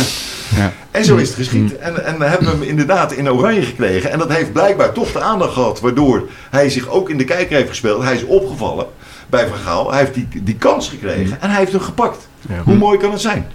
Ja. 0.55 0.73
En 0.91 1.05
zo 1.05 1.15
is 1.15 1.27
het 1.27 1.37
geschied. 1.37 1.77
En, 1.77 2.05
en 2.05 2.21
hebben 2.21 2.49
we 2.49 2.55
hem 2.55 2.61
inderdaad 2.61 3.11
in 3.11 3.31
oranje 3.31 3.61
gekregen. 3.61 4.11
En 4.11 4.19
dat 4.19 4.33
heeft 4.33 4.51
blijkbaar 4.51 4.91
toch 4.91 5.11
de 5.11 5.21
aandacht 5.21 5.53
gehad, 5.53 5.79
waardoor 5.79 6.29
hij 6.49 6.69
zich 6.69 6.87
ook 6.87 7.09
in 7.09 7.17
de 7.17 7.23
kijker 7.23 7.55
heeft 7.55 7.69
gespeeld. 7.69 8.03
Hij 8.03 8.15
is 8.15 8.23
opgevallen 8.23 8.85
bij 9.29 9.47
Van 9.47 9.57
Gaal. 9.57 9.89
Hij 9.91 9.99
heeft 9.99 10.13
die, 10.13 10.27
die 10.43 10.55
kans 10.55 10.89
gekregen 10.89 11.41
en 11.41 11.49
hij 11.49 11.59
heeft 11.59 11.71
hem 11.71 11.81
gepakt. 11.81 12.27
Ja. 12.49 12.61
Hoe 12.63 12.75
mooi 12.75 12.97
kan 12.97 13.11
het 13.11 13.21
zijn? 13.21 13.45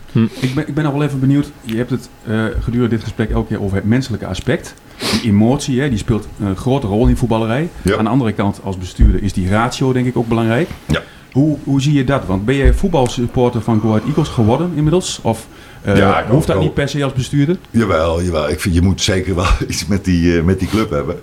Ik 0.41 0.55
ben, 0.55 0.69
ik 0.69 0.75
ben 0.75 0.85
nog 0.85 0.93
wel 0.93 1.03
even 1.03 1.21
benieuwd. 1.21 1.51
Je 1.61 1.77
hebt 1.77 1.91
het 1.91 2.09
eh, 2.27 2.45
gedurende 2.61 2.95
dit 2.95 3.05
gesprek 3.05 3.31
elke 3.31 3.47
keer 3.49 3.63
over 3.63 3.77
het 3.77 3.85
menselijke 3.85 4.27
aspect. 4.27 4.75
Die 4.99 5.31
emotie, 5.31 5.81
hè, 5.81 5.89
die 5.89 5.99
speelt 5.99 6.29
een 6.41 6.57
grote 6.57 6.87
rol 6.87 7.07
in 7.07 7.17
voetballerij. 7.17 7.69
Ja. 7.83 7.97
Aan 7.97 8.05
de 8.05 8.11
andere 8.11 8.33
kant, 8.33 8.61
als 8.65 8.79
bestuurder, 8.79 9.23
is 9.23 9.33
die 9.33 9.49
ratio 9.49 9.93
denk 9.93 10.07
ik 10.07 10.17
ook 10.17 10.29
belangrijk. 10.29 10.69
Ja. 10.87 11.03
Hoe, 11.33 11.59
hoe 11.65 11.81
zie 11.83 11.93
je 11.93 12.05
dat? 12.05 12.27
Want 12.27 12.45
ben 12.45 12.57
jij 12.57 12.75
voetbalsupporter 12.75 13.63
van 13.63 13.81
Go 13.81 13.89
Ahead 13.89 14.07
Eagles 14.07 14.29
geworden 14.29 14.73
inmiddels? 14.75 15.19
Of 15.23 15.47
Ja, 15.85 16.21
ik 16.21 16.29
hoeft 16.29 16.47
dat 16.47 16.61
niet 16.61 16.75
per 16.75 16.89
se 16.89 17.05
als 17.05 17.13
bestuurder? 17.13 17.57
Jawel, 17.71 18.23
jawel. 18.23 18.49
Ik 18.49 18.61
vind, 18.61 18.75
je 18.75 18.81
moet 18.81 19.01
zeker 19.01 19.35
wel 19.35 19.47
iets 19.69 19.87
met 19.87 20.05
die, 20.05 20.39
eh, 20.39 20.45
met 20.45 20.59
die 20.59 20.69
club 20.69 20.91
hebben. 20.91 21.23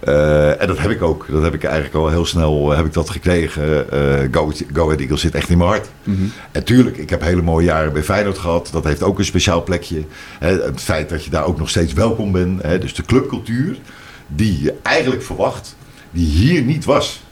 Eh, 0.00 0.60
en 0.60 0.66
dat 0.66 0.78
heb 0.78 0.90
ik 0.90 1.02
ook. 1.02 1.26
Dat 1.28 1.42
heb 1.42 1.54
ik 1.54 1.64
eigenlijk 1.64 1.94
al 1.94 2.08
heel 2.08 2.26
snel 2.26 2.70
eh, 2.70 2.76
heb 2.76 2.86
ik 2.86 2.92
dat 2.92 3.10
gekregen. 3.10 3.90
Eh 3.90 4.28
Go, 4.30 4.52
Go 4.72 4.84
Ahead 4.84 5.00
Eagles 5.00 5.20
zit 5.20 5.34
echt 5.34 5.48
in 5.48 5.58
mijn 5.58 5.70
hart. 5.70 5.88
En 6.52 6.64
tuurlijk, 6.64 6.96
ik 6.96 7.10
heb 7.10 7.20
hele 7.20 7.42
mooie 7.42 7.64
jaren 7.66 7.92
bij 7.92 8.02
Feyenoord 8.02 8.38
gehad. 8.38 8.68
Dat 8.72 8.84
heeft 8.84 9.02
ook 9.02 9.18
een 9.18 9.24
speciaal 9.24 9.62
plekje. 9.62 10.04
Hè, 10.38 10.62
het 10.62 10.80
feit 10.80 11.08
dat 11.08 11.24
je 11.24 11.30
daar 11.30 11.44
ook 11.44 11.58
nog 11.58 11.68
steeds 11.68 11.92
welkom 11.92 12.32
bent. 12.32 12.62
Hè, 12.62 12.78
dus 12.78 12.94
de 12.94 13.02
clubcultuur 13.02 13.78
die 14.26 14.62
je 14.62 14.74
eigenlijk 14.82 15.22
verwacht, 15.22 15.76
die 16.10 16.26
hier 16.26 16.62
niet 16.62 16.84
was. 16.84 17.22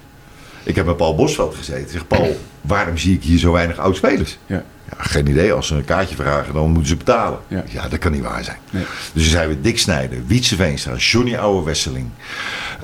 Ik 0.63 0.75
heb 0.75 0.87
met 0.87 0.97
Paul 0.97 1.15
Bosveld 1.15 1.55
gezeten. 1.55 1.83
Ik 1.83 1.91
zeg, 1.91 2.07
Paul, 2.07 2.37
waarom 2.61 2.99
zie 2.99 3.15
ik 3.15 3.23
hier 3.23 3.39
zo 3.39 3.53
weinig 3.53 3.79
oud-spelers? 3.79 4.39
Ja. 4.47 4.65
Ja, 4.91 5.03
geen 5.03 5.27
idee. 5.27 5.53
Als 5.53 5.67
ze 5.67 5.75
een 5.75 5.85
kaartje 5.85 6.15
vragen, 6.15 6.55
dan 6.55 6.71
moeten 6.71 6.89
ze 6.89 6.97
betalen. 6.97 7.39
Ja. 7.49 7.63
Ja, 7.67 7.89
dat 7.89 7.99
kan 7.99 8.13
niet 8.13 8.23
waar 8.23 8.45
zijn. 8.45 8.57
Nee. 8.71 8.85
Dus 9.13 9.23
dan 9.23 9.33
zijn 9.33 9.49
we 9.49 9.61
Dick 9.61 9.79
Snijder, 9.79 10.19
Wietse 10.27 10.57
Veenstra, 10.57 10.95
Johnny 10.97 11.37
Ouwe 11.37 11.65
Wesseling. 11.65 12.09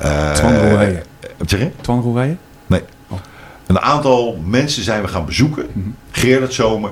Uh, 0.02 0.32
Twan 0.32 0.56
Roerijen. 0.56 1.02
Wat 1.36 1.50
zeg 1.50 1.60
je? 1.60 1.70
Twan? 1.80 2.38
Nee. 2.66 2.82
Oh. 3.08 3.18
Een 3.66 3.80
aantal 3.80 4.38
mensen 4.44 4.82
zijn 4.82 5.02
we 5.02 5.08
gaan 5.08 5.24
bezoeken. 5.24 5.66
Mhm. 5.72 5.88
Gerard 6.10 6.54
Zomer. 6.54 6.90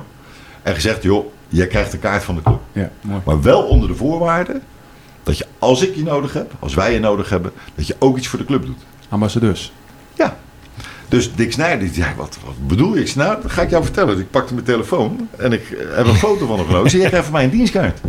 En 0.62 0.74
gezegd, 0.74 1.02
joh, 1.02 1.26
jij 1.48 1.66
krijgt 1.66 1.92
een 1.92 1.98
kaart 1.98 2.22
van 2.22 2.34
de 2.34 2.42
club. 2.42 2.60
Ja, 2.72 2.90
mooi. 3.00 3.20
Maar 3.24 3.42
wel 3.42 3.62
onder 3.62 3.88
de 3.88 3.94
voorwaarde 3.94 4.60
dat 5.22 5.38
je, 5.38 5.46
als 5.58 5.82
ik 5.82 5.94
je 5.94 6.02
nodig 6.02 6.32
heb, 6.32 6.52
als 6.58 6.74
wij 6.74 6.92
je 6.92 7.00
nodig 7.00 7.28
hebben, 7.28 7.52
dat 7.74 7.86
je 7.86 7.96
ook 7.98 8.16
iets 8.16 8.28
voor 8.28 8.38
de 8.38 8.44
club 8.44 8.66
doet. 8.66 8.84
Ambassadeurs. 9.08 9.72
Ja. 10.14 10.36
Dus 11.12 11.34
Dick 11.34 11.52
Snijder 11.52 11.78
die 11.78 12.02
zei, 12.02 12.14
wat, 12.16 12.38
wat 12.44 12.66
bedoel 12.66 12.96
je? 12.96 13.06
Zei, 13.06 13.26
nou, 13.26 13.42
dat 13.42 13.50
ga 13.50 13.62
ik 13.62 13.70
jou 13.70 13.84
vertellen. 13.84 14.14
Dus 14.14 14.24
ik 14.24 14.30
pakte 14.30 14.54
mijn 14.54 14.66
telefoon 14.66 15.28
en 15.36 15.52
ik 15.52 15.76
heb 15.94 16.06
een 16.06 16.14
foto 16.14 16.46
van 16.46 16.56
hem 16.56 16.66
genomen. 16.66 16.84
Ik 16.84 16.90
zei, 16.90 17.02
jij 17.02 17.10
krijgt 17.10 17.26
van 17.26 17.36
mij 17.36 17.44
een 17.44 17.50
dienstkaart. 17.50 18.00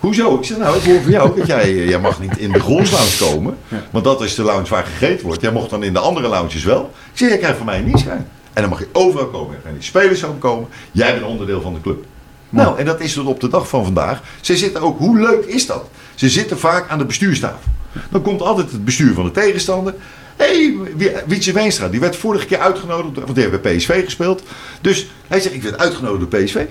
Hoezo? 0.00 0.36
Ik 0.36 0.44
zeg, 0.44 0.58
nou, 0.58 0.76
ik 0.76 0.82
hoor 0.82 1.00
van 1.02 1.10
jou 1.10 1.36
dat 1.36 1.46
jij, 1.46 1.74
jij 1.74 1.98
mag 1.98 2.20
niet 2.20 2.38
in 2.38 2.52
de 2.52 2.60
grondlounge 2.60 3.16
komen. 3.18 3.56
Want 3.90 4.04
dat 4.04 4.22
is 4.22 4.34
de 4.34 4.42
lounge 4.42 4.68
waar 4.68 4.84
gegeten 4.84 5.26
wordt. 5.26 5.40
Jij 5.40 5.52
mocht 5.52 5.70
dan 5.70 5.82
in 5.82 5.92
de 5.92 5.98
andere 5.98 6.28
lounges 6.28 6.64
wel. 6.64 6.90
Ik 7.12 7.18
zeg, 7.18 7.28
jij 7.28 7.38
krijgt 7.38 7.56
van 7.56 7.66
mij 7.66 7.78
een 7.78 7.84
dienstkaart. 7.84 8.26
En 8.52 8.62
dan 8.62 8.68
mag 8.68 8.78
je 8.78 8.88
overal 8.92 9.26
komen. 9.26 9.54
Je 9.54 9.62
kan 9.62 9.70
in 9.70 9.78
de 9.78 9.84
spelershome 9.84 10.38
komen. 10.38 10.68
Jij 10.92 11.12
bent 11.12 11.26
onderdeel 11.26 11.60
van 11.60 11.74
de 11.74 11.80
club. 11.80 12.04
Nou, 12.48 12.78
en 12.78 12.84
dat 12.84 13.00
is 13.00 13.12
tot 13.12 13.26
op 13.26 13.40
de 13.40 13.48
dag 13.48 13.68
van 13.68 13.84
vandaag. 13.84 14.22
Ze 14.40 14.56
zitten 14.56 14.82
ook, 14.82 14.98
hoe 14.98 15.18
leuk 15.18 15.44
is 15.44 15.66
dat? 15.66 15.88
Ze 16.14 16.28
zitten 16.28 16.58
vaak 16.58 16.88
aan 16.88 16.98
de 16.98 17.04
bestuurstafel. 17.04 17.70
Dan 18.10 18.22
komt 18.22 18.42
altijd 18.42 18.72
het 18.72 18.84
bestuur 18.84 19.14
van 19.14 19.24
de 19.24 19.30
tegenstander. 19.30 19.94
Hé, 20.36 20.74
hey, 20.98 21.22
Wietse 21.26 21.52
Weenstra, 21.52 21.88
die 21.88 22.00
werd 22.00 22.16
vorige 22.16 22.46
keer 22.46 22.58
uitgenodigd, 22.58 23.16
want 23.16 23.34
die 23.34 23.44
heeft 23.44 23.62
bij 23.62 23.76
PSV 23.76 24.04
gespeeld. 24.04 24.42
Dus 24.80 25.06
hij 25.26 25.40
zegt, 25.40 25.54
ik 25.54 25.62
werd 25.62 25.78
uitgenodigd 25.78 26.30
door 26.30 26.40
PSV. 26.40 26.64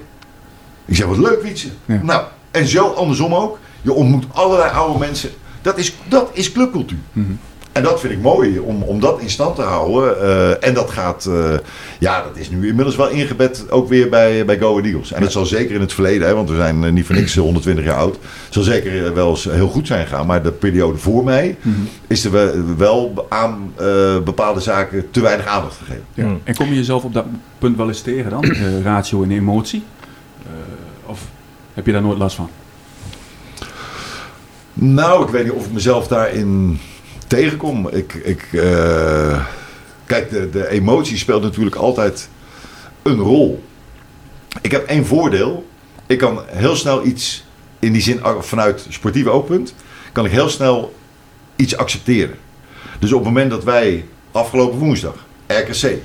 Ik 0.86 0.96
zeg, 0.96 1.06
wat 1.06 1.18
leuk 1.18 1.42
Wietse. 1.42 1.68
Ja. 1.86 2.00
Nou, 2.04 2.24
en 2.52 2.68
zo 2.68 2.88
andersom 2.88 3.34
ook. 3.36 3.60
Je 3.82 3.94
ontmoet 3.94 4.26
allerlei 4.32 4.72
oude 4.72 5.00
mensen. 5.00 5.30
Dat 5.62 5.78
is, 5.78 5.96
dat 6.08 6.30
is 6.34 6.52
clubcultuur. 6.52 6.98
En 7.76 7.84
dat 7.84 8.00
vind 8.00 8.14
ik 8.14 8.22
mooi, 8.22 8.60
om, 8.60 8.84
om 8.84 9.00
dat 9.00 9.20
in 9.20 9.30
stand 9.30 9.56
te 9.56 9.62
houden. 9.62 10.22
Eh, 10.22 10.68
en 10.68 10.74
dat 10.74 10.90
gaat, 10.90 11.26
eh, 11.26 11.54
ja, 12.00 12.24
dat 12.24 12.38
is 12.38 12.50
nu 12.50 12.68
inmiddels 12.68 12.96
wel 12.96 13.10
ingebed 13.10 13.72
ook 13.72 13.90
weer 13.90 14.10
bij, 14.10 14.46
bij 14.46 14.58
Go 14.60 14.70
Ahead 14.70 14.86
Eagles. 14.86 15.12
En 15.12 15.22
dat 15.22 15.32
zal 15.32 15.46
zeker 15.46 15.76
in 15.76 15.82
het 15.82 15.94
verleden, 15.94 16.28
hè, 16.28 16.34
want 16.34 16.50
we 16.50 16.56
zijn 16.56 16.84
eh, 16.84 16.92
niet 16.92 17.06
voor 17.06 17.16
niks 17.16 17.36
120 17.50 17.86
jaar 17.86 17.96
oud, 17.96 18.18
zal 18.50 18.64
zeker 18.64 19.14
wel 19.14 19.30
eens 19.30 19.44
heel 19.44 19.68
goed 19.68 19.88
zijn 19.88 20.08
gegaan. 20.08 20.26
Maar 20.26 20.44
de 20.44 20.52
periode 20.52 20.98
voor 20.98 21.24
mij 21.24 21.58
is 22.08 22.26
er 22.26 22.32
wel, 22.32 22.54
wel 22.78 23.26
aan 23.30 23.74
eh, 23.76 24.20
bepaalde 24.24 24.60
zaken 24.60 25.12
te 25.12 25.22
weinig 25.22 25.46
aandacht 25.46 25.78
gegeven. 25.78 26.06
Ja. 26.14 26.24
Hmm. 26.24 26.42
En 26.44 26.56
kom 26.56 26.68
je 26.68 26.76
jezelf 26.76 27.04
op 27.04 27.14
dat 27.14 27.26
punt 27.58 27.78
wel 27.78 27.88
eens 27.88 28.02
tegen 28.02 28.30
dan? 28.30 28.46
Ratio 28.84 29.24
en 29.24 29.32
emotie? 29.32 29.84
Eh, 30.44 30.52
of 31.06 31.20
heb 31.74 31.86
je 31.86 31.92
daar 31.92 32.02
nooit 32.02 32.18
last 32.18 32.36
van? 32.36 32.50
Nou, 34.74 35.24
ik 35.24 35.30
weet 35.30 35.44
niet 35.44 35.54
of 35.54 35.66
ik 35.66 35.72
mezelf 35.72 36.08
daarin 36.08 36.80
tegenkom. 37.28 37.88
Ik, 37.90 38.14
ik, 38.14 38.48
eh, 38.52 39.46
kijk, 40.06 40.30
de, 40.30 40.70
emotie 40.70 41.18
speelt 41.18 41.42
natuurlijk 41.42 41.76
altijd 41.76 42.30
een 43.02 43.18
rol. 43.18 43.64
Ik 44.62 44.72
heb 44.72 44.88
één 44.88 45.06
voordeel. 45.06 45.68
Ik 46.08 46.18
kan 46.18 46.42
heel 46.48 46.76
snel 46.76 47.06
iets, 47.06 47.46
in 47.80 47.94
die 47.94 48.02
zin 48.02 48.20
vanuit 48.40 48.86
sportief 48.90 49.26
oogpunt, 49.26 49.74
kan 50.12 50.26
ik 50.26 50.32
heel 50.32 50.50
snel 50.50 50.96
iets 51.56 51.78
accepteren. 51.78 52.36
Dus 53.00 53.12
op 53.12 53.20
het 53.20 53.28
moment 53.28 53.50
dat 53.50 53.64
wij 53.64 54.06
afgelopen 54.32 54.80
woensdag, 54.80 55.26
RKC, 55.48 55.98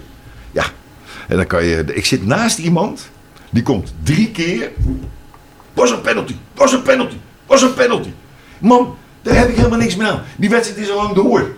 ja, 0.53 0.65
en 1.29 1.37
dan 1.37 1.47
kan 1.47 1.65
je, 1.65 1.85
ik 1.95 2.07
zit 2.07 2.27
naast 2.27 2.59
iemand, 2.59 3.11
die 3.51 3.63
komt 3.63 3.95
drie 4.03 4.31
keer, 4.31 4.71
was 5.73 5.91
een 5.91 6.01
penalty, 6.01 6.35
was 6.55 6.73
een 6.73 6.83
penalty, 6.83 7.17
was 7.47 7.63
een 7.63 7.75
penalty. 7.75 8.11
Man, 8.59 8.97
daar 9.23 9.37
heb 9.37 9.49
ik 9.49 9.57
helemaal 9.57 9.79
niks 9.79 9.97
meer 9.97 10.07
aan. 10.07 10.23
Die 10.37 10.51
wedstrijd 10.51 10.81
is 10.81 10.91
al 10.91 10.97
lang 10.97 11.15
door. 11.15 11.51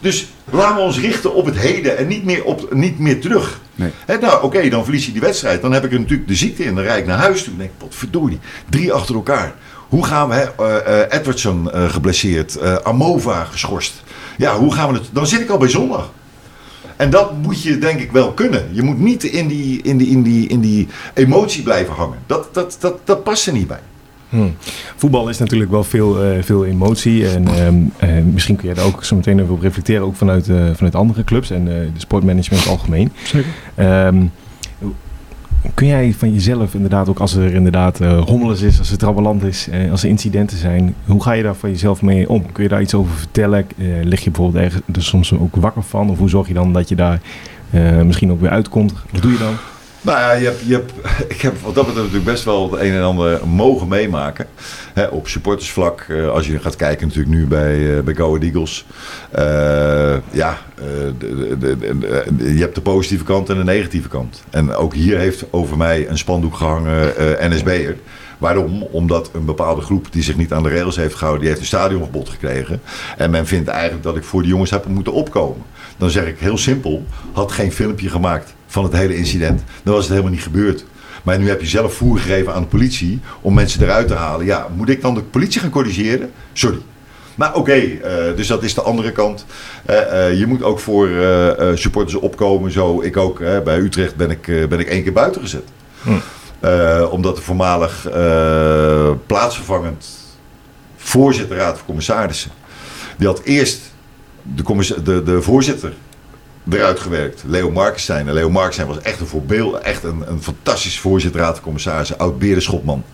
Dus 0.00 0.28
laten 0.50 0.76
we 0.76 0.82
ons 0.82 1.00
richten 1.00 1.34
op 1.34 1.46
het 1.46 1.58
heden 1.58 1.98
en 1.98 2.06
niet 2.06 2.24
meer, 2.24 2.44
op, 2.44 2.74
niet 2.74 2.98
meer 2.98 3.20
terug. 3.20 3.60
Nee. 3.74 3.90
Nou, 4.20 4.42
oké, 4.42 4.68
dan 4.68 4.84
verlies 4.84 5.06
je 5.06 5.12
die 5.12 5.20
wedstrijd. 5.20 5.62
Dan 5.62 5.72
heb 5.72 5.84
ik 5.84 5.92
er 5.92 6.00
natuurlijk 6.00 6.28
de 6.28 6.34
ziekte 6.34 6.64
in. 6.64 6.74
Dan 6.74 6.84
rijd 6.84 6.98
ik 6.98 7.06
naar 7.06 7.18
huis 7.18 7.42
toe 7.42 7.52
en 7.52 7.58
denk 7.58 7.70
ik, 7.70 7.80
wat 7.80 7.94
verdorie. 7.94 8.38
Drie 8.68 8.92
achter 8.92 9.14
elkaar. 9.14 9.54
Hoe 9.88 10.04
gaan 10.04 10.28
we, 10.28 10.34
hè, 10.34 10.42
eh, 10.42 11.02
eh, 11.02 11.18
Edwardson 11.18 11.70
eh, 11.70 11.88
geblesseerd, 11.88 12.82
Amova 12.84 13.44
geschorst. 13.44 14.02
Ja, 14.36 14.56
hoe 14.56 14.72
gaan 14.74 14.88
we 14.88 14.94
het, 14.94 15.08
dan 15.12 15.26
zit 15.26 15.40
ik 15.40 15.50
al 15.50 15.58
bij 15.58 15.68
zondag. 15.68 16.10
En 16.96 17.10
dat 17.10 17.36
moet 17.42 17.62
je 17.62 17.78
denk 17.78 18.00
ik 18.00 18.12
wel 18.12 18.32
kunnen. 18.32 18.68
Je 18.72 18.82
moet 18.82 18.98
niet 18.98 19.24
in 19.24 19.48
die, 19.48 19.82
in 19.82 19.96
die, 19.96 20.08
in 20.08 20.22
die, 20.22 20.48
in 20.48 20.60
die 20.60 20.88
emotie 21.14 21.62
blijven 21.62 21.94
hangen. 21.94 22.18
Dat, 22.26 22.48
dat, 22.52 22.76
dat, 22.80 22.98
dat 23.04 23.22
past 23.22 23.46
er 23.46 23.52
niet 23.52 23.66
bij. 23.66 23.80
Hmm. 24.34 24.54
Voetbal 24.96 25.28
is 25.28 25.38
natuurlijk 25.38 25.70
wel 25.70 25.84
veel, 25.84 26.22
eh, 26.22 26.42
veel 26.42 26.64
emotie. 26.64 27.28
En 27.28 27.46
ehm, 27.46 27.74
eh, 27.96 28.22
misschien 28.32 28.56
kun 28.56 28.68
je 28.68 28.74
daar 28.74 28.84
ook 28.84 29.04
zo 29.04 29.16
meteen 29.16 29.40
even 29.40 29.54
op 29.54 29.60
reflecteren, 29.60 30.02
ook 30.02 30.16
vanuit, 30.16 30.48
eh, 30.48 30.56
vanuit 30.74 30.94
andere 30.94 31.24
clubs 31.24 31.50
en 31.50 31.64
de 31.64 31.88
sportmanagement 31.96 32.68
algemeen. 32.68 33.12
Zeker. 33.24 33.48
Ehm, 33.74 34.22
kun 35.74 35.86
jij 35.86 36.14
van 36.18 36.32
jezelf 36.32 36.74
inderdaad, 36.74 37.08
ook 37.08 37.18
als 37.18 37.34
er 37.34 37.54
inderdaad 37.54 37.98
hommeles 37.98 38.60
is, 38.60 38.78
als 38.78 38.90
het 38.90 38.98
trabbeland 38.98 39.42
is, 39.42 39.68
als 39.90 40.02
er 40.02 40.08
incidenten 40.08 40.58
zijn, 40.58 40.94
hoe 41.06 41.22
ga 41.22 41.32
je 41.32 41.42
daar 41.42 41.54
van 41.54 41.70
jezelf 41.70 42.02
mee 42.02 42.28
om? 42.28 42.52
Kun 42.52 42.62
je 42.62 42.68
daar 42.68 42.82
iets 42.82 42.94
over 42.94 43.14
vertellen? 43.14 43.66
Lig 44.02 44.20
je 44.20 44.30
bijvoorbeeld 44.30 44.64
ergens 44.64 44.82
er 44.92 45.02
soms 45.02 45.32
ook 45.32 45.56
wakker 45.56 45.82
van? 45.82 46.10
Of 46.10 46.18
hoe 46.18 46.28
zorg 46.28 46.48
je 46.48 46.54
dan 46.54 46.72
dat 46.72 46.88
je 46.88 46.94
daar 46.94 47.20
misschien 48.04 48.30
ook 48.30 48.40
weer 48.40 48.50
uitkomt? 48.50 48.92
Wat 49.10 49.22
doe 49.22 49.32
je 49.32 49.38
dan? 49.38 49.54
Nou 50.04 50.18
ja, 50.18 50.32
je 50.32 50.44
hebt, 50.44 50.60
je 50.66 50.72
hebt, 50.72 50.92
ik 51.34 51.40
heb 51.40 51.60
wat 51.60 51.74
dat 51.74 51.86
betreft 51.86 52.06
natuurlijk 52.06 52.32
best 52.32 52.44
wel 52.44 52.70
het 52.70 52.80
een 52.80 52.92
en 52.92 53.02
ander 53.02 53.46
mogen 53.46 53.88
meemaken. 53.88 54.46
Op 55.10 55.28
supportersvlak, 55.28 56.00
eh, 56.08 56.28
als 56.28 56.46
je 56.46 56.58
gaat 56.58 56.76
kijken 56.76 57.06
natuurlijk 57.06 57.34
nu 57.34 57.46
bij, 57.46 57.96
eh, 57.96 58.02
bij 58.02 58.14
Go 58.14 58.36
Eagles. 58.36 58.86
Eh, 59.30 59.44
ja, 60.30 60.58
eh, 60.74 60.84
de- 61.18 61.56
de- 61.58 62.54
je 62.54 62.60
hebt 62.60 62.74
de 62.74 62.80
positieve 62.80 63.24
kant 63.24 63.48
en 63.50 63.56
de 63.56 63.64
negatieve 63.64 64.08
kant. 64.08 64.42
En 64.50 64.74
ook 64.74 64.94
hier 64.94 65.18
heeft 65.18 65.44
over 65.50 65.76
mij 65.76 66.08
een 66.08 66.18
spandoek 66.18 66.54
gehangen 66.56 67.16
eh 67.16 67.48
NSB'er. 67.50 67.96
Waarom? 68.38 68.82
Omdat 68.82 69.30
een 69.34 69.44
bepaalde 69.44 69.80
groep 69.80 70.06
die 70.10 70.22
zich 70.22 70.36
niet 70.36 70.52
aan 70.52 70.62
de 70.62 70.68
regels 70.68 70.96
heeft 70.96 71.14
gehouden, 71.14 71.40
die 71.40 71.48
heeft 71.50 71.60
een 71.60 71.66
stadionverbod 71.76 72.28
gekregen. 72.28 72.80
En 73.16 73.30
men 73.30 73.46
vindt 73.46 73.68
eigenlijk 73.68 74.02
dat 74.02 74.16
ik 74.16 74.24
voor 74.24 74.40
die 74.42 74.50
jongens 74.50 74.70
heb 74.70 74.86
moeten 74.86 75.12
opkomen. 75.12 75.62
Dan 75.96 76.10
zeg 76.10 76.26
ik 76.26 76.38
heel 76.38 76.58
simpel, 76.58 77.04
had 77.32 77.52
geen 77.52 77.72
filmpje 77.72 78.08
gemaakt 78.08 78.54
van 78.66 78.84
het 78.84 78.92
hele 78.92 79.16
incident, 79.16 79.62
dan 79.82 79.92
was 79.94 80.02
het 80.02 80.10
helemaal 80.12 80.32
niet 80.32 80.42
gebeurd. 80.42 80.84
Maar 81.22 81.38
nu 81.38 81.48
heb 81.48 81.60
je 81.60 81.66
zelf 81.66 81.94
voer 81.94 82.18
gegeven 82.18 82.54
aan 82.54 82.62
de 82.62 82.68
politie 82.68 83.20
om 83.40 83.54
mensen 83.54 83.82
eruit 83.82 84.08
te 84.08 84.14
halen. 84.14 84.46
Ja, 84.46 84.66
moet 84.76 84.88
ik 84.88 85.00
dan 85.00 85.14
de 85.14 85.22
politie 85.22 85.60
gaan 85.60 85.70
corrigeren? 85.70 86.30
Sorry. 86.52 86.78
Maar 87.34 87.54
oké, 87.54 87.72
eh, 87.72 88.36
dus 88.36 88.46
dat 88.46 88.62
is 88.62 88.74
de 88.74 88.82
andere 88.82 89.12
kant. 89.12 89.44
Eh, 89.84 90.28
eh, 90.28 90.38
je 90.38 90.46
moet 90.46 90.62
ook 90.62 90.78
voor 90.80 91.08
supporters 91.74 92.14
opkomen. 92.14 92.70
Zo, 92.70 93.02
ik 93.02 93.16
ook. 93.16 93.38
bij 93.64 93.78
Utrecht 93.78 94.16
ben 94.16 94.30
ik, 94.30 94.68
ben 94.68 94.78
ik 94.80 94.88
één 94.88 95.02
keer 95.02 95.12
buiten 95.12 95.40
gezet. 95.40 95.68
Hm. 96.02 96.18
Omdat 97.10 97.36
de 97.36 97.42
voormalig 97.42 98.08
plaatsvervangend 99.26 100.06
voorzitter 100.96 101.56
raad 101.56 101.76
van 101.76 101.86
commissarissen. 101.86 102.50
Die 103.16 103.26
had 103.26 103.40
eerst 103.42 103.80
de, 104.42 104.62
commis- 104.62 104.94
de, 105.04 105.22
de 105.22 105.42
voorzitter 105.42 105.92
eruit 106.70 107.00
gewerkt. 107.00 107.42
Leo 107.46 107.70
Markenstein. 107.70 108.28
En 108.28 108.34
Leo 108.34 108.50
Markenstein 108.50 108.88
was 108.88 109.00
echt 109.00 109.20
een 109.20 109.26
voorbeeld. 109.26 109.78
Echt 109.78 110.04
een, 110.04 110.24
een 110.26 110.42
fantastisch 110.42 110.98
voorzitter 110.98 111.40
raad 111.40 111.54
van 111.54 111.62
commissarissen. 111.62 112.18
Oud 112.18 112.38
berenschotman. 112.38 113.04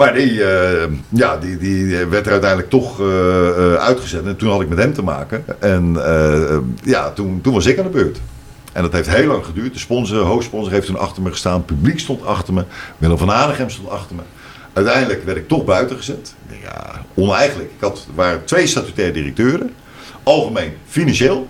Maar 0.00 0.14
die, 0.14 0.44
eh, 0.44 0.88
ja, 1.08 1.36
die, 1.36 1.56
die 1.56 1.96
werd 1.96 2.26
er 2.26 2.32
uiteindelijk 2.32 2.70
toch 2.70 3.00
eh, 3.00 3.48
eh, 3.48 3.74
uitgezet. 3.74 4.24
En 4.24 4.36
toen 4.36 4.50
had 4.50 4.60
ik 4.60 4.68
met 4.68 4.78
hem 4.78 4.92
te 4.94 5.02
maken. 5.02 5.44
En 5.58 5.96
ja, 6.82 7.10
toen, 7.10 7.40
toen 7.40 7.54
was 7.54 7.66
ik 7.66 7.78
aan 7.78 7.84
de 7.84 7.90
beurt. 7.90 8.20
En 8.72 8.82
dat 8.82 8.92
heeft 8.92 9.08
heel 9.08 9.26
lang 9.26 9.44
geduurd. 9.44 9.72
De 9.72 9.78
sponsor, 9.78 10.24
hoofdsponsor 10.24 10.72
heeft 10.72 10.86
toen 10.86 10.98
achter 10.98 11.22
me 11.22 11.30
gestaan. 11.30 11.64
Publiek 11.64 11.98
stond 11.98 12.24
achter 12.24 12.54
me. 12.54 12.64
Willem 12.98 13.18
van 13.18 13.28
Hanegem 13.28 13.70
stond 13.70 13.88
achter 13.88 14.16
me. 14.16 14.22
Uiteindelijk 14.72 15.24
werd 15.24 15.36
ik 15.36 15.48
toch 15.48 15.64
buiten 15.64 15.96
gezet. 15.96 16.34
Ja, 16.62 17.04
oneigenlijk. 17.14 17.70
Ik 17.76 17.80
had, 17.80 18.06
waren 18.14 18.44
twee 18.44 18.66
statutaire 18.66 19.12
directeuren. 19.12 19.74
Algemeen 20.22 20.72
financieel. 20.86 21.48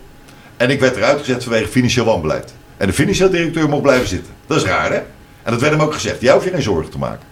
En 0.56 0.70
ik 0.70 0.80
werd 0.80 0.96
eruit 0.96 1.18
gezet 1.18 1.42
vanwege 1.42 1.68
financieel 1.68 2.04
wanbeleid. 2.04 2.54
En 2.76 2.86
de 2.86 2.92
financieel 2.92 3.30
directeur 3.30 3.68
mocht 3.68 3.82
blijven 3.82 4.08
zitten. 4.08 4.32
Dat 4.46 4.56
is 4.56 4.64
raar, 4.64 4.92
hè? 4.92 5.00
En 5.42 5.52
dat 5.52 5.60
werd 5.60 5.72
hem 5.72 5.82
ook 5.82 5.94
gezegd. 5.94 6.20
Jij 6.20 6.32
hoeft 6.32 6.44
je 6.44 6.50
geen 6.50 6.62
zorgen 6.62 6.90
te 6.90 6.98
maken. 6.98 7.26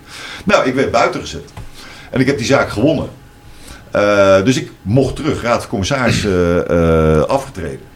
Nou, 0.45 0.67
ik 0.67 0.75
werd 0.75 0.91
buiten 0.91 1.21
gezet. 1.21 1.53
En 2.11 2.21
ik 2.21 2.27
heb 2.27 2.37
die 2.39 2.47
zaak 2.47 2.71
gewonnen. 2.71 3.09
Eh, 3.91 4.45
dus 4.45 4.57
ik 4.57 4.71
mocht 4.83 5.17
terug, 5.17 5.43
raad 5.43 5.61
van 5.61 5.69
commissarissen 5.69 6.69
eh, 6.69 7.21
afgetreden. 7.21 7.87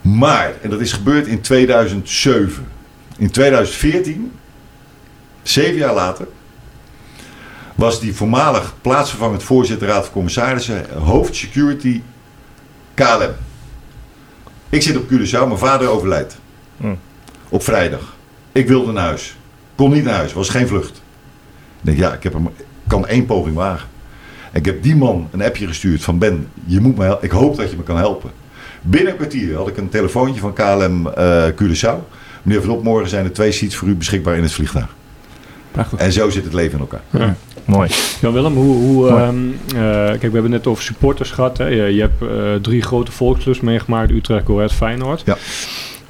Maar, 0.00 0.52
en 0.62 0.70
dat 0.70 0.80
is 0.80 0.92
gebeurd 0.92 1.26
in 1.26 1.40
2007. 1.40 2.68
In 3.16 3.30
2014, 3.30 4.32
zeven 5.42 5.76
jaar 5.76 5.94
later, 5.94 6.26
was 7.74 8.00
die 8.00 8.14
voormalig 8.14 8.74
plaatsvervangend 8.80 9.42
voorzitter 9.42 9.88
raad 9.88 10.04
van 10.04 10.12
commissarissen 10.12 10.86
hoofd 10.98 11.34
security 11.34 12.02
KLM. 12.94 13.34
Ik 14.68 14.82
zit 14.82 14.96
op 14.96 15.04
Curaçao, 15.12 15.46
mijn 15.46 15.58
vader 15.58 15.88
overlijdt. 15.88 16.36
Hm. 16.76 16.94
Op 17.48 17.62
vrijdag. 17.62 18.16
Ik 18.54 18.68
wilde 18.68 18.92
naar 18.92 19.04
huis. 19.04 19.36
Kon 19.74 19.92
niet 19.92 20.04
naar 20.04 20.14
huis, 20.14 20.32
was 20.32 20.48
geen 20.48 20.68
vlucht. 20.68 20.96
Ik 20.96 21.80
denk, 21.80 21.98
ja, 21.98 22.12
ik 22.12 22.22
heb 22.22 22.32
hem, 22.32 22.48
kan 22.86 23.06
één 23.06 23.26
poging 23.26 23.54
wagen. 23.54 23.88
En 24.52 24.58
ik 24.58 24.64
heb 24.66 24.82
die 24.82 24.96
man 24.96 25.28
een 25.30 25.42
appje 25.42 25.66
gestuurd 25.66 26.02
van 26.02 26.18
Ben, 26.18 26.48
je 26.64 26.80
moet 26.80 26.96
me 26.96 27.18
ik 27.20 27.30
hoop 27.30 27.56
dat 27.56 27.70
je 27.70 27.76
me 27.76 27.82
kan 27.82 27.96
helpen. 27.96 28.30
Binnen 28.82 29.10
een 29.10 29.16
kwartier 29.18 29.56
had 29.56 29.68
ik 29.68 29.76
een 29.76 29.88
telefoontje 29.88 30.40
van 30.40 30.52
KLM 30.52 31.06
eh 31.08 31.44
Curaçao. 31.48 31.98
Meneer 32.42 32.60
Verop, 32.62 32.82
morgen 32.82 33.08
zijn 33.08 33.24
er 33.24 33.32
twee 33.32 33.52
seats 33.52 33.76
voor 33.76 33.88
u 33.88 33.94
beschikbaar 33.94 34.36
in 34.36 34.42
het 34.42 34.52
vliegtuig. 34.52 34.94
Prachtig. 35.70 35.98
En 35.98 36.12
zo 36.12 36.30
zit 36.30 36.44
het 36.44 36.52
leven 36.52 36.72
in 36.72 36.78
elkaar. 36.78 37.02
Ja. 37.10 37.36
Mooi. 37.64 37.90
Jan-Willem, 38.20 38.54
hoe... 38.54 38.76
hoe 38.76 39.10
Mooi. 39.10 39.22
ehm, 39.22 39.48
eh, 39.66 40.06
kijk, 40.06 40.20
we 40.20 40.32
hebben 40.32 40.42
het 40.42 40.50
net 40.50 40.66
over 40.66 40.82
supporters 40.82 41.30
gehad. 41.30 41.58
Hè? 41.58 41.66
Je, 41.66 41.94
je 41.94 42.00
hebt 42.00 42.22
eh, 42.22 42.62
drie 42.62 42.82
grote 42.82 43.12
volksclubs 43.12 43.60
meegemaakt. 43.60 44.10
Utrecht, 44.10 44.46
Go 44.46 44.54
Ahead, 44.54 44.72
Feyenoord. 44.72 45.22
Ja. 45.24 45.36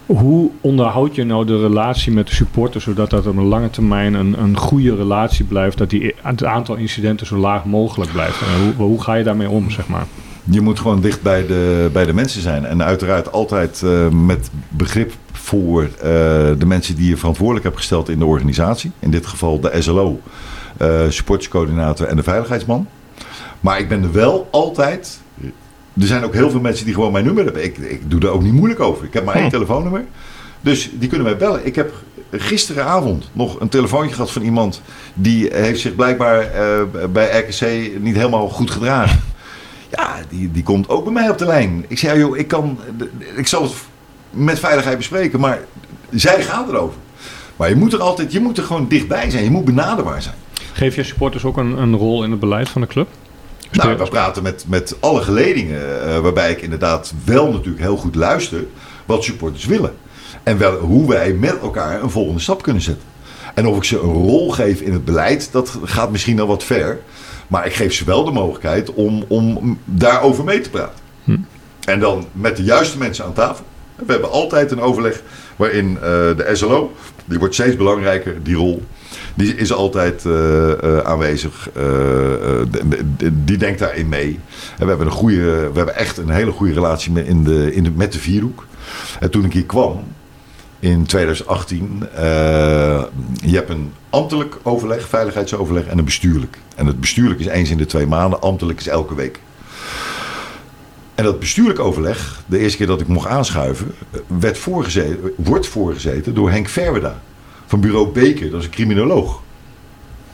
Hoe 0.07 0.51
onderhoud 0.61 1.15
je 1.15 1.25
nou 1.25 1.47
de 1.47 1.61
relatie 1.61 2.13
met 2.13 2.27
de 2.27 2.35
supporters... 2.35 2.85
zodat 2.85 3.11
dat 3.11 3.27
op 3.27 3.37
een 3.37 3.45
lange 3.45 3.71
termijn 3.71 4.15
een, 4.15 4.43
een 4.43 4.57
goede 4.57 4.97
relatie 4.97 5.45
blijft... 5.45 5.79
dat 5.79 5.91
die, 5.91 6.15
het 6.23 6.45
aantal 6.45 6.75
incidenten 6.75 7.27
zo 7.27 7.37
laag 7.37 7.65
mogelijk 7.65 8.13
blijft? 8.13 8.41
En 8.41 8.65
hoe, 8.65 8.87
hoe 8.87 9.03
ga 9.03 9.15
je 9.15 9.25
daarmee 9.25 9.49
om, 9.49 9.71
zeg 9.71 9.89
maar? 9.89 10.07
Je 10.51 10.61
moet 10.61 10.79
gewoon 10.79 11.01
dicht 11.01 11.23
bij 11.23 11.47
de, 11.47 11.91
bij 11.93 12.05
de 12.05 12.15
mensen 12.15 12.43
zijn. 12.43 12.65
En 12.65 12.83
uiteraard 12.83 13.33
altijd 13.33 13.83
eh, 13.83 14.09
met 14.09 14.51
begrip 14.69 15.13
voor 15.33 15.83
eh, 15.83 15.91
de 16.59 16.67
mensen 16.67 16.97
die 16.97 17.09
je 17.09 17.17
verantwoordelijk 17.17 17.65
hebt 17.65 17.77
gesteld 17.77 18.09
in 18.09 18.19
de 18.19 18.25
organisatie. 18.25 18.91
In 18.99 19.11
dit 19.11 19.27
geval 19.27 19.61
de 19.61 19.83
SLO, 19.83 20.21
eh 20.77 21.01
supporterscoördinator 21.09 22.07
en 22.07 22.17
de 22.17 22.23
veiligheidsman. 22.23 22.87
Maar 23.61 23.79
ik 23.79 23.89
ben 23.89 24.03
er 24.03 24.13
wel 24.13 24.49
altijd. 24.51 25.21
Er 26.01 26.07
zijn 26.07 26.25
ook 26.25 26.35
heel 26.35 26.51
veel 26.51 26.61
mensen 26.61 26.85
die 26.85 26.95
gewoon 26.95 27.13
mijn 27.13 27.25
nummer 27.25 27.45
hebben. 27.45 27.65
Ik, 27.65 27.79
ik 27.79 28.11
doe 28.11 28.21
daar 28.21 28.31
ook 28.31 28.43
niet 28.43 28.53
moeilijk 28.53 28.81
over. 28.81 29.05
Ik 29.05 29.13
heb 29.13 29.25
maar 29.25 29.35
één 29.35 29.51
telefoonnummer. 29.51 30.05
Dus 30.61 30.91
die 30.93 31.09
kunnen 31.09 31.27
mij 31.27 31.37
bellen. 31.37 31.67
Ik 31.67 31.75
heb 31.75 31.93
gisteravond 32.31 33.31
nog 33.33 33.61
een 33.61 33.69
telefoontje 33.69 34.15
gehad 34.15 34.31
van 34.31 34.43
iemand. 34.43 34.83
Die 35.15 35.49
heeft 35.53 35.81
zich 35.81 35.95
blijkbaar 35.95 36.41
eh, 36.41 36.83
bij 37.13 37.39
RKC 37.39 37.91
niet 38.01 38.17
helemaal 38.17 38.49
goed 38.49 38.71
gedragen. 38.71 39.21
Ja, 39.91 40.17
die, 40.29 40.51
die 40.51 40.63
komt 40.63 40.89
ook 40.89 41.05
bij 41.05 41.13
mij 41.13 41.31
op 41.31 41.39
de 41.39 41.47
lijn. 41.47 41.85
Ik 41.89 41.99
zei, 41.99 42.19
joh, 42.19 42.37
ik, 42.37 42.49
kan, 42.49 42.79
ik 43.37 43.47
zal 43.47 43.63
het 43.63 43.73
met 44.31 44.59
veiligheid 44.59 44.97
bespreken, 44.97 45.41
maar 45.41 45.59
zij 46.11 46.43
gaan 46.43 46.69
erover. 46.69 46.99
Maar 47.57 47.69
je 47.69 47.77
moet 47.77 47.93
er 47.93 48.01
altijd, 48.01 48.33
je 48.33 48.41
moet 48.41 48.59
er 48.59 48.65
gewoon 48.65 48.89
dichtbij 48.89 49.31
zijn. 49.31 49.45
Je 49.45 49.51
moet 49.51 49.65
benaderbaar 49.65 50.23
zijn. 50.23 50.35
Geef 50.73 50.95
je 50.95 51.03
supporters 51.03 51.45
ook 51.45 51.57
een, 51.57 51.79
een 51.79 51.97
rol 51.97 52.25
in 52.25 52.31
het 52.31 52.41
beleid 52.41 52.69
van 52.69 52.81
de 52.81 52.87
club? 52.87 53.09
Nou, 53.75 53.97
we 53.97 54.09
praten 54.09 54.43
met, 54.43 54.64
met 54.68 54.97
alle 55.01 55.22
geledingen, 55.22 56.07
eh, 56.07 56.18
waarbij 56.18 56.51
ik 56.51 56.62
inderdaad 56.62 57.12
wel 57.25 57.53
natuurlijk 57.53 57.83
heel 57.83 57.97
goed 57.97 58.14
luister 58.14 58.64
wat 59.07 59.25
supporters 59.25 59.64
willen. 59.64 59.95
En 60.43 60.59
wel, 60.59 60.79
hoe 60.79 61.09
wij 61.09 61.33
met 61.33 61.61
elkaar 61.61 62.03
een 62.03 62.11
volgende 62.11 62.41
stap 62.41 62.62
kunnen 62.62 62.83
zetten. 62.83 63.05
En 63.55 63.66
of 63.66 63.77
ik 63.77 63.85
ze 63.85 64.01
een 64.01 64.12
rol 64.12 64.51
geef 64.51 64.81
in 64.81 64.93
het 64.93 65.05
beleid, 65.05 65.53
dat 65.53 65.79
gaat 65.85 66.11
misschien 66.11 66.41
al 66.41 66.47
wat 66.47 66.64
ver. 66.64 67.01
Maar 67.49 67.66
ik 67.66 67.75
geef 67.75 67.93
ze 67.93 68.05
wel 68.05 68.25
de 68.25 68.31
mogelijkheid 68.31 68.93
om, 68.93 69.25
om 69.29 69.79
daarover 69.85 70.45
mee 70.45 70.61
te 70.61 70.70
praten. 70.70 70.99
Hm. 71.25 71.37
En 71.85 72.01
dan 72.01 72.27
met 72.33 72.57
de 72.57 72.62
juiste 72.62 72.99
mensen 72.99 73.25
aan 73.25 73.33
tafel. 73.33 73.64
We 73.97 74.12
hebben 74.12 74.31
altijd 74.31 74.70
een 74.70 74.81
overleg 74.81 75.22
waarin 75.57 75.97
eh, 75.97 76.03
de 76.03 76.51
SLO, 76.53 76.93
die 77.25 77.39
wordt 77.39 77.55
steeds 77.55 77.77
belangrijker, 77.77 78.43
die 78.43 78.57
rol. 78.57 78.83
Die 79.35 79.57
is 79.57 79.72
altijd 79.72 80.24
eh, 80.24 80.72
eh, 80.72 80.99
aanwezig. 80.99 81.70
Eh, 81.74 81.82
die 83.32 83.57
denkt 83.57 83.78
daarin 83.78 84.09
mee. 84.09 84.41
We 84.78 84.87
hebben, 84.87 85.07
een 85.07 85.12
goede, 85.12 85.70
we 85.70 85.76
hebben 85.76 85.97
echt 85.97 86.16
een 86.16 86.30
hele 86.30 86.51
goede 86.51 86.72
relatie 86.72 87.12
met, 87.12 87.26
in 87.26 87.45
de, 87.45 87.74
in 87.74 87.82
de, 87.82 87.91
met 87.91 88.12
de 88.12 88.18
Vierhoek. 88.18 88.66
En 89.20 89.30
toen 89.30 89.45
ik 89.45 89.53
hier 89.53 89.64
kwam, 89.64 90.05
in 90.85 91.07
2018, 91.07 92.09
eh, 92.14 92.22
je 93.35 93.55
hebt 93.55 93.70
een 93.70 93.93
ambtelijk 94.11 94.57
overleg, 94.62 95.09
veiligheidsoverleg 95.09 95.87
en 95.87 95.99
een 95.99 96.05
bestuurlijk. 96.05 96.59
En 96.76 96.87
het 96.87 97.01
bestuurlijk 97.01 97.41
is 97.41 97.47
eens 97.47 97.70
in 97.70 97.76
de 97.76 97.87
twee 97.87 98.07
maanden, 98.07 98.41
ambtelijk 98.41 98.80
is 98.80 98.89
elke 98.89 99.14
week. 99.14 99.41
En 101.14 101.24
dat 101.24 101.39
bestuurlijk 101.39 101.78
overleg, 101.78 102.43
de 102.47 102.59
eerste 102.59 102.76
keer 102.76 102.87
dat 102.87 103.01
ik 103.01 103.07
mocht 103.07 103.28
aanschuiven, 103.28 103.95
werd 104.26 104.59
voorgezeten, 104.59 105.32
wordt 105.37 105.66
voorgezeten 105.66 106.35
door 106.35 106.51
Henk 106.51 106.68
Verweda 106.68 107.20
van 107.75 107.83
bureau 107.83 108.09
Beker, 108.09 108.51
dat 108.51 108.61
is 108.61 108.66
een 108.66 108.72
criminoloog. 108.72 109.43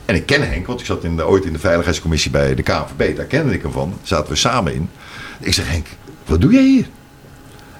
En 0.05 0.15
ik 0.15 0.25
ken 0.25 0.49
Henk, 0.49 0.67
want 0.67 0.79
ik 0.79 0.85
zat 0.85 1.03
in 1.03 1.15
de, 1.15 1.27
ooit 1.27 1.45
in 1.45 1.53
de 1.53 1.59
veiligheidscommissie 1.59 2.31
bij 2.31 2.55
de 2.55 2.63
KNVB, 2.63 3.15
daar 3.15 3.25
kende 3.25 3.53
ik 3.53 3.61
hem 3.61 3.71
van, 3.71 3.93
zaten 4.03 4.29
we 4.31 4.35
samen 4.35 4.73
in. 4.73 4.89
Ik 5.39 5.53
zeg 5.53 5.69
Henk, 5.69 5.87
wat 6.25 6.41
doe 6.41 6.51
jij 6.51 6.63
hier? 6.63 6.85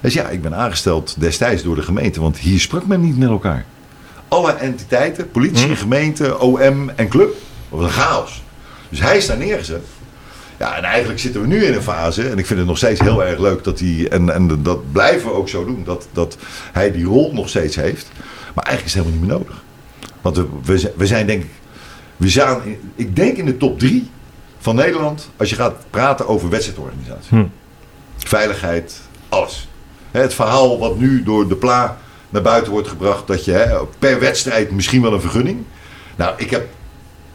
Hij 0.00 0.10
zei, 0.10 0.26
ja, 0.26 0.30
ik 0.30 0.42
ben 0.42 0.54
aangesteld 0.54 1.20
destijds 1.20 1.62
door 1.62 1.74
de 1.74 1.82
gemeente, 1.82 2.20
want 2.20 2.38
hier 2.38 2.60
sprak 2.60 2.86
men 2.86 3.00
niet 3.00 3.18
met 3.18 3.28
elkaar. 3.28 3.64
Alle 4.28 4.52
entiteiten, 4.52 5.30
politie, 5.30 5.76
gemeente, 5.76 6.38
OM 6.38 6.90
en 6.90 7.08
club, 7.08 7.34
dat 7.70 7.80
was 7.80 7.84
een 7.84 8.02
chaos. 8.02 8.42
Dus 8.88 9.00
hij 9.00 9.16
is 9.16 9.26
daar 9.26 9.38
neergezet. 9.38 9.84
Ja, 10.58 10.76
en 10.76 10.84
eigenlijk 10.84 11.20
zitten 11.20 11.40
we 11.40 11.46
nu 11.46 11.64
in 11.64 11.74
een 11.74 11.82
fase, 11.82 12.28
en 12.28 12.38
ik 12.38 12.46
vind 12.46 12.58
het 12.58 12.68
nog 12.68 12.76
steeds 12.76 13.00
heel 13.00 13.24
erg 13.24 13.38
leuk 13.38 13.64
dat 13.64 13.78
hij, 13.78 14.08
en, 14.10 14.30
en 14.30 14.62
dat 14.62 14.92
blijven 14.92 15.28
we 15.28 15.34
ook 15.34 15.48
zo 15.48 15.64
doen, 15.64 15.82
dat, 15.84 16.08
dat 16.12 16.36
hij 16.72 16.92
die 16.92 17.04
rol 17.04 17.32
nog 17.32 17.48
steeds 17.48 17.76
heeft. 17.76 18.10
Maar 18.54 18.64
eigenlijk 18.64 18.86
is 18.86 18.94
het 18.94 19.04
helemaal 19.04 19.18
niet 19.20 19.28
meer 19.28 19.38
nodig. 19.38 19.62
Want 20.20 20.36
we, 20.36 20.46
we, 20.64 20.78
zijn- 20.78 20.92
we 20.96 21.06
zijn 21.06 21.26
denk 21.26 21.42
ik, 21.42 21.50
we 22.16 22.28
zijn, 22.28 22.78
ik 22.94 23.16
denk 23.16 23.36
in 23.36 23.44
de 23.44 23.56
top 23.56 23.78
drie 23.78 24.10
van 24.58 24.74
Nederland 24.74 25.30
als 25.36 25.50
je 25.50 25.56
gaat 25.56 25.74
praten 25.90 26.28
over 26.28 26.48
wedstrijdorganisatie. 26.48 27.28
Hm. 27.38 27.44
Veiligheid, 28.16 29.00
alles. 29.28 29.68
Het 30.10 30.34
verhaal 30.34 30.78
wat 30.78 30.98
nu 30.98 31.22
door 31.22 31.48
de 31.48 31.54
PLA 31.56 31.98
naar 32.30 32.42
buiten 32.42 32.72
wordt 32.72 32.88
gebracht, 32.88 33.26
dat 33.26 33.44
je 33.44 33.84
per 33.98 34.20
wedstrijd 34.20 34.70
misschien 34.70 35.02
wel 35.02 35.12
een 35.12 35.20
vergunning. 35.20 35.64
Nou, 36.16 36.34
ik 36.36 36.50
heb 36.50 36.68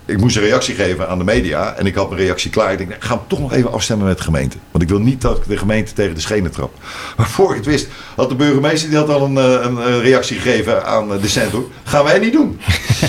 ik 0.08 0.18
moest 0.20 0.36
een 0.36 0.42
reactie 0.44 0.76
geven 0.76 1.10
aan 1.10 1.18
de 1.18 1.24
media 1.24 1.74
en 1.74 1.86
ik 1.86 1.96
had 1.96 2.10
mijn 2.10 2.22
reactie 2.22 2.52
klaar. 2.52 2.72
Ik 2.72 2.78
denk, 2.78 2.90
ik 2.94 3.04
ga 3.04 3.14
hem 3.16 3.24
toch 3.28 3.40
nog 3.40 3.54
even 3.54 3.72
afstemmen 3.72 4.08
met 4.08 4.18
de 4.18 4.24
gemeente. 4.24 4.58
Want 4.72 4.84
ik 4.84 4.90
wil 4.90 5.00
niet 5.00 5.22
dat 5.22 5.38
ik 5.38 5.48
de 5.48 5.58
gemeente 5.58 5.94
tegen 5.94 6.16
de 6.16 6.22
schenen 6.22 6.52
trap. 6.52 6.74
Maar 7.18 7.28
voor 7.28 7.50
ik 7.50 7.56
het 7.56 7.66
wist, 7.66 7.88
had 8.16 8.30
de 8.30 8.36
burgemeester 8.36 8.90
die 8.90 8.98
had 8.98 9.10
al 9.10 9.26
een, 9.26 9.38
eh, 9.38 9.52
een, 9.52 9.76
een 9.78 10.02
reactie 10.02 10.40
gegeven 10.40 10.86
aan 10.86 11.14
eh, 11.14 11.22
de 11.22 11.28
centrum. 11.28 11.66
Gaan 11.84 12.04
wij 12.04 12.20
niet 12.20 12.34
doen. 12.34 12.60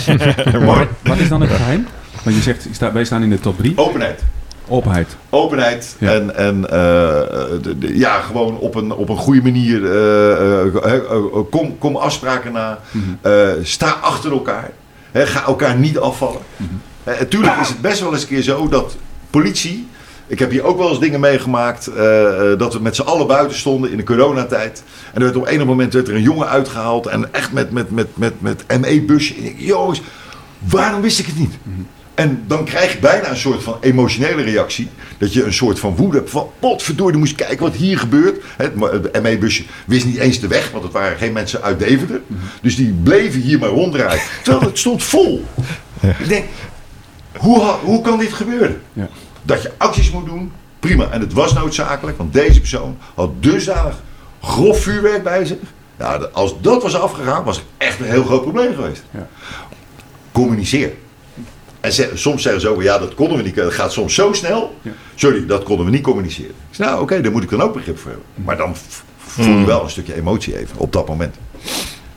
maar 0.66 0.88
Wat 1.02 1.18
is 1.18 1.28
dan 1.28 1.40
het 1.40 1.50
geheim? 1.50 1.86
Want 2.22 2.36
je 2.36 2.42
zegt, 2.42 2.64
ik 2.64 2.74
sta- 2.74 2.92
wij 2.92 3.04
staan 3.04 3.22
in 3.22 3.30
de 3.30 3.40
top 3.40 3.56
3. 3.58 3.72
openheid. 3.76 4.22
Openheid. 4.68 5.16
Openheid 5.30 5.96
Ja. 5.98 6.12
en, 6.12 6.36
en 6.36 6.64
eh, 6.70 6.78
de- 7.62 7.78
de- 7.78 7.98
ja, 7.98 8.20
gewoon 8.20 8.58
op 8.58 8.74
een, 8.74 8.92
op 8.92 9.08
een 9.08 9.16
goede 9.16 9.42
manier. 9.42 9.84
eh, 9.84 10.32
eh, 10.32 10.74
eh, 10.84 10.94
eh, 10.94 11.22
kom, 11.50 11.78
kom 11.78 11.96
afspraken 11.96 12.52
na. 12.52 12.78
Mhm. 12.90 13.04
Eh, 13.20 13.48
sta 13.62 13.90
achter 14.00 14.32
elkaar. 14.32 14.70
Hè, 15.12 15.26
ga 15.26 15.44
elkaar 15.46 15.76
niet 15.76 15.98
afvallen. 15.98 16.40
Eh, 16.56 16.64
tuurlijk 17.28 17.56
is 17.60 17.68
het 17.68 17.80
best 17.80 18.00
wel 18.00 18.12
eens 18.12 18.22
een 18.22 18.28
keer 18.28 18.42
zo 18.42 18.68
dat 18.68 18.96
politie. 19.30 19.86
Ik 20.26 20.38
heb 20.38 20.50
hier 20.50 20.62
ook 20.62 20.78
wel 20.78 20.88
eens 20.88 21.00
dingen 21.00 21.20
meegemaakt. 21.20 21.86
eh, 21.86 22.52
eh, 22.52 22.58
dat 22.58 22.72
we 22.72 22.80
met 22.80 22.96
z'n 22.96 23.02
allen 23.02 23.26
buiten 23.26 23.58
stonden 23.58 23.90
in 23.90 23.96
de 23.96 24.02
coronatijd. 24.02 24.82
En 25.12 25.14
er 25.14 25.24
werd 25.24 25.36
op 25.36 25.48
een 25.48 25.66
moment 25.66 25.92
werd 25.92 26.08
er 26.08 26.14
een 26.14 26.22
jongen 26.22 26.48
uitgehaald. 26.48 27.06
En 27.06 27.34
echt 27.34 27.52
met, 27.52 27.70
met, 27.70 27.90
met, 27.90 28.08
met, 28.14 28.32
met 28.40 28.64
ME-busje. 28.80 29.34
En 29.34 29.44
ik 29.44 29.54
jongens, 29.58 30.02
waarom 30.58 31.00
wist 31.00 31.18
ik 31.18 31.26
het 31.26 31.38
niet? 31.38 31.54
En 32.14 32.42
dan 32.46 32.64
krijg 32.64 32.92
je 32.92 32.98
bijna 32.98 33.30
een 33.30 33.36
soort 33.36 33.62
van 33.62 33.76
emotionele 33.80 34.42
reactie. 34.42 34.88
Dat 35.18 35.32
je 35.32 35.44
een 35.44 35.52
soort 35.52 35.78
van 35.78 35.96
woede 35.96 36.16
hebt 36.16 36.30
van... 36.30 36.50
Potverdorie, 36.58 37.18
moet 37.18 37.28
je 37.28 37.34
kijken 37.34 37.58
wat 37.58 37.74
hier 37.74 37.98
gebeurt. 37.98 38.44
Het 38.56 39.22
ME-busje 39.22 39.64
wist 39.86 40.06
niet 40.06 40.16
eens 40.16 40.40
de 40.40 40.46
weg. 40.46 40.70
Want 40.70 40.84
het 40.84 40.92
waren 40.92 41.18
geen 41.18 41.32
mensen 41.32 41.62
uit 41.62 41.78
Deventer. 41.78 42.20
Dus 42.62 42.76
die 42.76 42.94
bleven 43.02 43.40
hier 43.40 43.58
maar 43.58 43.68
ronddraaien. 43.68 44.22
Terwijl 44.42 44.64
het 44.64 44.78
stond 44.78 45.02
vol. 45.02 45.44
Ik 46.00 46.28
denk, 46.28 46.44
hoe, 47.36 47.60
hoe 47.64 48.00
kan 48.02 48.18
dit 48.18 48.32
gebeuren? 48.32 48.80
Ja. 48.92 49.08
Dat 49.42 49.62
je 49.62 49.72
acties 49.76 50.10
moet 50.10 50.26
doen, 50.26 50.52
prima. 50.80 51.10
En 51.10 51.20
het 51.20 51.32
was 51.32 51.52
noodzakelijk, 51.52 52.16
want 52.18 52.32
deze 52.32 52.58
persoon 52.60 52.96
had 53.14 53.30
dusdanig 53.42 54.02
grof 54.42 54.80
vuurwerk 54.80 55.22
bij 55.22 55.44
zich. 55.44 55.56
Ja, 55.98 56.14
als 56.32 56.54
dat 56.60 56.82
was 56.82 56.94
afgegaan, 56.94 57.44
was 57.44 57.56
het 57.56 57.64
echt 57.76 58.00
een 58.00 58.06
heel 58.06 58.24
groot 58.24 58.42
probleem 58.42 58.74
geweest. 58.74 59.02
Ja. 59.10 59.26
Communiceer. 60.32 60.92
En 61.80 61.92
ze- 61.92 62.10
soms 62.14 62.42
zeggen 62.42 62.60
ze 62.60 62.68
ook, 62.68 62.82
ja, 62.82 62.98
dat 62.98 63.14
konden 63.14 63.36
we 63.36 63.42
niet. 63.42 63.56
Het 63.56 63.72
gaat 63.72 63.92
soms 63.92 64.14
zo 64.14 64.32
snel. 64.32 64.76
Ja. 64.82 64.90
Sorry, 65.14 65.46
dat 65.46 65.62
konden 65.62 65.84
we 65.86 65.92
niet 65.92 66.02
communiceren. 66.02 66.50
Ik 66.50 66.56
zeg, 66.76 66.86
nou, 66.86 67.00
oké, 67.02 67.20
daar 67.20 67.32
moet 67.32 67.42
ik 67.42 67.50
dan 67.50 67.60
ook 67.62 67.72
begrip 67.72 67.98
voor 67.98 68.10
hebben. 68.10 68.28
Maar 68.44 68.56
dan 68.56 68.74
voel 69.16 69.58
je 69.58 69.64
wel 69.64 69.82
een 69.82 69.90
stukje 69.90 70.14
emotie 70.14 70.58
even 70.58 70.78
op 70.78 70.92
dat 70.92 71.08
moment. 71.08 71.34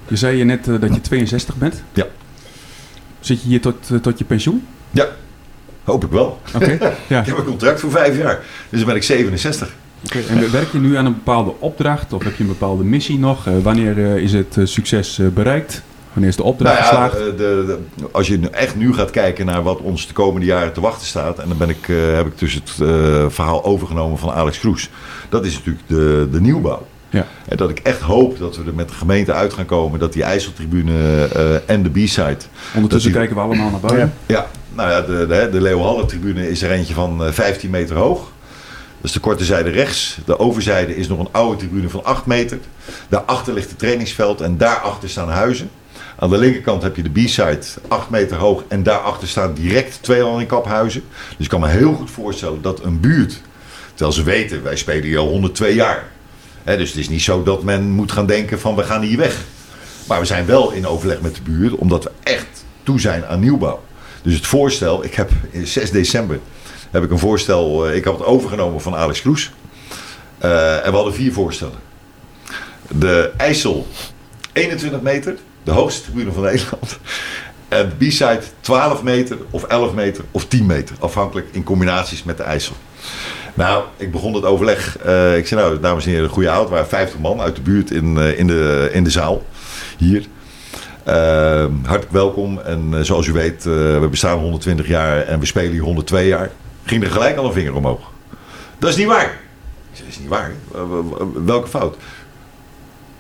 Je 0.08 0.16
zei 0.16 0.38
je 0.38 0.44
net 0.44 0.68
eh, 0.68 0.80
dat 0.80 0.94
je 0.94 1.02
62 1.02 1.56
bent. 1.56 1.84
Ja. 1.94 2.06
Zit 3.20 3.42
je 3.42 3.48
hier 3.48 3.62
tot, 3.62 3.76
eh, 3.92 3.98
tot 3.98 4.18
je 4.18 4.26
pensioen? 4.26 4.68
Ja, 4.92 5.08
hoop 5.84 6.04
ik 6.04 6.12
wel. 6.12 6.40
Oké. 6.56 6.78
ja. 7.08 7.20
Ik 7.20 7.26
heb 7.26 7.38
een 7.38 7.44
contract 7.46 7.80
voor 7.80 7.92
vijf 7.92 8.18
jaar. 8.18 8.40
Dus 8.70 8.80
dan 8.80 8.88
ben 8.88 8.96
ik 8.96 9.04
67. 9.04 9.70
Oké, 10.06 10.20
En 10.30 10.52
werk 10.52 10.72
je 10.72 10.78
nu 10.80 10.96
aan 10.98 11.06
een 11.06 11.14
bepaalde 11.14 11.54
opdracht 11.60 12.14
of 12.14 12.24
heb 12.24 12.36
je 12.36 12.44
een 12.44 12.50
bepaalde 12.50 12.84
missie 12.84 13.20
nog? 13.20 13.48
Eh, 13.48 13.54
wanneer 13.64 13.98
eh, 13.98 14.16
is 14.16 14.34
het 14.34 14.58
eh, 14.58 14.66
succes 14.66 15.20
bereikt? 15.34 15.82
Wanneer 16.14 16.30
is 16.30 16.36
de 16.38 16.44
opdracht 16.44 16.80
Nou 16.80 16.96
ja, 16.96 17.08
geslaagd? 17.08 17.38
de, 17.38 17.64
de- 17.98 18.08
als 18.12 18.28
je 18.28 18.38
nu 18.40 18.46
echt 18.52 18.76
nu 18.76 18.94
gaat 18.94 19.10
kijken 19.12 19.46
naar 19.46 19.64
wat 19.64 19.80
ons 19.80 20.08
de 20.08 20.14
komende 20.14 20.46
jaren 20.46 20.74
te 20.74 20.82
wachten 20.82 21.08
staat. 21.08 21.40
En 21.40 21.48
dan 21.48 21.58
ben 21.58 21.70
ik, 21.70 21.90
eh, 21.90 21.96
heb 22.16 22.26
ik 22.26 22.40
dus 22.40 22.54
het 22.54 22.72
eh, 22.82 23.26
verhaal 23.28 23.64
overgenomen 23.64 24.18
van 24.18 24.32
Alex 24.32 24.60
Kroes. 24.60 24.90
Dat 25.30 25.46
is 25.46 25.54
natuurlijk 25.54 25.88
de, 25.88 26.28
de 26.32 26.42
nieuwbouw. 26.42 26.86
Ja. 27.10 27.26
En 27.48 27.58
dat 27.58 27.70
ik 27.70 27.80
echt 27.80 28.02
hoop 28.02 28.40
dat 28.40 28.58
we 28.58 28.64
er 28.66 28.74
met 28.74 28.88
de 28.90 28.94
gemeente 28.96 29.34
uit 29.34 29.54
gaan 29.54 29.66
komen. 29.66 30.00
Dat 30.00 30.14
die 30.14 30.24
IJsseltribune 30.24 31.26
eh, 31.26 31.70
en 31.70 31.84
de 31.84 31.90
B-side. 31.90 32.38
Ondertussen 32.76 33.12
die- 33.12 33.20
kijken 33.20 33.36
we 33.36 33.42
allemaal 33.42 33.70
naar 33.70 33.80
buiten. 33.80 34.14
Ja, 34.26 34.48
nou 34.74 34.90
ja, 34.90 35.02
de, 35.02 35.28
de, 35.28 35.50
de 35.52 35.62
Leeuwenhalle-tribune 35.62 36.50
is 36.50 36.62
er 36.62 36.72
eentje 36.72 36.94
van 36.94 37.26
eh, 37.26 37.32
15 37.32 37.70
meter 37.70 37.96
hoog. 37.96 38.32
Is 39.02 39.12
de 39.12 39.20
korte 39.20 39.46
zijde 39.46 39.70
rechts. 39.70 40.18
De 40.26 40.40
overzijde 40.40 40.96
is 40.96 41.08
nog 41.08 41.20
een 41.20 41.32
oude 41.32 41.58
tribune 41.58 41.90
van 41.90 42.04
8 42.04 42.26
meter. 42.26 42.58
Daarachter 43.10 43.54
ligt 43.54 43.70
het 43.70 43.80
trainingsveld 43.80 44.42
en 44.42 44.58
daarachter 44.58 45.10
staan 45.10 45.30
huizen. 45.30 45.70
Aan 46.20 46.30
de 46.30 46.38
linkerkant 46.38 46.84
heb 46.84 46.96
je 46.96 47.02
de 47.02 47.10
B-side, 47.10 47.60
8 47.88 48.10
meter 48.10 48.38
hoog. 48.38 48.64
En 48.68 48.84
daarachter 48.84 49.28
staan 49.28 49.54
direct 49.54 49.98
twee 50.02 50.24
landingkaphuizen. 50.24 51.04
Dus 51.38 51.46
ik 51.46 51.50
kan 51.50 51.60
me 51.60 51.68
heel 51.68 51.94
goed 51.94 52.12
voorstellen 52.12 52.62
dat 52.62 52.84
een 52.84 53.00
buurt... 53.00 53.42
Terwijl 53.94 54.12
ze 54.12 54.24
weten, 54.24 54.64
wij 54.64 54.76
spelen 54.76 55.04
hier 55.04 55.18
al 55.18 55.28
102 55.28 55.74
jaar. 55.74 56.12
Dus 56.64 56.90
het 56.90 56.98
is 56.98 57.10
niet 57.10 57.22
zo 57.22 57.44
dat 57.44 57.64
men 57.64 57.90
moet 57.90 58.12
gaan 58.12 58.26
denken 58.26 58.60
van 58.60 58.76
we 58.76 58.84
gaan 58.84 59.02
hier 59.02 59.18
weg. 59.18 59.38
Maar 60.08 60.20
we 60.20 60.26
zijn 60.26 60.46
wel 60.46 60.72
in 60.72 60.88
overleg 60.88 61.22
met 61.22 61.36
de 61.36 61.42
buurt, 61.42 61.76
omdat 61.76 62.04
we 62.04 62.12
echt 62.24 62.66
toe 62.84 63.00
zijn 63.00 63.26
aan 63.26 63.40
nieuwbouw. 63.40 63.80
Dus 64.22 64.34
het 64.36 64.48
voorstel, 64.48 65.04
ik 65.04 65.14
heb 65.14 65.32
in 65.52 65.68
6 65.68 65.92
december 65.92 66.40
heb 66.92 67.04
ik 67.04 67.12
een 67.12 67.20
voorstel, 67.20 67.88
eh, 67.88 67.96
ik 67.96 68.04
had 68.04 68.18
het 68.18 68.28
overgenomen 68.28 68.82
van 68.82 68.96
Alex 68.96 69.22
Kroes. 69.22 69.52
Eh, 70.38 70.86
en 70.86 70.90
we 70.90 70.96
hadden 70.96 71.14
vier 71.14 71.34
voorstellen. 71.34 71.80
De 72.88 73.32
IJssel 73.38 73.88
21 74.54 75.02
meter, 75.02 75.36
de 75.64 75.72
hoogste 75.72 76.04
tribune 76.04 76.32
van 76.32 76.44
Nederland. 76.44 77.00
En 77.68 77.94
B-side 77.98 78.42
12 78.60 79.04
meter 79.04 79.38
of 79.50 79.64
11 79.64 79.94
meter 79.94 80.24
of 80.32 80.46
10 80.46 80.66
meter, 80.66 80.96
afhankelijk 81.00 81.48
in 81.52 81.64
combinaties 81.64 82.24
met 82.24 82.38
de 82.38 82.44
IJssel. 82.44 82.76
Nou, 83.54 83.84
ik 83.98 84.12
begon 84.12 84.34
het 84.34 84.46
overleg. 84.46 84.98
eh, 84.98 85.38
ik 85.38 85.48
zei 85.48 85.62
nou, 85.62 85.80
dames 85.80 86.06
en 86.06 86.12
heren, 86.12 86.30
goede 86.30 86.50
oud. 86.50 86.70
waren 86.70 86.88
50 86.88 87.20
man 87.20 87.42
uit 87.42 87.56
de 87.56 87.62
buurt 87.62 87.92
in, 87.92 88.18
in, 88.18 88.48
de, 88.48 88.90
in 88.92 89.04
de 89.04 89.10
zaal. 89.10 89.46
Hier. 89.98 90.26
Eh, 91.04 91.66
hartelijk 91.84 92.12
welkom. 92.12 92.60
En 92.60 92.88
eh, 92.94 93.00
zoals 93.02 93.28
u 93.28 93.32
weet, 93.32 93.66
eh, 93.66 94.00
we 94.00 94.08
bestaan 94.10 94.40
120 94.40 94.88
jaar 94.88 95.22
en 95.22 95.40
we 95.40 95.46
spelen 95.46 95.72
hier 95.72 95.82
102 95.82 96.28
jaar. 96.28 96.50
Ging 96.86 97.04
er 97.04 97.12
gelijk 97.12 97.38
al 97.38 97.46
een 97.46 97.54
vinger 97.54 97.76
omhoog. 97.76 98.12
Dat 98.80 98.90
is 98.90 98.96
niet 98.96 99.08
waar. 99.08 99.40
Ik 99.92 99.98
zei, 99.98 100.08
dat 100.08 100.14
is 100.16 100.20
niet 100.20 100.30
waar. 100.30 100.52
Eh, 100.76 100.82
Welke 101.46 101.68
fout? 101.68 101.96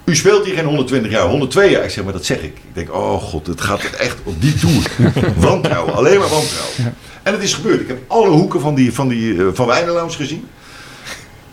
U 0.06 0.16
speelt 0.16 0.46
hier 0.46 0.56
geen 0.56 0.66
120 0.66 1.12
jaar, 1.12 1.28
102 1.28 1.70
jaar. 1.70 1.84
Ik 1.84 1.90
zeg, 1.90 2.04
maar 2.04 2.14
dat 2.14 2.26
zeg 2.26 2.38
ik. 2.38 2.44
Ik 2.44 2.74
denk, 2.74 2.94
oh 2.94 3.22
god, 3.22 3.48
het 3.48 3.62
gaat 3.62 3.84
echt 3.84 4.18
op 4.24 4.42
die 4.42 4.54
toer. 4.54 4.84
wantrouwen, 5.36 5.94
alleen 5.94 6.20
maar 6.20 6.30
wantrouwen. 6.30 6.96
En 7.24 7.34
het 7.34 7.44
is 7.44 7.54
gebeurd. 7.54 7.82
Ik 7.82 7.88
heb 7.88 8.00
alle 8.08 8.30
hoeken 8.30 8.62
van, 8.62 8.76
die, 8.76 8.94
van, 8.94 9.08
die, 9.08 9.38
van 9.54 9.70
gezien. 10.08 10.48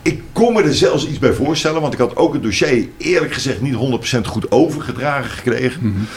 Ik 0.09 0.23
kon 0.33 0.53
me 0.53 0.63
er 0.63 0.75
zelfs 0.75 1.07
iets 1.07 1.19
bij 1.19 1.33
voorstellen, 1.33 1.81
want 1.81 1.93
ik 1.93 1.99
had 1.99 2.17
ook 2.17 2.33
het 2.33 2.43
dossier 2.43 2.89
eerlijk 2.97 3.33
gezegd 3.33 3.61
niet 3.61 3.75
100% 4.17 4.21
goed 4.25 4.51
overgedragen 4.51 5.31
gekregen. 5.31 6.09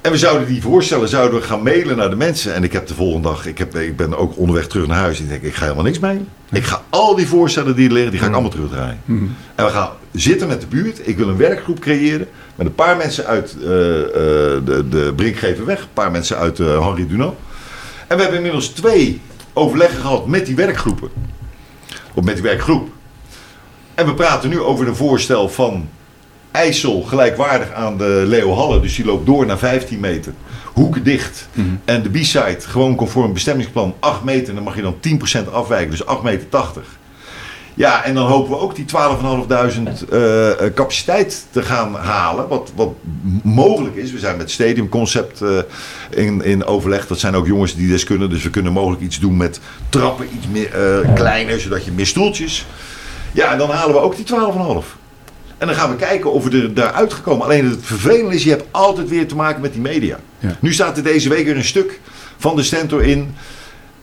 En 0.00 0.10
we 0.10 0.18
zouden 0.18 0.48
die 0.48 0.62
voorstellen 0.62 1.08
zouden 1.08 1.40
we 1.40 1.46
gaan 1.46 1.62
mailen 1.62 1.96
naar 1.96 2.10
de 2.10 2.16
mensen. 2.16 2.54
En 2.54 2.64
ik 2.64 2.72
heb 2.72 2.86
de 2.86 2.94
volgende 2.94 3.28
dag, 3.28 3.46
ik, 3.46 3.58
heb, 3.58 3.76
ik 3.76 3.96
ben 3.96 4.16
ook 4.16 4.38
onderweg 4.38 4.66
terug 4.66 4.86
naar 4.86 4.98
huis. 4.98 5.18
En 5.18 5.24
ik 5.24 5.30
denk, 5.30 5.42
ik 5.42 5.54
ga 5.54 5.62
helemaal 5.62 5.84
niks 5.84 5.98
mailen. 5.98 6.28
Ik 6.52 6.64
ga 6.64 6.82
al 6.90 7.14
die 7.14 7.26
voorstellen 7.26 7.76
die 7.76 7.86
er 7.86 7.92
liggen, 7.92 8.10
die 8.10 8.20
ga 8.20 8.26
ik 8.26 8.32
allemaal 8.32 8.50
terugdraaien. 8.50 9.00
En 9.54 9.64
we 9.64 9.70
gaan 9.70 9.90
zitten 10.12 10.48
met 10.48 10.60
de 10.60 10.66
buurt. 10.66 11.08
Ik 11.08 11.16
wil 11.16 11.28
een 11.28 11.36
werkgroep 11.36 11.80
creëren. 11.80 12.28
Met 12.54 12.66
een 12.66 12.74
paar 12.74 12.96
mensen 12.96 13.26
uit 13.26 13.56
eh, 13.62 13.66
eh, 13.66 14.10
de, 14.64 14.84
de 14.88 15.12
Brinkgeverweg. 15.16 15.80
Een 15.80 15.86
paar 15.92 16.10
mensen 16.10 16.36
uit 16.36 16.60
eh, 16.60 16.86
Henri 16.86 17.06
Dunant. 17.06 17.38
En 18.06 18.16
we 18.16 18.22
hebben 18.22 18.36
inmiddels 18.36 18.68
twee 18.68 19.20
overleggen 19.52 20.00
gehad 20.00 20.26
met 20.26 20.46
die 20.46 20.56
werkgroepen. 20.56 21.08
Of 22.14 22.24
met 22.24 22.34
die 22.34 22.42
werkgroep. 22.42 22.88
En 23.94 24.06
we 24.06 24.14
praten 24.14 24.48
nu 24.50 24.60
over 24.60 24.88
een 24.88 24.96
voorstel 24.96 25.48
van 25.48 25.88
IJssel 26.50 27.02
gelijkwaardig 27.02 27.72
aan 27.72 27.96
de 27.98 28.24
Leo 28.26 28.54
Halle. 28.54 28.80
Dus 28.80 28.96
die 28.96 29.04
loopt 29.04 29.26
door 29.26 29.46
naar 29.46 29.58
15 29.58 30.00
meter. 30.00 30.32
Hoeken 30.72 31.02
dicht. 31.02 31.48
En 31.84 32.02
de 32.02 32.10
B-side 32.10 32.60
gewoon 32.60 32.94
conform 32.94 33.32
bestemmingsplan 33.32 33.94
8 33.98 34.24
meter. 34.24 34.54
Dan 34.54 34.62
mag 34.62 34.76
je 34.76 34.82
dan 34.82 34.96
10% 35.46 35.50
afwijken. 35.52 35.90
Dus 35.90 36.06
8 36.06 36.22
meter 36.22 36.48
80. 36.48 36.98
Ja, 37.74 38.04
en 38.04 38.14
dan 38.14 38.26
hopen 38.26 38.50
we 38.50 38.58
ook 38.58 38.74
die 38.74 38.84
12.500 38.84 40.10
eh, 40.10 40.50
eh, 40.50 40.74
capaciteit 40.74 41.46
te 41.50 41.62
gaan 41.62 41.94
halen. 41.94 42.48
Wat, 42.48 42.72
wat 42.74 42.92
mogelijk 43.42 43.96
is. 43.96 44.12
We 44.12 44.18
zijn 44.18 44.36
met 44.36 44.50
Stadium 44.50 44.88
Concept 44.88 45.40
eh, 45.40 45.58
in, 46.10 46.42
in 46.42 46.64
overleg. 46.64 47.06
Dat 47.06 47.18
zijn 47.18 47.34
ook 47.34 47.46
jongens 47.46 47.74
die 47.74 47.88
des 47.88 48.04
kunnen. 48.04 48.30
Dus 48.30 48.42
we 48.42 48.50
kunnen 48.50 48.72
mogelijk 48.72 49.02
iets 49.02 49.20
doen 49.20 49.36
met 49.36 49.60
trappen 49.88 50.26
iets 50.34 50.46
meer, 50.52 50.70
kleiner. 51.14 51.60
Zodat 51.60 51.84
je 51.84 51.92
meer 51.92 52.06
stoeltjes. 52.06 52.66
Ja, 53.32 53.52
en 53.52 53.58
dan 53.58 53.70
halen 53.70 53.94
we 53.94 54.00
ook 54.00 54.16
die 54.16 54.26
12,5. 54.26 55.02
En 55.58 55.66
dan 55.66 55.76
gaan 55.76 55.90
we 55.90 55.96
kijken 55.96 56.32
of 56.32 56.44
we 56.44 56.62
er 56.62 56.74
daaruit 56.74 57.12
gekomen. 57.12 57.44
Alleen 57.44 57.70
het 57.70 57.78
vervelende 57.80 58.34
is, 58.34 58.44
je 58.44 58.50
hebt 58.50 58.64
altijd 58.70 59.08
weer 59.08 59.28
te 59.28 59.36
maken 59.36 59.60
met 59.60 59.72
die 59.72 59.82
media. 59.82 60.18
Ja. 60.38 60.56
Nu 60.60 60.72
staat 60.72 60.96
er 60.96 61.02
deze 61.02 61.28
week 61.28 61.44
weer 61.44 61.56
een 61.56 61.64
stuk 61.64 62.00
van 62.38 62.56
de 62.56 62.62
Stentor 62.62 63.02
in. 63.02 63.34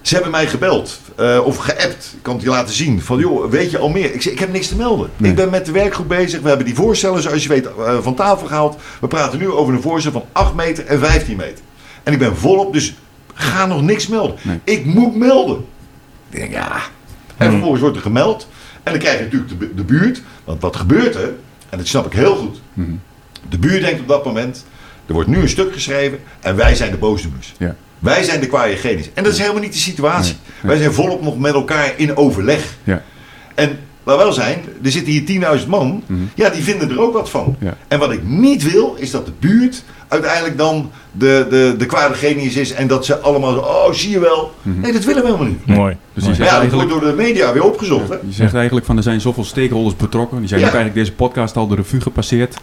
Ze 0.02 0.14
hebben 0.14 0.32
mij 0.32 0.48
gebeld 0.48 1.00
eh, 1.16 1.40
of 1.44 1.58
geappt. 1.58 2.12
Ik 2.16 2.22
kan 2.22 2.34
het 2.34 2.44
je 2.44 2.50
laten 2.50 2.74
zien. 2.74 3.02
Van 3.02 3.20
joh, 3.20 3.50
weet 3.50 3.72
je 3.72 3.78
al 3.78 3.90
meer? 3.90 4.14
Ik 4.14 4.22
zeg, 4.22 4.34
ik 4.34 4.40
heb 4.40 4.52
niks 4.52 4.68
te 4.68 4.76
melden. 4.76 5.10
Nee. 5.18 5.30
Ik 5.30 5.36
ben 5.36 5.50
met 5.50 5.66
de 5.66 5.72
werkgroep 5.72 6.08
bezig. 6.08 6.42
We 6.42 6.48
hebben 6.48 6.66
die 6.66 6.76
voorstellen, 6.76 7.22
zoals 7.22 7.44
je 7.44 7.50
weet, 7.50 7.66
eh, 7.66 7.98
van 8.02 8.16
tafel 8.16 8.48
gehaald. 8.48 8.82
We 9.02 9.08
praten 9.08 9.40
nu 9.40 9.50
over 9.50 9.74
een 9.74 9.82
voorstel 9.82 10.12
van 10.12 10.26
8 10.32 10.54
meter 10.54 10.86
en 10.86 11.00
15 11.00 11.38
meter. 11.38 11.64
En 12.04 12.14
ik 12.14 12.20
ben 12.20 12.38
volop, 12.38 12.74
dus 12.74 12.96
ga 13.34 13.66
nog 13.66 13.82
niks 13.82 14.08
melden. 14.08 14.36
Nee. 14.42 14.60
Ik 14.64 14.86
moet 14.86 15.16
melden. 15.16 15.66
Ik 16.30 16.40
denk, 16.40 16.52
ja. 16.52 16.82
En 17.38 17.50
vervolgens 17.50 17.82
wordt 17.82 17.96
er 17.96 18.02
gemeld. 18.02 18.48
En 18.84 18.92
dan 18.92 19.02
krijg 19.02 19.18
je 19.18 19.24
natuurlijk 19.24 19.60
de, 19.60 19.74
de 19.74 19.84
buurt. 19.84 20.22
Want 20.44 20.62
wat 20.62 20.76
gebeurt 20.76 21.16
er? 21.16 21.34
En 21.70 21.78
dat 21.78 21.88
snap 21.88 22.06
ik 22.06 22.14
heel 22.14 22.36
goed. 22.36 22.62
Mhm. 22.74 22.92
De 23.50 23.58
buurt 23.58 23.82
denkt 23.82 24.02
op 24.02 24.08
dat 24.08 24.26
moment. 24.26 24.66
Er 25.06 25.14
wordt 25.14 25.30
nu 25.30 25.38
een 25.38 25.50
stuk 25.50 25.74
geschreven. 25.74 26.20
En 26.40 26.56
wij 26.56 26.76
zijn 26.76 26.92
de 26.92 26.98
boosdoeners. 26.98 27.54
Ja. 27.58 27.76
Wij 28.02 28.24
zijn 28.24 28.40
de 28.40 28.48
kwaaiegenies. 28.48 29.10
En 29.14 29.24
dat 29.24 29.34
is 29.34 29.40
helemaal 29.40 29.62
niet 29.62 29.74
de 29.74 29.80
situatie. 29.80 30.34
Nee, 30.34 30.44
nee. 30.62 30.72
Wij 30.72 30.78
zijn 30.82 30.94
volop 30.94 31.22
nog 31.24 31.40
met 31.40 31.54
elkaar 31.54 31.94
in 31.98 32.18
overleg. 32.18 32.64
Ja. 32.84 33.02
En 33.56 33.80
laat 34.04 34.18
wel 34.18 34.34
zijn, 34.34 34.62
er 34.84 34.92
zitten 34.92 35.14
hier 35.14 35.60
10.000 35.62 35.68
man. 35.68 36.04
Mhm. 36.06 36.20
Ja, 36.36 36.50
die 36.50 36.64
vinden 36.64 36.90
er 36.90 37.02
ook 37.02 37.14
wat 37.14 37.30
van. 37.30 37.56
Ja. 37.60 37.78
En 37.88 38.00
wat 38.00 38.12
ik 38.12 38.24
niet 38.24 38.72
wil, 38.72 38.96
is 39.00 39.12
dat 39.12 39.26
de 39.26 39.32
buurt 39.40 39.84
uiteindelijk 40.08 40.58
dan 40.58 40.92
de, 41.12 41.46
de, 41.50 41.76
de 41.78 41.86
kwade 41.86 42.14
genius 42.14 42.56
is. 42.56 42.72
En 42.74 42.88
dat 42.88 43.06
ze 43.06 43.18
allemaal 43.20 43.52
zo, 43.54 43.60
oh 43.60 43.92
zie 43.94 44.10
je 44.10 44.20
wel. 44.20 44.52
Nee, 44.62 44.94
dat 44.94 45.04
willen 45.04 45.22
we 45.22 45.28
helemaal 45.28 45.48
niet. 45.48 45.66
Mooi. 45.66 45.98
Dus 46.14 46.24
die 46.24 46.32
Ja, 46.32 46.38
zegt, 46.38 46.50
dat 46.50 46.60
eigenlijk, 46.60 46.90
wordt 46.90 47.04
door 47.06 47.12
de 47.16 47.24
media 47.24 47.54
weer 47.54 47.64
opgezocht. 47.64 48.10
Hè? 48.10 48.16
je 48.16 48.22
zegt 48.34 48.54
eigenlijk 48.54 48.86
van 48.86 48.98
er 48.98 49.04
zijn 49.04 49.22
zoveel 49.22 49.44
stakeholders 49.44 49.96
betrokken. 49.96 50.40
Die 50.40 50.48
zijn 50.48 50.60
Ja. 50.62 50.68
ook 50.68 50.74
eigenlijk 50.74 51.06
deze 51.06 51.16
podcast 51.18 51.56
al 51.58 51.68
de 51.68 51.76
revue 51.76 52.02
gepasseerd. 52.02 52.58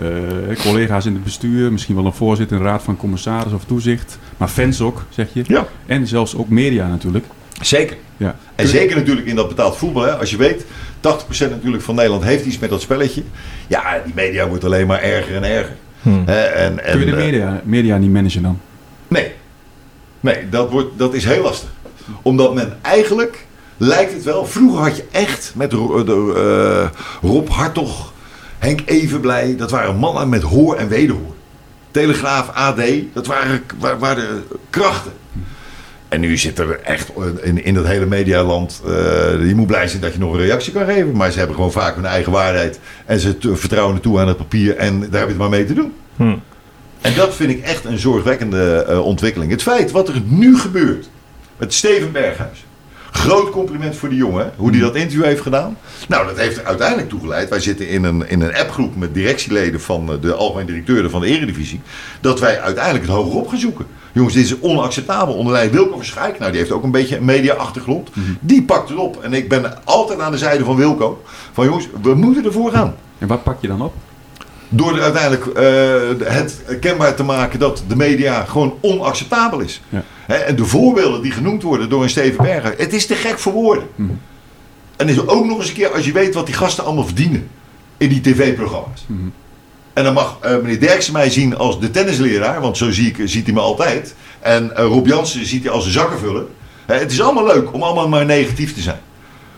Eh, 0.00 0.62
collega's 0.62 1.06
in 1.06 1.12
het 1.12 1.24
bestuur, 1.24 1.72
misschien 1.72 1.94
wel 1.94 2.06
een 2.06 2.12
voorzitter 2.12 2.56
in 2.56 2.62
de 2.62 2.68
raad 2.68 2.82
van 2.82 2.96
commissaris 2.96 3.52
of 3.52 3.64
toezicht. 3.64 4.18
Maar 4.36 4.48
fans 4.48 4.80
ook, 4.80 5.04
zeg 5.08 5.28
je. 5.32 5.42
Ja, 5.46 5.66
En 5.86 6.06
zelfs 6.06 6.36
ook 6.36 6.48
media 6.48 6.88
natuurlijk. 6.88 7.24
zeker. 7.60 7.96
Ja. 8.16 8.36
En 8.54 8.68
zeker 8.68 8.96
natuurlijk 8.96 9.26
in 9.26 9.36
dat 9.36 9.48
betaald 9.48 9.76
voetbal. 9.76 10.02
Hè? 10.02 10.10
Als 10.10 10.30
je 10.30 10.36
weet, 10.36 10.64
80% 11.00 11.50
natuurlijk 11.50 11.82
van 11.82 11.94
Nederland 11.94 12.24
heeft 12.24 12.44
iets 12.44 12.58
met 12.58 12.70
dat 12.70 12.80
spelletje. 12.80 13.22
Ja, 13.66 14.00
die 14.04 14.14
media 14.14 14.48
wordt 14.48 14.64
alleen 14.64 14.86
maar 14.86 15.02
erger 15.02 15.36
en 15.36 15.44
erger. 15.44 15.76
Hmm. 16.02 16.22
Hè, 16.26 16.40
En, 16.40 16.84
en, 16.84 16.90
Kun 16.90 17.00
je 17.00 17.06
de 17.06 17.16
eh, 17.16 17.24
media, 17.24 17.60
media 17.64 17.96
niet 17.96 18.12
managen 18.12 18.42
dan? 18.42 18.60
Nee. 19.08 19.32
Nee, 20.20 20.48
dat, 20.48 20.70
wordt, 20.70 20.98
dat 20.98 21.14
is 21.14 21.24
heel 21.24 21.42
lastig. 21.42 21.68
Omdat 22.22 22.54
men 22.54 22.78
eigenlijk, 22.82 23.46
lijkt 23.76 24.12
het 24.12 24.24
wel, 24.24 24.46
vroeger 24.46 24.82
had 24.82 24.96
je 24.96 25.04
echt 25.10 25.52
met 25.56 25.72
eh, 25.72 25.78
Rob 27.22 27.48
Hartog, 27.48 28.12
Henk 28.58 28.80
Evenblij, 28.84 29.56
dat 29.56 29.70
waren 29.70 29.96
mannen 29.96 30.28
met 30.28 30.42
hoor 30.42 30.76
en 30.76 30.88
wederhoor. 30.88 31.34
Telegraaf, 31.90 32.48
AD, 32.54 32.80
dat 33.12 33.26
waren, 33.26 33.62
wa- 33.78 33.98
waren 33.98 34.44
krachten. 34.70 35.12
En 36.08 36.20
nu 36.20 36.36
zit 36.36 36.58
er 36.58 36.80
echt 36.80 37.10
in, 37.42 37.64
in 37.64 37.74
dat 37.74 37.86
hele 37.86 38.06
medialand, 38.06 38.80
eh 38.86 38.92
je 39.46 39.52
moet 39.54 39.66
blij 39.66 39.88
zijn 39.88 40.02
dat 40.02 40.12
je 40.12 40.18
nog 40.18 40.32
een 40.32 40.38
reactie 40.40 40.72
kan 40.72 40.84
geven. 40.84 41.16
Maar 41.16 41.30
ze 41.30 41.38
hebben 41.38 41.56
gewoon 41.56 41.72
vaak 41.72 41.94
hun 41.94 42.04
eigen 42.06 42.32
waarheid. 42.32 42.80
En 43.06 43.20
ze 43.20 43.36
vertrouwen 43.40 44.00
toe 44.00 44.20
aan 44.20 44.28
het 44.28 44.36
papier 44.36 44.76
en 44.76 44.98
daar 45.00 45.08
heb 45.10 45.22
je 45.22 45.26
het 45.28 45.36
maar 45.36 45.48
mee 45.48 45.64
te 45.64 45.74
doen. 45.74 45.92
Hmm. 46.16 46.42
En 47.00 47.14
dat 47.14 47.34
vind 47.34 47.50
ik 47.50 47.62
echt 47.62 47.84
een 47.84 47.98
zorgwekkende 47.98 48.84
eh, 48.88 49.04
ontwikkeling. 49.04 49.50
Het 49.50 49.62
feit 49.62 49.90
wat 49.90 50.08
er 50.08 50.22
nu 50.24 50.58
gebeurt 50.58 51.08
met 51.56 51.74
Steven 51.74 52.12
Berghuis. 52.12 52.64
Groot 53.10 53.50
compliment 53.50 53.96
voor 53.96 54.08
die 54.08 54.18
jongen, 54.18 54.52
hoe 54.56 54.70
die 54.70 54.80
dat 54.80 54.94
interview 54.94 55.24
heeft 55.24 55.40
gedaan. 55.40 55.76
Nou, 56.08 56.26
dat 56.26 56.38
heeft 56.38 56.56
er 56.56 56.64
uiteindelijk 56.64 57.08
toegeleid. 57.08 57.48
Wij 57.48 57.60
zitten 57.60 57.88
in 57.88 58.04
een, 58.04 58.28
in 58.28 58.40
een 58.40 58.54
appgroep 58.54 58.96
met 58.96 59.14
directieleden 59.14 59.80
van 59.80 60.12
eh, 60.12 60.20
de 60.20 60.34
algemeen 60.34 60.66
directeuren 60.66 61.10
van 61.10 61.20
de 61.20 61.26
Eredivisie. 61.26 61.80
Dat 62.20 62.40
wij 62.40 62.60
uiteindelijk 62.60 63.04
het 63.04 63.14
hoger 63.14 63.38
op 63.38 63.48
gaan 63.48 63.58
zoeken. 63.58 63.86
Jongens, 64.12 64.34
dit 64.34 64.44
is 64.44 64.60
onacceptabel. 64.60 65.34
Onder 65.34 65.52
leiding 65.52 65.76
Wilco 65.76 66.02
nou 66.38 66.50
die 66.50 66.60
heeft 66.60 66.72
ook 66.72 66.82
een 66.82 66.90
beetje 66.90 67.16
een 67.16 67.24
media-achtergrond. 67.24 68.10
Die 68.40 68.62
pakt 68.62 68.88
het 68.88 68.98
op. 68.98 69.22
En 69.22 69.32
ik 69.32 69.48
ben 69.48 69.84
altijd 69.84 70.20
aan 70.20 70.32
de 70.32 70.38
zijde 70.38 70.64
van 70.64 70.76
Wilco. 70.76 71.22
Van 71.52 71.64
jongens, 71.64 71.88
we 72.02 72.14
moeten 72.14 72.44
ervoor 72.44 72.70
gaan. 72.70 72.94
En 73.18 73.28
wat 73.28 73.42
pak 73.42 73.60
je 73.60 73.68
dan 73.68 73.82
op? 73.82 73.94
Door 74.68 75.00
uiteindelijk 75.00 75.46
eh, 75.46 76.32
het 76.34 76.62
kenbaar 76.80 77.14
te 77.14 77.22
maken 77.22 77.58
dat 77.58 77.82
de 77.88 77.96
media 77.96 78.44
gewoon 78.44 78.78
onacceptabel 78.80 79.60
is. 79.60 79.80
Ja. 79.88 80.04
Hè, 80.26 80.34
en 80.34 80.56
de 80.56 80.64
voorbeelden 80.64 81.22
die 81.22 81.32
genoemd 81.32 81.62
worden 81.62 81.88
door 81.88 82.02
een 82.02 82.10
Steven 82.10 82.44
Berger, 82.44 82.74
het 82.78 82.92
is 82.92 83.06
te 83.06 83.14
gek 83.14 83.38
voor 83.38 83.52
woorden. 83.52 83.86
Mhm. 83.94 84.10
En 84.96 85.08
is 85.08 85.26
ook 85.26 85.46
nog 85.46 85.58
eens 85.58 85.68
een 85.68 85.74
keer 85.74 85.92
als 85.92 86.04
je 86.04 86.12
weet 86.12 86.34
wat 86.34 86.46
die 86.46 86.54
gasten 86.54 86.84
allemaal 86.84 87.04
verdienen 87.04 87.48
in 87.96 88.08
die 88.08 88.20
tv-programma's. 88.20 89.04
Mhm. 89.06 89.28
En 89.92 90.04
dan 90.04 90.14
mag 90.14 90.38
eh, 90.40 90.56
meneer 90.56 90.80
Derksen 90.80 91.12
mij 91.12 91.30
zien 91.30 91.56
als 91.56 91.80
de 91.80 91.90
tennisleraar, 91.90 92.60
want 92.60 92.76
zo 92.76 92.90
zie 92.90 93.06
ik, 93.06 93.16
ziet 93.24 93.44
hij 93.44 93.54
me 93.54 93.60
altijd. 93.60 94.14
En 94.40 94.76
eh, 94.76 94.84
Rob 94.84 95.06
Jansen 95.06 95.46
ziet 95.46 95.62
hij 95.62 95.72
als 95.72 95.84
een 95.84 95.92
zakkenvuller. 95.92 96.44
Hè, 96.86 96.94
het 96.94 97.12
is 97.12 97.20
allemaal 97.20 97.46
leuk 97.46 97.72
om 97.72 97.82
allemaal 97.82 98.08
maar 98.08 98.24
negatief 98.24 98.74
te 98.74 98.80
zijn. 98.80 99.00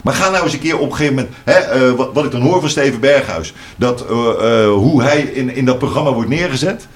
Maar 0.03 0.15
ga 0.15 0.31
nou 0.31 0.45
eens 0.45 0.53
een 0.53 0.59
keer 0.59 0.79
op 0.79 0.91
een 0.91 0.97
gegeven 0.97 1.15
moment, 1.15 1.35
hè, 1.45 1.53
eh, 1.53 1.93
wat, 1.93 2.11
wat 2.13 2.25
ik 2.25 2.31
dan 2.31 2.41
hoor 2.41 2.61
van 2.61 2.71
Steven 2.71 3.01
Berghuis, 3.01 3.53
dat, 3.77 4.07
eh, 4.11 4.63
eh, 4.65 4.73
hoe 4.73 5.03
hij 5.03 5.21
in, 5.21 5.55
in 5.55 5.65
dat 5.65 5.79
programma 5.79 6.13
wordt 6.13 6.29
neergezet. 6.31 6.87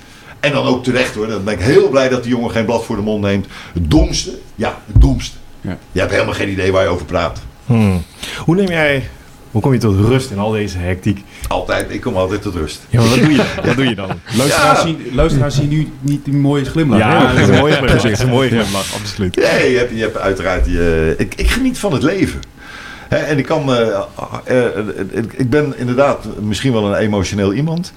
En 0.40 0.52
dan 0.52 0.66
ook 0.66 0.84
terecht 0.84 1.14
hoor. 1.14 1.26
Dan 1.26 1.44
ben 1.44 1.54
ik 1.54 1.60
heel 1.60 1.88
blij 1.88 2.08
dat 2.08 2.22
die 2.22 2.32
jongen 2.32 2.50
geen 2.50 2.64
blad 2.64 2.84
voor 2.84 2.96
de 2.96 3.02
mond 3.02 3.22
neemt. 3.22 3.46
Het 3.74 3.90
domste, 3.90 4.30
ja, 4.54 4.78
het 4.92 5.02
domste. 5.02 5.36
Ja. 5.60 5.78
Je 5.92 5.98
hebt 6.00 6.12
helemaal 6.12 6.34
geen 6.34 6.48
idee 6.50 6.72
waar 6.72 6.82
je 6.82 6.88
over 6.88 7.06
praat. 7.06 7.40
Hmm. 7.66 8.02
Hoe 8.38 8.54
neem 8.54 8.68
jij, 8.68 9.08
hoe 9.50 9.62
kom 9.62 9.72
je 9.72 9.78
tot 9.78 9.96
rust 9.96 10.30
in 10.30 10.38
al 10.38 10.50
deze 10.50 10.78
hectiek? 10.78 11.24
Altijd, 11.48 11.90
ik 11.90 12.00
kom 12.00 12.16
altijd 12.16 12.42
tot 12.42 12.54
rust. 12.54 12.80
Ja, 12.88 13.00
maar 13.00 13.08
wat 13.08 13.18
doe 13.18 13.30
je, 13.32 13.44
wat 13.66 13.76
doe 13.76 13.88
je 13.88 13.94
dan? 13.94 14.10
Luisteraars, 14.36 14.78
Ja. 14.78 14.86
zien, 14.86 14.98
luisteraars 15.12 15.54
zien 15.54 15.68
nu 15.68 15.92
niet 16.00 16.24
die 16.24 16.34
mooie 16.34 16.64
glimlach. 16.64 16.98
Ja, 16.98 17.32
dat 17.32 17.38
is 17.40 17.48
een 17.48 17.54
mooie 17.58 17.72
glimlach. 17.76 18.02
Dat 18.02 18.10
is 18.10 18.18
een 18.20 18.28
mooie 18.28 18.48
glimlach, 18.48 18.94
absoluut. 18.94 19.36
Nee, 19.36 19.70
je 19.72 19.78
hebt, 19.78 19.90
je 19.94 20.00
hebt 20.00 20.16
uiteraard. 20.18 20.66
Je, 20.66 21.14
ik, 21.18 21.34
ik 21.34 21.50
geniet 21.50 21.78
van 21.78 21.92
het 21.92 22.02
leven. 22.02 22.40
En 23.08 23.38
ik 23.38 23.46
kan. 23.46 23.74
eh, 23.74 23.88
eh, 24.44 24.66
eh, 24.66 25.24
ik- 25.36 25.50
ben 25.50 25.74
inderdaad 25.78 26.26
misschien 26.40 26.72
wel 26.72 26.86
een 26.86 26.94
emotioneel 27.00 27.52
iemand. 27.52 27.92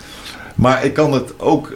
Maar 0.56 0.86
ik 0.86 0.94
kan 0.94 1.14
het 1.14 1.40
ook. 1.40 1.70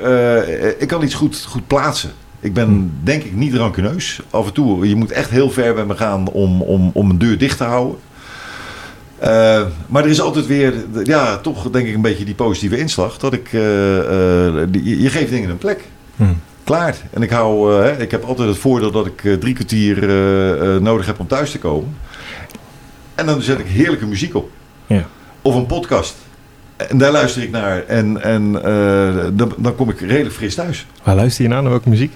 ik 0.80 0.88
kan 0.88 1.04
iets 1.04 1.14
goed, 1.14 1.46
goed 1.50 1.68
plaatsen. 1.68 2.12
Ik 2.40 2.54
ben 2.54 2.92
denk 3.04 3.24
ik 3.24 3.34
niet 3.36 3.54
rancuneus. 3.54 4.22
Af 4.30 4.48
en 4.48 4.54
toe, 4.54 4.88
je 4.88 4.96
moet 4.96 5.12
echt 5.12 5.30
heel 5.30 5.50
ver 5.50 5.74
bij 5.74 5.86
me 5.86 5.96
gaan 5.96 6.28
om, 6.30 6.62
om, 6.62 6.92
om 6.94 7.10
een 7.10 7.18
deur 7.18 7.38
dicht 7.38 7.58
te 7.58 7.64
houden. 7.64 7.96
Maar 9.88 10.04
er 10.04 10.10
is 10.10 10.22
altijd 10.22 10.48
weer, 10.48 10.74
ja, 11.04 11.38
toch 11.38 11.70
denk 11.70 11.88
ik 11.88 11.96
een 11.96 12.02
beetje 12.02 12.26
die 12.26 12.36
positieve 12.36 12.78
inslag. 12.78 13.18
Dat 13.18 13.34
ik, 13.34 13.50
die- 14.70 15.02
je, 15.02 15.10
geeft 15.10 15.30
dingen 15.32 15.50
een 15.50 15.58
plek. 15.58 15.88
Hmm. 16.16 16.40
Klaar. 16.64 16.96
En 17.14 17.22
ik, 17.22 17.30
hou, 17.30 17.84
ik 17.86 18.12
heb 18.12 18.24
altijd 18.24 18.48
het 18.50 18.58
voordeel 18.58 18.92
dat 18.92 19.06
ik 19.06 19.40
drie 19.40 19.54
kwartier 19.54 20.08
nodig 20.82 21.06
heb 21.06 21.20
om 21.20 21.28
thuis 21.28 21.52
te 21.52 21.60
komen. 21.60 21.96
En 23.22 23.28
dan 23.28 23.42
zet 23.42 23.60
ik 23.60 23.68
heerlijke 23.68 24.06
muziek 24.06 24.36
op. 24.36 24.50
Ja. 24.88 25.06
Of 25.42 25.56
een 25.56 25.66
podcast. 25.66 26.16
En 26.76 26.98
daar 26.98 27.12
luister 27.12 27.44
ik 27.44 27.52
naar. 27.52 27.86
En, 27.86 28.22
en 28.22 28.64
eh, 28.64 29.26
dan, 29.34 29.54
dan 29.58 29.76
kom 29.76 29.90
ik 29.90 30.00
redelijk 30.00 30.36
fris 30.36 30.56
thuis. 30.56 30.86
Waar 31.04 31.16
luister 31.16 31.44
je 31.44 31.50
naar? 31.50 31.62
Naar 31.62 31.72
welke 31.72 31.90
muziek? 31.90 32.14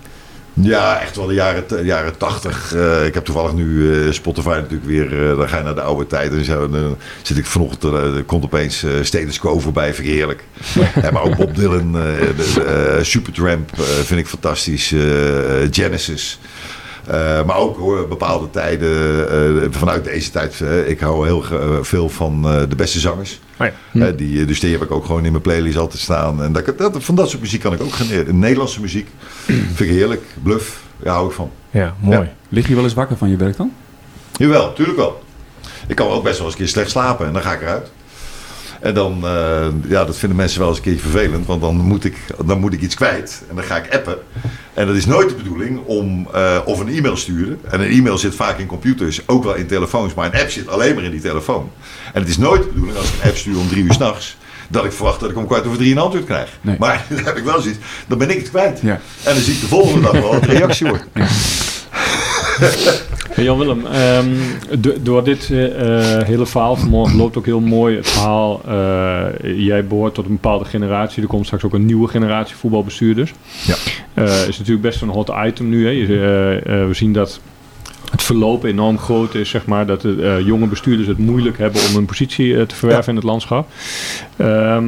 Ja, 0.54 1.02
echt 1.02 1.16
wel 1.16 1.26
de 1.26 1.34
jaren, 1.34 1.86
jaren 1.86 2.18
80. 2.18 2.74
Eh, 2.76 3.06
ik 3.06 3.14
heb 3.14 3.26
toevallig 3.26 3.54
nu 3.54 3.94
eh, 3.94 4.12
Spotify 4.12 4.48
natuurlijk 4.48 4.86
weer. 4.86 5.36
dan 5.36 5.50
ga 5.50 5.58
je 5.58 5.64
naar 5.64 5.76
de 5.76 5.82
oude 5.82 6.08
tijd. 6.08 6.32
En 6.32 6.46
zo, 6.46 6.70
dan 6.70 6.98
zit 7.22 7.38
ik 7.38 7.46
vanochtend. 7.46 7.94
er 7.94 8.24
komt 8.24 8.44
opeens 8.44 8.84
eh 8.84 8.92
Status 9.02 9.40
Quo 9.40 9.60
voorbij. 9.60 9.94
Vind 9.94 10.08
ik 10.08 10.14
heerlijk. 10.14 10.44
Ja, 11.02 11.12
maar 11.12 11.22
ook 11.22 11.36
Bob 11.36 11.56
Dylan. 11.56 11.98
Supertramp 13.02 13.70
vind 14.04 14.20
ik 14.20 14.28
fantastisch. 14.28 14.94
Genesis. 15.72 16.40
Eh, 17.08 17.46
maar 17.46 17.58
ook 17.58 17.78
hoor, 17.78 18.08
bepaalde 18.08 18.50
tijden 18.50 19.30
eh, 19.62 19.68
vanuit 19.72 20.04
deze 20.04 20.32
tijd. 20.32 20.62
eh, 20.62 20.90
ik 20.90 21.00
hou 21.00 21.26
heel 21.26 21.44
veel 21.82 22.10
van 22.10 22.46
eh, 22.50 22.62
de 22.70 22.76
beste 22.76 23.00
zangers. 23.00 23.40
Oh 23.60 23.68
ja. 23.92 24.06
Eh, 24.08 24.18
die, 24.18 24.46
dus 24.46 24.60
die 24.60 24.72
heb 24.72 24.82
ik 24.82 24.92
ook 24.92 25.06
gewoon 25.06 25.26
in 25.26 25.32
mijn 25.32 25.44
playlist 25.44 25.78
altijd 25.78 26.02
staan. 26.02 26.44
En 26.44 26.52
dat, 26.54 26.78
dat, 26.78 27.04
van 27.04 27.16
dat 27.16 27.30
soort 27.30 27.42
muziek 27.42 27.62
kan 27.62 27.74
ik 27.74 27.82
ook 27.82 27.94
genieten. 27.94 28.40
Nederlandse 28.40 28.82
muziek 28.82 29.08
vind 29.46 29.80
ik 29.80 29.90
heerlijk. 29.90 30.24
Bluff, 30.44 30.82
daar 31.00 31.14
hou 31.14 31.28
ik 31.28 31.34
van. 31.36 31.52
Ja, 31.72 31.96
mooi. 32.00 32.18
Ja. 32.18 32.34
Lig 32.50 32.68
je 32.68 32.76
wel 32.76 32.84
eens 32.84 32.94
wakker 32.94 33.18
van 33.18 33.30
je 33.30 33.38
werk 33.38 33.58
dan? 33.58 33.72
Jawel, 34.32 34.74
tuurlijk 34.74 34.98
wel. 34.98 35.24
Ik 35.88 35.96
kan 35.96 36.08
ook 36.08 36.24
best 36.24 36.36
wel 36.38 36.46
eens 36.46 36.56
een 36.56 36.62
keer 36.62 36.70
slecht 36.72 36.90
slapen 36.90 37.26
en 37.28 37.34
dan 37.34 37.42
ga 37.42 37.54
ik 37.54 37.62
eruit. 37.62 37.92
En 38.82 38.94
dan, 38.94 39.20
eh, 39.24 39.66
ja, 39.88 40.06
dat 40.06 40.18
vinden 40.18 40.38
mensen 40.38 40.60
wel 40.60 40.68
eens 40.68 40.78
een 40.78 40.84
keertje 40.84 41.10
vervelend, 41.10 41.46
want 41.46 41.62
dan 41.62 41.76
moet 41.76 42.04
ik, 42.04 42.18
dan 42.46 42.60
moet 42.60 42.74
ik 42.74 42.82
iets 42.82 42.96
kwijt. 42.96 43.44
En 43.50 43.56
dan 43.56 43.64
ga 43.64 43.78
ik 43.78 43.94
appen. 43.94 44.18
En 44.74 44.88
dat 44.88 44.96
is 44.96 45.06
nooit 45.06 45.30
de 45.30 45.36
bedoeling 45.36 45.80
om, 45.86 46.28
eh, 46.34 46.60
of 46.66 46.80
een 46.80 46.90
e-mail 46.90 47.18
sturen. 47.18 47.60
En 47.70 47.80
een 47.82 47.90
e-mail 47.92 48.18
zit 48.18 48.36
vaak 48.36 48.58
in 48.58 48.66
computers, 48.66 49.22
ook 49.26 49.44
wel 49.44 49.56
in 49.56 49.68
telefoons, 49.68 50.14
maar 50.14 50.34
een 50.34 50.40
app 50.40 50.50
zit 50.50 50.68
alleen 50.68 50.96
maar 50.96 51.04
in 51.04 51.12
die 51.12 51.22
telefoon. 51.22 51.72
En 52.14 52.22
het 52.22 52.30
is 52.30 52.38
nooit 52.38 52.62
de 52.62 52.68
bedoeling 52.68 52.98
als 52.98 53.08
ik 53.08 53.14
een 53.22 53.30
app 53.30 53.38
stuur 53.38 53.58
om 53.58 53.68
drie 53.68 53.84
uur 53.84 53.94
s'nachts, 53.94 54.38
dat 54.70 54.86
ik 54.86 54.92
verwacht 54.92 55.20
dat 55.20 55.30
ik 55.30 55.38
om 55.38 55.46
kwart 55.46 55.66
over 55.66 55.78
drie 55.78 55.92
een 55.92 55.98
antwoord 55.98 56.26
krijg. 56.26 56.50
Nee. 56.62 56.76
Maar 56.80 57.06
dan 57.10 57.24
heb 57.24 57.38
ik 57.38 57.44
wel 57.44 57.62
zoiets, 57.62 57.80
dan 58.08 58.18
ben 58.18 58.30
ik 58.30 58.38
het 58.38 58.50
kwijt. 58.50 58.80
Ja. 58.82 59.00
En 59.24 59.34
dan 59.34 59.44
zie 59.44 59.54
ik 59.54 59.62
de 59.62 59.68
volgende 59.68 60.02
dag 60.02 60.12
wel 60.12 60.32
wat 60.32 60.44
de 60.44 60.52
reactie 60.58 60.88
wordt. 60.88 61.04
Hey 63.36 63.44
Jan-Willem, 63.44 63.86
ehm, 63.86 64.30
do- 64.80 64.96
door 65.02 65.24
dit 65.24 65.50
eh, 65.52 66.20
eh, 66.20 66.26
hele 66.28 66.46
verhaal 66.46 66.76
vanmorgen 66.76 67.18
loopt 67.18 67.38
ook 67.38 67.46
heel 67.46 67.60
mooi 67.60 67.96
het 67.96 68.08
verhaal. 68.10 68.62
eh, 68.68 69.26
jij 69.66 69.86
behoort 69.86 70.14
tot 70.14 70.26
een 70.26 70.32
bepaalde 70.32 70.66
generatie. 70.66 71.22
Er 71.22 71.28
komt 71.28 71.46
straks 71.46 71.64
ook 71.64 71.74
een 71.74 71.86
nieuwe 71.86 72.08
generatie 72.08 72.56
voetbalbestuurders. 72.56 73.34
Ja. 73.66 73.76
Eh, 74.14 74.48
is 74.48 74.58
natuurlijk 74.58 74.82
best 74.86 75.02
een 75.02 75.10
hot 75.10 75.32
item 75.46 75.70
nu. 75.70 75.84
Hè. 75.86 75.90
Je, 75.92 76.86
we 76.88 76.94
zien 76.94 77.14
dat 77.14 77.40
het 78.12 78.24
verloop 78.24 78.64
enorm 78.64 78.98
groot 78.98 79.36
is, 79.36 79.50
zeg 79.50 79.66
maar. 79.66 79.86
Dat 79.86 80.02
de 80.02 80.22
eh, 80.22 80.46
jonge 80.46 80.68
bestuurders 80.68 81.08
het 81.08 81.18
moeilijk 81.18 81.58
hebben 81.58 81.82
om 81.90 81.96
een 81.96 82.06
positie 82.06 82.58
eh, 82.58 82.62
te 82.62 82.76
verwerven 82.76 83.10
in 83.10 83.16
het 83.16 83.26
landschap. 83.26 83.68
Ehm, 84.38 84.86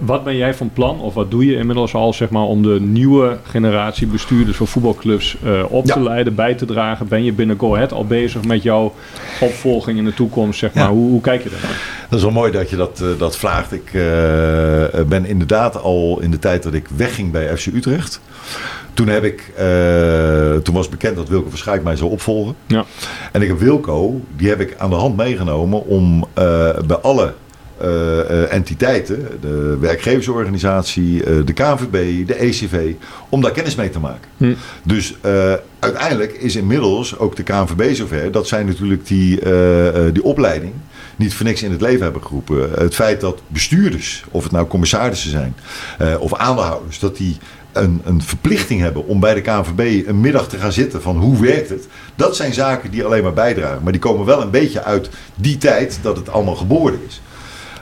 wat 0.00 0.24
ben 0.24 0.36
jij 0.36 0.54
van 0.54 0.70
plan, 0.72 1.00
of 1.00 1.14
wat 1.14 1.30
doe 1.30 1.46
je 1.46 1.56
inmiddels 1.56 1.94
al, 1.94 2.12
zeg 2.12 2.28
maar, 2.30 2.42
om 2.42 2.62
de 2.62 2.80
nieuwe 2.80 3.38
generatie 3.42 4.06
bestuurders 4.06 4.56
voor 4.56 4.66
voetbalclubs 4.66 5.36
eh, 5.44 5.62
op 5.68 5.86
Ja. 5.86 5.94
te 5.94 6.02
leiden, 6.02 6.34
bij 6.34 6.54
te 6.54 6.64
dragen? 6.64 7.08
Ben 7.08 7.24
je 7.24 7.32
binnen 7.32 7.58
Go 7.58 7.74
Ahead 7.74 7.92
al 7.92 8.06
bezig 8.06 8.44
met 8.44 8.62
jouw 8.62 8.94
opvolging 9.40 9.98
in 9.98 10.04
de 10.04 10.14
toekomst, 10.14 10.58
zeg 10.58 10.74
maar? 10.74 10.84
Ja. 10.84 10.90
Hoe, 10.90 11.10
hoe 11.10 11.20
kijk 11.20 11.42
je 11.42 11.50
daar? 11.50 12.06
Dat 12.08 12.18
is 12.18 12.24
wel 12.24 12.34
mooi 12.34 12.52
dat 12.52 12.70
je 12.70 12.76
dat, 12.76 13.02
dat 13.18 13.36
vraagt. 13.36 13.72
Ik 13.72 13.92
ben 15.08 15.26
inderdaad 15.26 15.82
al 15.82 16.20
in 16.20 16.30
de 16.30 16.38
tijd 16.38 16.62
dat 16.62 16.74
ik 16.74 16.86
wegging 16.96 17.32
bij 17.32 17.56
FC 17.56 17.66
Utrecht. 17.66 18.20
Toen, 18.98 19.08
heb 19.08 19.24
ik, 19.24 19.52
eh, 19.56 20.54
toen 20.62 20.74
was 20.74 20.88
bekend 20.88 21.16
dat 21.16 21.28
Wilco 21.28 21.48
Verschijk 21.48 21.82
mij 21.82 21.96
zou 21.96 22.10
opvolgen. 22.10 22.54
Ja. 22.66 22.84
En 23.32 23.42
ik 23.42 23.48
heb 23.48 23.58
Wilco, 23.58 24.20
die 24.36 24.48
heb 24.48 24.60
ik 24.60 24.74
aan 24.78 24.90
de 24.90 24.96
hand 24.96 25.16
meegenomen 25.16 25.86
om 25.86 26.26
eh, 26.34 26.78
bij 26.86 26.96
alle 26.96 27.34
eh, 27.80 28.52
entiteiten, 28.52 29.26
de 29.40 29.76
werkgeversorganisatie, 29.80 31.44
de 31.44 31.52
KNVB, 31.52 32.26
de 32.26 32.34
ECV, 32.34 32.92
om 33.28 33.40
daar 33.40 33.50
kennis 33.50 33.74
mee 33.74 33.90
te 33.90 34.00
maken. 34.00 34.28
Hm. 34.36 34.54
Dus 34.82 35.14
uiteindelijk 35.78 36.32
is 36.32 36.56
inmiddels 36.56 37.18
ook 37.18 37.36
de 37.36 37.42
KNVB 37.42 37.94
zover 37.94 38.32
dat 38.32 38.48
zij 38.48 38.62
natuurlijk 38.62 39.06
die, 39.06 39.40
die 40.12 40.22
opleiding 40.22 40.72
niet 41.16 41.34
voor 41.34 41.46
niks 41.46 41.62
in 41.62 41.70
het 41.70 41.80
leven 41.80 42.02
hebben 42.02 42.22
geroepen. 42.22 42.70
Het 42.74 42.94
feit 42.94 43.20
dat 43.20 43.42
bestuurders, 43.46 44.24
of 44.30 44.42
het 44.42 44.52
nou 44.52 44.66
commissarissen 44.66 45.30
zijn 45.30 45.54
of 46.18 46.34
aandeelhouders, 46.34 46.98
dat 46.98 47.16
die 47.16 47.36
een, 47.72 48.00
een 48.04 48.22
verplichting 48.22 48.80
hebben 48.80 49.06
om 49.06 49.20
bij 49.20 49.34
de 49.34 49.40
KNVB 49.40 50.08
een 50.08 50.20
middag 50.20 50.48
te 50.48 50.58
gaan 50.58 50.72
zitten 50.72 51.02
van 51.02 51.16
hoe 51.16 51.40
werkt 51.40 51.68
het. 51.68 51.86
Dat 52.14 52.36
zijn 52.36 52.54
zaken 52.54 52.90
die 52.90 53.04
alleen 53.04 53.22
maar 53.22 53.32
bijdragen. 53.32 53.82
Maar 53.82 53.92
die 53.92 54.00
komen 54.00 54.26
wel 54.26 54.42
een 54.42 54.50
beetje 54.50 54.84
uit 54.84 55.10
die 55.34 55.58
tijd 55.58 55.98
dat 56.02 56.16
het 56.16 56.30
allemaal 56.30 56.56
geboren 56.56 57.00
is. 57.08 57.20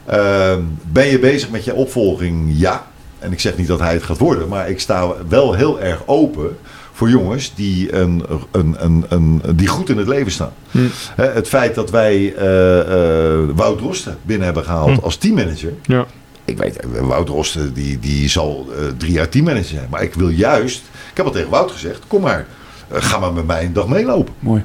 Ehm, 0.06 0.60
ben 0.92 1.06
je 1.06 1.18
bezig 1.18 1.50
met 1.50 1.64
je 1.64 1.74
opvolging? 1.74 2.50
Ja. 2.52 2.86
En 3.18 3.32
ik 3.32 3.40
zeg 3.40 3.56
niet 3.56 3.66
dat 3.66 3.80
hij 3.80 3.92
het 3.92 4.02
gaat 4.02 4.18
worden, 4.18 4.48
maar 4.48 4.70
ik 4.70 4.80
sta 4.80 5.08
wel 5.28 5.52
heel 5.54 5.80
erg 5.80 6.02
open 6.06 6.56
voor 6.92 7.10
jongens 7.10 7.54
die, 7.54 7.94
een, 7.94 8.22
een, 8.50 8.76
een, 8.78 9.04
een, 9.08 9.42
die 9.54 9.66
goed 9.68 9.88
in 9.88 9.98
het 9.98 10.08
leven 10.08 10.32
staan. 10.32 10.52
Hm. 10.70 10.78
Het 11.16 11.48
feit 11.48 11.74
dat 11.74 11.90
wij 11.90 12.34
eh, 12.34 12.80
eh, 12.80 13.48
Wout 13.54 13.80
Rosten 13.80 14.18
binnen 14.22 14.44
hebben 14.44 14.64
gehaald 14.64 14.98
Hm. 14.98 15.04
als 15.04 15.16
teammanager. 15.16 15.72
Ja. 15.82 16.06
Ik 16.46 16.58
weet, 16.58 16.76
eh, 16.76 17.00
Wout 17.00 17.28
Rosten 17.28 17.72
die, 17.72 17.98
die 17.98 18.28
zal 18.28 18.66
eh, 18.70 18.84
drie 18.96 19.12
jaar 19.12 19.28
teammanager 19.28 19.68
zijn. 19.68 19.86
Maar 19.90 20.02
ik 20.02 20.14
wil 20.14 20.28
juist, 20.28 20.82
ik 21.10 21.16
heb 21.16 21.26
al 21.26 21.32
tegen 21.32 21.50
Wout 21.50 21.70
gezegd, 21.70 22.00
kom 22.06 22.20
maar, 22.20 22.46
eh, 22.88 23.02
ga 23.02 23.18
maar 23.18 23.32
met 23.32 23.46
mij 23.46 23.64
een 23.64 23.72
dag 23.72 23.88
meelopen. 23.88 24.34
Mooi. 24.38 24.64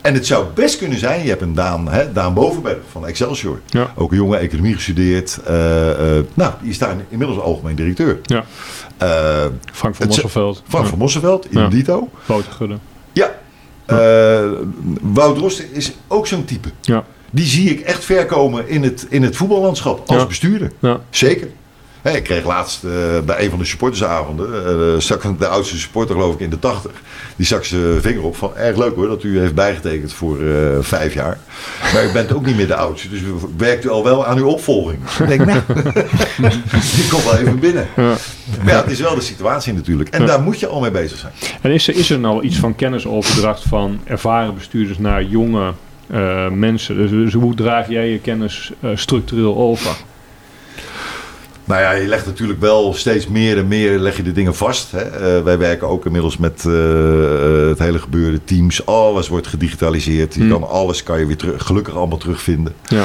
En 0.00 0.14
het 0.14 0.26
zou 0.26 0.46
best 0.54 0.78
kunnen 0.78 0.98
zijn, 0.98 1.22
je 1.22 1.28
hebt 1.28 1.42
een 1.42 1.54
Daan, 1.54 1.88
hè, 1.88 2.12
Daan 2.12 2.34
Bovenberg 2.34 2.78
van 2.90 3.06
Excelsior. 3.06 3.60
Ja. 3.66 3.92
Ook 3.94 4.10
een 4.10 4.16
jonge 4.16 4.36
economie 4.36 4.74
gestudeerd. 4.74 5.40
nou, 6.34 6.52
die 6.60 6.70
is 6.70 6.78
daar 6.78 6.96
inmiddels 7.08 7.40
algemeen 7.40 7.74
directeur. 7.74 8.20
Ja. 8.22 8.44
Frank 9.72 9.94
van 9.94 10.06
Mosselveld. 10.06 10.62
Frank 10.68 10.86
van 10.86 10.98
Mosselveld, 10.98 11.50
in. 11.50 11.68
Dito. 11.68 12.08
Wouter 12.26 12.52
Gudde. 12.52 12.78
Ja. 13.12 13.34
Wout 15.00 15.38
Rosten 15.38 15.72
is 15.72 15.92
ook 16.08 16.26
zo'n 16.26 16.44
type. 16.44 16.68
Ja. 16.80 17.04
Die 17.34 17.46
zie 17.46 17.70
ik 17.70 17.80
echt 17.80 18.04
ver 18.04 18.26
komen 18.26 18.68
in 18.68 18.82
het, 18.82 19.06
in 19.08 19.22
het 19.22 19.36
voetballandschap 19.36 20.02
als 20.08 20.20
Ja. 20.20 20.26
bestuurder. 20.26 20.72
Ja. 20.78 21.00
Zeker. 21.10 21.48
Ik 22.02 22.22
kreeg 22.24 22.44
laatst 22.44 22.84
eh, 22.84 22.90
bij 23.24 23.44
een 23.44 23.50
van 23.50 23.58
de 23.58 23.64
supportersavonden, 23.64 25.02
stak 25.02 25.38
de 25.38 25.46
oudste 25.48 25.78
supporter 25.78 26.14
geloof 26.14 26.34
ik 26.34 26.40
in 26.40 26.50
de 26.50 26.58
80, 26.58 26.90
die 27.36 27.46
stak 27.46 27.64
zijn 27.64 28.00
vinger 28.02 28.22
op 28.22 28.36
van 28.36 28.56
erg 28.56 28.76
leuk 28.76 28.94
hoor 28.94 29.08
dat 29.08 29.22
u 29.22 29.38
heeft 29.38 29.54
bijgetekend 29.54 30.12
voor 30.12 30.40
eh, 30.42 30.56
vijf 30.80 31.14
jaar. 31.14 31.38
Maar 31.92 32.04
u 32.08 32.12
bent 32.12 32.32
ook 32.32 32.46
niet 32.46 32.56
meer 32.56 32.66
de 32.66 32.74
oudste, 32.76 33.08
dus 33.08 33.20
werkt 33.56 33.84
u 33.84 33.88
al 33.88 34.04
wel 34.04 34.26
aan 34.26 34.36
uw 34.38 34.46
opvolging. 34.46 34.98
Ik 35.20 35.26
denk, 35.28 35.44
nou, 35.44 35.60
die 36.96 37.08
komt 37.10 37.24
wel 37.24 37.36
even 37.36 37.58
binnen. 37.58 37.86
Ja. 37.96 38.02
Maar 38.64 38.74
ja, 38.74 38.80
het 38.82 38.90
is 38.90 39.00
wel 39.00 39.14
de 39.14 39.20
situatie 39.20 39.72
natuurlijk. 39.72 40.08
En 40.08 40.20
Ja. 40.20 40.26
daar 40.26 40.40
moet 40.42 40.60
je 40.60 40.66
al 40.66 40.80
mee 40.80 40.90
bezig 40.90 41.18
zijn. 41.18 41.32
En 41.60 41.70
is 41.70 41.88
er, 41.88 41.94
is 41.94 42.10
er 42.10 42.18
nou 42.18 42.42
iets 42.42 42.56
van 42.56 42.74
kennisoverdracht 42.74 43.62
van 43.68 44.00
ervaren 44.04 44.54
bestuurders 44.54 44.98
naar 44.98 45.22
jonge 45.22 45.72
eh, 46.06 46.50
mensen? 46.50 46.96
Dus, 46.96 47.10
dus 47.10 47.32
hoe 47.32 47.54
draag 47.54 47.88
jij 47.88 48.08
je 48.08 48.18
kennis 48.18 48.72
eh, 48.80 48.90
structureel 48.94 49.56
over? 49.56 49.96
Nou 51.66 51.80
ja, 51.80 51.92
je 51.92 52.08
legt 52.08 52.26
natuurlijk 52.26 52.60
wel 52.60 52.94
steeds 52.94 53.28
meer 53.28 53.58
en 53.58 53.68
meer 53.68 53.98
leg 53.98 54.16
je 54.16 54.22
de 54.22 54.32
dingen 54.32 54.54
vast. 54.54 54.92
Hè. 54.92 55.00
Eh, 55.00 55.42
wij 55.42 55.58
werken 55.58 55.88
ook 55.88 56.06
inmiddels 56.06 56.36
met 56.36 56.62
het 57.68 57.78
hele 57.78 57.98
gebeuren, 57.98 58.44
teams. 58.44 58.86
Alles 58.86 59.28
wordt 59.28 59.46
gedigitaliseerd. 59.46 60.34
Je 60.34 60.40
Hmm. 60.40 60.50
kan 60.50 60.68
alles 60.68 61.02
kan 61.02 61.18
je 61.18 61.26
weer 61.26 61.36
terug, 61.36 61.62
gelukkig 61.62 61.96
allemaal 61.96 62.18
terugvinden. 62.18 62.74
Ja. 62.86 63.04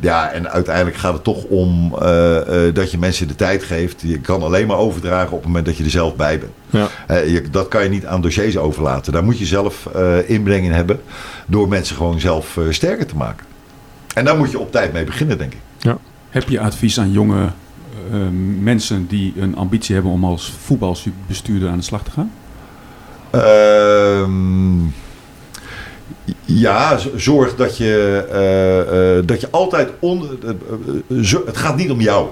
Ja, 0.00 0.30
en 0.30 0.50
uiteindelijk 0.50 0.96
gaat 0.96 1.12
het 1.12 1.24
toch 1.24 1.44
om 1.44 1.90
dat 2.74 2.90
je 2.90 2.98
mensen 2.98 3.28
de 3.28 3.34
tijd 3.34 3.62
geeft. 3.62 4.00
Je 4.06 4.18
kan 4.18 4.42
alleen 4.42 4.66
maar 4.66 4.78
overdragen 4.78 5.32
op 5.32 5.38
het 5.38 5.46
moment 5.46 5.66
dat 5.66 5.76
je 5.76 5.84
er 5.84 5.90
zelf 5.90 6.16
bij 6.16 6.38
bent. 6.38 6.52
Ja. 6.70 7.18
Je, 7.18 7.42
dat 7.50 7.68
kan 7.68 7.82
je 7.82 7.88
niet 7.88 8.06
aan 8.06 8.20
dossiers 8.20 8.56
overlaten. 8.56 9.12
Daar 9.12 9.24
moet 9.24 9.38
je 9.38 9.46
zelf 9.46 9.88
inbreng 10.26 10.64
in 10.64 10.72
hebben. 10.72 11.00
Door 11.46 11.68
mensen 11.68 11.96
gewoon 11.96 12.20
zelf 12.20 12.56
eh, 12.56 12.64
sterker 12.70 13.06
te 13.06 13.16
maken. 13.16 13.46
En 14.14 14.24
daar 14.24 14.36
moet 14.36 14.50
je 14.50 14.58
op 14.58 14.72
tijd 14.72 14.92
mee 14.92 15.04
beginnen, 15.04 15.38
denk 15.38 15.52
ik. 15.52 15.58
Heb 16.30 16.48
je 16.48 16.60
advies 16.60 16.98
aan 17.00 17.12
jonge 17.12 17.42
eh, 18.10 18.18
mensen 18.60 19.06
die 19.06 19.32
een 19.36 19.56
ambitie 19.56 19.94
hebben 19.94 20.12
om 20.12 20.24
als 20.24 20.52
voetbalbestuurder 20.64 21.68
aan 21.68 21.76
de 21.78 21.84
slag 21.84 22.02
te 22.04 22.10
gaan? 22.10 22.32
Ehm, 23.30 24.86
ja, 26.44 26.98
zorg 27.16 27.56
dat 27.56 27.76
je, 27.76 28.26
eh, 28.30 29.16
eh, 29.18 29.26
dat 29.26 29.40
je 29.40 29.48
altijd 29.50 29.90
onder. 29.98 30.28
eh, 30.44 30.50
eh, 31.18 31.46
het 31.46 31.56
gaat 31.56 31.76
niet 31.76 31.90
om 31.90 32.00
jou. 32.00 32.28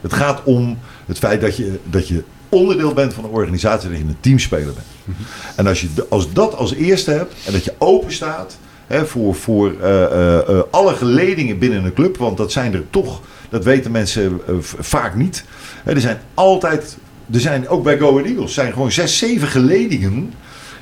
Het 0.00 0.12
gaat 0.12 0.40
om 0.44 0.78
het 1.06 1.18
feit 1.18 1.40
dat 1.40 1.56
je, 1.56 1.78
dat 1.84 2.08
je 2.08 2.22
onderdeel 2.50 2.92
bent 2.92 3.14
van 3.14 3.24
een 3.24 3.30
organisatie, 3.30 3.88
dat 3.88 3.98
je 3.98 4.04
een 4.04 4.16
teamspeler 4.20 4.74
bent. 4.74 5.16
En 5.56 5.66
als 5.66 5.80
je 5.80 5.88
als 6.08 6.32
dat 6.32 6.54
als 6.54 6.74
eerste 6.74 7.10
hebt 7.10 7.34
en 7.46 7.52
dat 7.52 7.64
je 7.64 7.74
open 7.78 8.12
staat 8.12 8.58
hè, 8.86 9.06
voor, 9.06 9.34
voor 9.34 9.72
eh, 9.80 10.04
eh, 10.04 10.38
eh, 10.48 10.62
alle 10.70 10.94
geledingen 10.94 11.58
binnen 11.58 11.84
een 11.84 11.92
club, 11.92 12.16
want 12.16 12.36
dat 12.36 12.52
zijn 12.52 12.74
er 12.74 12.84
toch, 12.90 13.20
dat 13.48 13.64
weten 13.64 13.90
mensen 13.90 14.40
vaak 14.78 15.14
niet. 15.14 15.44
Hè, 15.84 15.92
er 15.92 16.00
zijn 16.00 16.20
altijd, 16.34 16.96
er 17.32 17.40
zijn 17.40 17.68
ook 17.68 17.82
bij 17.82 17.98
Go 17.98 18.18
Eagles, 18.18 18.54
zijn 18.54 18.72
gewoon 18.72 18.92
zes, 18.92 19.18
zeven 19.18 19.48
geledingen 19.48 20.32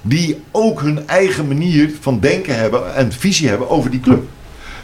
die 0.02 0.40
ook 0.50 0.80
hun 0.80 1.08
eigen 1.08 1.48
manier 1.48 1.90
van 2.00 2.20
denken 2.20 2.56
hebben 2.56 2.94
en 2.94 3.12
visie 3.12 3.48
hebben 3.48 3.70
over 3.70 3.90
die 3.90 4.00
club. 4.00 4.24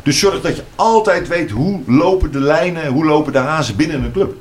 Dus 0.03 0.18
zorg 0.18 0.41
dat 0.41 0.57
je 0.57 0.62
altijd 0.74 1.28
weet 1.28 1.51
hoe 1.51 1.80
lopen 1.87 2.32
de 2.32 2.41
lijnen, 2.41 2.87
hoe 2.87 3.05
lopen 3.05 3.32
de 3.32 3.39
hazen 3.39 3.76
binnen 3.76 4.05
een 4.05 4.12
club. 4.12 4.35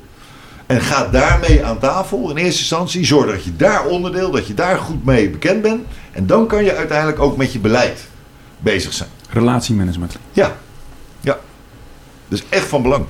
En 0.66 0.80
ga 0.80 1.08
daarmee 1.08 1.64
aan 1.64 1.78
tafel 1.78 2.30
in 2.30 2.36
eerste 2.36 2.60
instantie. 2.60 3.04
Zorg 3.04 3.30
dat 3.30 3.44
je 3.44 3.56
daar 3.56 3.86
onderdeel, 3.86 4.30
dat 4.30 4.46
je 4.46 4.54
daar 4.54 4.78
goed 4.78 5.04
mee 5.04 5.30
bekend 5.30 5.62
bent. 5.62 5.82
En 6.12 6.26
dan 6.26 6.46
kan 6.46 6.64
je 6.64 6.74
uiteindelijk 6.74 7.18
ook 7.18 7.36
met 7.36 7.52
je 7.52 7.58
beleid 7.58 8.08
bezig 8.58 8.92
zijn. 8.92 9.08
Relatiemanagement. 9.30 10.16
Ja, 10.32 10.52
ja. 11.20 11.38
Dat 12.28 12.38
is 12.38 12.44
echt 12.48 12.66
van 12.66 12.82
belang. 12.82 13.04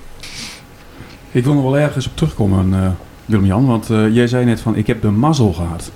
Ik 1.31 1.45
wil 1.45 1.55
nog 1.55 1.63
wel 1.63 1.79
ergens 1.79 2.07
op 2.07 2.17
terugkomen, 2.17 2.75
eh, 2.85 2.91
Willem-Jan. 3.27 3.67
Want 3.67 3.91
eh, 3.91 4.15
jij 4.15 4.27
zei 4.27 4.45
net 4.45 4.61
van, 4.61 4.77
ik 4.77 4.87
heb 4.87 5.03
de 5.03 5.11
mazzel 5.11 5.53
gehad. 5.53 5.91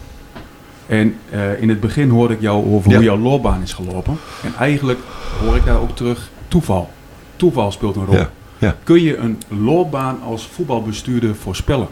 En 0.87 1.17
eh, 1.31 1.63
in 1.63 1.69
het 1.69 1.81
begin 1.81 2.09
hoorde 2.11 2.35
ik 2.35 2.41
jou 2.41 2.73
over 2.75 2.91
Ja. 2.91 2.97
hoe 2.97 3.05
jouw 3.05 3.19
loopbaan 3.19 3.63
is 3.63 3.73
gelopen. 3.73 4.19
En 4.43 4.55
eigenlijk 4.59 4.99
hoor 5.45 5.57
ik 5.57 5.65
daar 5.65 5.81
ook 5.81 5.97
terug 5.97 6.31
toeval. 6.49 6.91
Toeval 7.37 7.73
speelt 7.73 7.97
een 7.97 8.05
rol. 8.05 8.15
Ja, 8.15 8.31
ja. 8.59 8.77
Kun 8.83 9.03
je 9.03 9.17
een 9.17 9.43
loopbaan 9.49 10.23
als 10.23 10.49
voetbalbestuurder 10.53 11.35
voorspellen? 11.35 11.89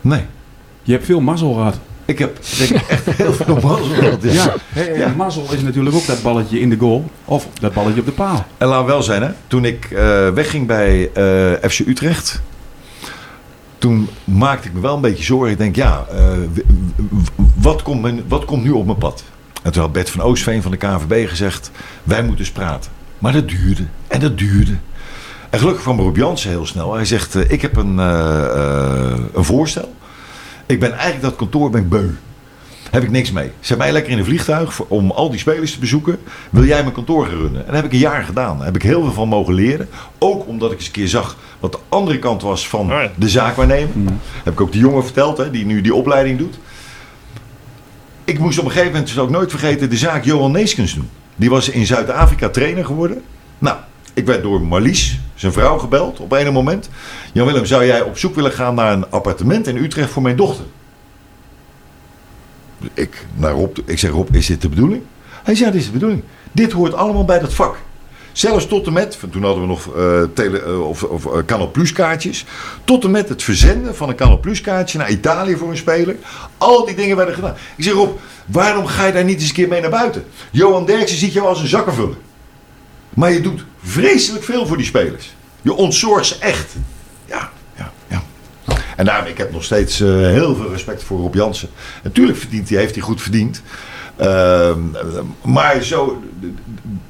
Nee. 0.00 0.22
Je 0.82 0.92
hebt 0.92 1.04
veel 1.04 1.20
mazzel 1.20 1.52
gehad. 1.52 1.78
Ik 2.04 2.18
heb 2.18 2.38
denk 2.58 2.70
ik 2.70 2.88
echt 2.88 3.06
heel 3.10 3.32
veel 3.32 3.54
mazzel 3.68 3.84
gehad. 3.94 4.22
Ja. 4.22 4.54
Ja. 4.96 5.12
mazzel 5.16 5.46
is 5.52 5.62
natuurlijk 5.62 5.96
ook 5.96 6.06
dat 6.06 6.22
balletje 6.22 6.60
in 6.60 6.70
de 6.70 6.76
goal. 6.78 7.10
Of 7.24 7.48
dat 7.60 7.72
balletje 7.72 8.00
op 8.00 8.06
de 8.06 8.12
paal. 8.12 8.46
En 8.58 8.68
laat 8.68 8.84
wel 8.86 9.02
zijn, 9.02 9.22
hè. 9.22 9.30
Toen 9.46 9.64
ik 9.64 9.84
eh, 9.90 10.28
wegging 10.28 10.66
bij 10.66 11.10
eh, 11.12 11.68
FC 11.70 11.78
Utrecht... 11.78 12.40
Toen 13.78 14.08
maakte 14.24 14.68
ik 14.68 14.74
me 14.74 14.80
wel 14.80 14.94
een 14.94 15.00
beetje 15.00 15.24
zorgen. 15.24 15.50
Ik 15.50 15.58
denk, 15.58 15.76
ja, 15.76 16.04
eh, 16.10 16.32
wat, 17.54 17.82
komt 17.82 18.02
men- 18.02 18.24
wat 18.28 18.44
komt 18.44 18.62
nu 18.64 18.70
op 18.70 18.86
mijn 18.86 18.98
pad? 18.98 19.24
En 19.62 19.72
toen 19.72 19.82
had 19.82 19.92
Bert 19.92 20.10
van 20.10 20.20
Oostveen 20.20 20.62
van 20.62 20.70
de 20.70 20.76
KNVB 20.76 21.28
gezegd... 21.28 21.70
wij 22.04 22.20
moeten 22.22 22.38
eens 22.40 22.50
praten. 22.54 22.90
Maar 23.18 23.32
dat 23.32 23.48
duurde. 23.48 23.82
En 24.08 24.20
dat 24.20 24.38
duurde. 24.38 24.72
En 25.50 25.58
gelukkig 25.58 25.82
kwam 25.82 26.00
Rob 26.00 26.16
Jansen 26.16 26.50
heel 26.50 26.66
snel. 26.66 26.94
Hij 26.94 27.04
zegt, 27.04 27.34
eh, 27.34 27.50
ik 27.50 27.62
heb 27.62 27.76
een, 27.76 27.98
eh, 27.98 28.44
eh, 28.44 29.18
een 29.34 29.44
voorstel. 29.44 29.94
Ik 30.66 30.80
ben 30.80 30.92
eigenlijk 30.92 31.22
dat 31.22 31.36
kantoor 31.36 31.70
ben 31.70 31.80
ik 31.80 31.88
beu. 31.88 32.08
Heb 32.90 33.02
ik 33.02 33.10
niks 33.10 33.32
mee. 33.32 33.50
Zet 33.60 33.78
mij 33.78 33.92
lekker 33.92 34.12
in 34.12 34.18
een 34.18 34.24
vliegtuig 34.24 34.74
voor- 34.74 34.86
om 34.88 35.10
al 35.10 35.30
die 35.30 35.38
spelers 35.38 35.72
te 35.72 35.78
bezoeken. 35.78 36.18
Wil 36.50 36.64
jij 36.64 36.80
mijn 36.82 36.94
kantoor 36.94 37.26
gaan 37.26 37.34
runnen? 37.36 37.60
En 37.60 37.66
dat 37.66 37.74
heb 37.74 37.84
ik 37.84 37.92
een 37.92 37.98
jaar 37.98 38.22
gedaan. 38.24 38.56
Daar 38.56 38.66
heb 38.66 38.76
ik 38.76 38.82
heel 38.82 39.02
veel 39.02 39.12
van 39.12 39.28
mogen 39.28 39.54
leren. 39.54 39.88
Ook 40.18 40.46
omdat 40.48 40.70
ik 40.72 40.76
eens 40.78 40.86
een 40.86 40.92
keer 40.92 41.08
zag 41.08 41.36
wat 41.60 41.72
de 41.72 41.78
andere 41.88 42.18
kant 42.18 42.42
was 42.42 42.68
van 42.68 42.80
Oh 42.92 43.00
ja. 43.02 43.10
de 43.16 43.28
zaakwaarnemer. 43.28 43.90
Heb 44.44 44.52
ik 44.52 44.60
ook 44.60 44.72
die 44.72 44.80
jongen 44.80 45.04
verteld, 45.04 45.38
hè, 45.38 45.50
die 45.50 45.66
nu 45.66 45.80
die 45.80 45.94
opleiding 45.94 46.38
doet. 46.38 46.58
Ik 48.24 48.38
moest 48.38 48.58
op 48.58 48.64
een 48.64 48.70
gegeven 48.70 48.92
moment, 48.92 49.10
zal 49.10 49.24
ik 49.24 49.30
nooit 49.30 49.50
vergeten, 49.50 49.90
de 49.90 49.96
zaak 49.96 50.24
Johan 50.24 50.50
Neeskens 50.52 50.94
doen. 50.94 51.10
Die 51.36 51.50
was 51.50 51.68
in 51.68 51.86
Zuid-Afrika 51.86 52.48
trainer 52.48 52.84
geworden. 52.84 53.22
Nou, 53.58 53.76
ik 54.14 54.26
werd 54.26 54.42
door 54.42 54.60
Marlies, 54.62 55.20
zijn 55.36 55.52
vrouw, 55.52 55.78
gebeld 55.78 56.20
op 56.20 56.32
een 56.32 56.52
moment. 56.52 56.88
Jan 57.32 57.46
Willem, 57.46 57.66
zou 57.66 57.84
jij 57.84 58.02
op 58.02 58.18
zoek 58.18 58.34
willen 58.34 58.52
gaan 58.52 58.74
naar 58.74 58.92
een 58.92 59.10
appartement 59.10 59.66
in 59.66 59.76
Utrecht 59.76 60.10
voor 60.10 60.22
mijn 60.22 60.36
dochter? 60.36 60.64
Ik, 62.94 63.26
naar 63.34 63.52
Rob, 63.52 63.76
ik 63.84 63.98
zeg 63.98 64.10
Rob, 64.10 64.34
is 64.34 64.46
dit 64.46 64.62
de 64.62 64.68
bedoeling? 64.68 65.02
Hij 65.42 65.54
zei, 65.54 65.66
ja, 65.66 65.72
dit 65.72 65.80
is 65.80 65.86
de 65.86 65.92
bedoeling. 65.92 66.22
Dit 66.52 66.72
hoort 66.72 66.94
allemaal 66.94 67.24
bij 67.24 67.38
dat 67.38 67.54
vak. 67.54 67.76
Zelfs 68.32 68.66
tot 68.66 68.86
en 68.86 68.92
met, 68.92 69.18
toen 69.30 69.42
hadden 69.42 69.62
we 69.62 69.68
nog 69.68 69.96
eh, 69.96 70.22
tele, 70.34 70.62
eh, 70.62 70.88
of, 70.88 71.02
of 71.02 71.26
eh, 71.48 71.70
Plus 71.72 71.92
kaartjes. 71.92 72.44
Tot 72.84 73.04
en 73.04 73.10
met 73.10 73.28
het 73.28 73.42
verzenden 73.42 73.96
van 73.96 74.08
een 74.08 74.14
Canal 74.14 74.40
Plus 74.40 74.60
kaartje 74.60 74.98
naar 74.98 75.10
Italië 75.10 75.56
voor 75.56 75.70
een 75.70 75.76
speler. 75.76 76.16
Al 76.58 76.84
die 76.84 76.94
dingen 76.94 77.16
werden 77.16 77.34
gedaan. 77.34 77.54
Ik 77.76 77.84
zeg 77.84 77.92
Rob, 77.92 78.18
waarom 78.46 78.86
ga 78.86 79.06
je 79.06 79.12
daar 79.12 79.24
niet 79.24 79.40
eens 79.40 79.48
een 79.48 79.54
keer 79.54 79.68
mee 79.68 79.80
naar 79.80 79.90
buiten? 79.90 80.24
Johan 80.50 80.86
Derksen 80.86 81.18
ziet 81.18 81.32
jou 81.32 81.46
als 81.46 81.60
een 81.60 81.68
zakkenvuller. 81.68 82.16
Maar 83.16 83.32
je 83.32 83.40
doet 83.40 83.64
vreselijk 83.82 84.44
veel 84.44 84.66
voor 84.66 84.76
die 84.76 84.86
spelers. 84.86 85.34
Je 85.62 85.72
ontzorgt 85.72 86.26
ze 86.26 86.38
echt. 86.38 86.74
Ja, 87.24 87.50
ja, 87.76 87.92
ja. 88.08 88.22
En 88.96 89.04
daarom, 89.04 89.26
ik 89.26 89.38
heb 89.38 89.52
nog 89.52 89.64
steeds 89.64 90.00
eh, 90.00 90.08
heel 90.08 90.54
veel 90.54 90.70
respect 90.70 91.02
voor 91.02 91.20
Rob 91.20 91.34
Jansen. 91.34 91.68
Natuurlijk 92.02 92.38
verdient 92.38 92.68
hij, 92.68 92.78
heeft 92.78 92.94
hij 92.94 93.04
goed 93.04 93.22
verdiend. 93.22 93.62
Ehm, 94.16 94.80
maar 95.42 95.82
zo, 95.82 96.22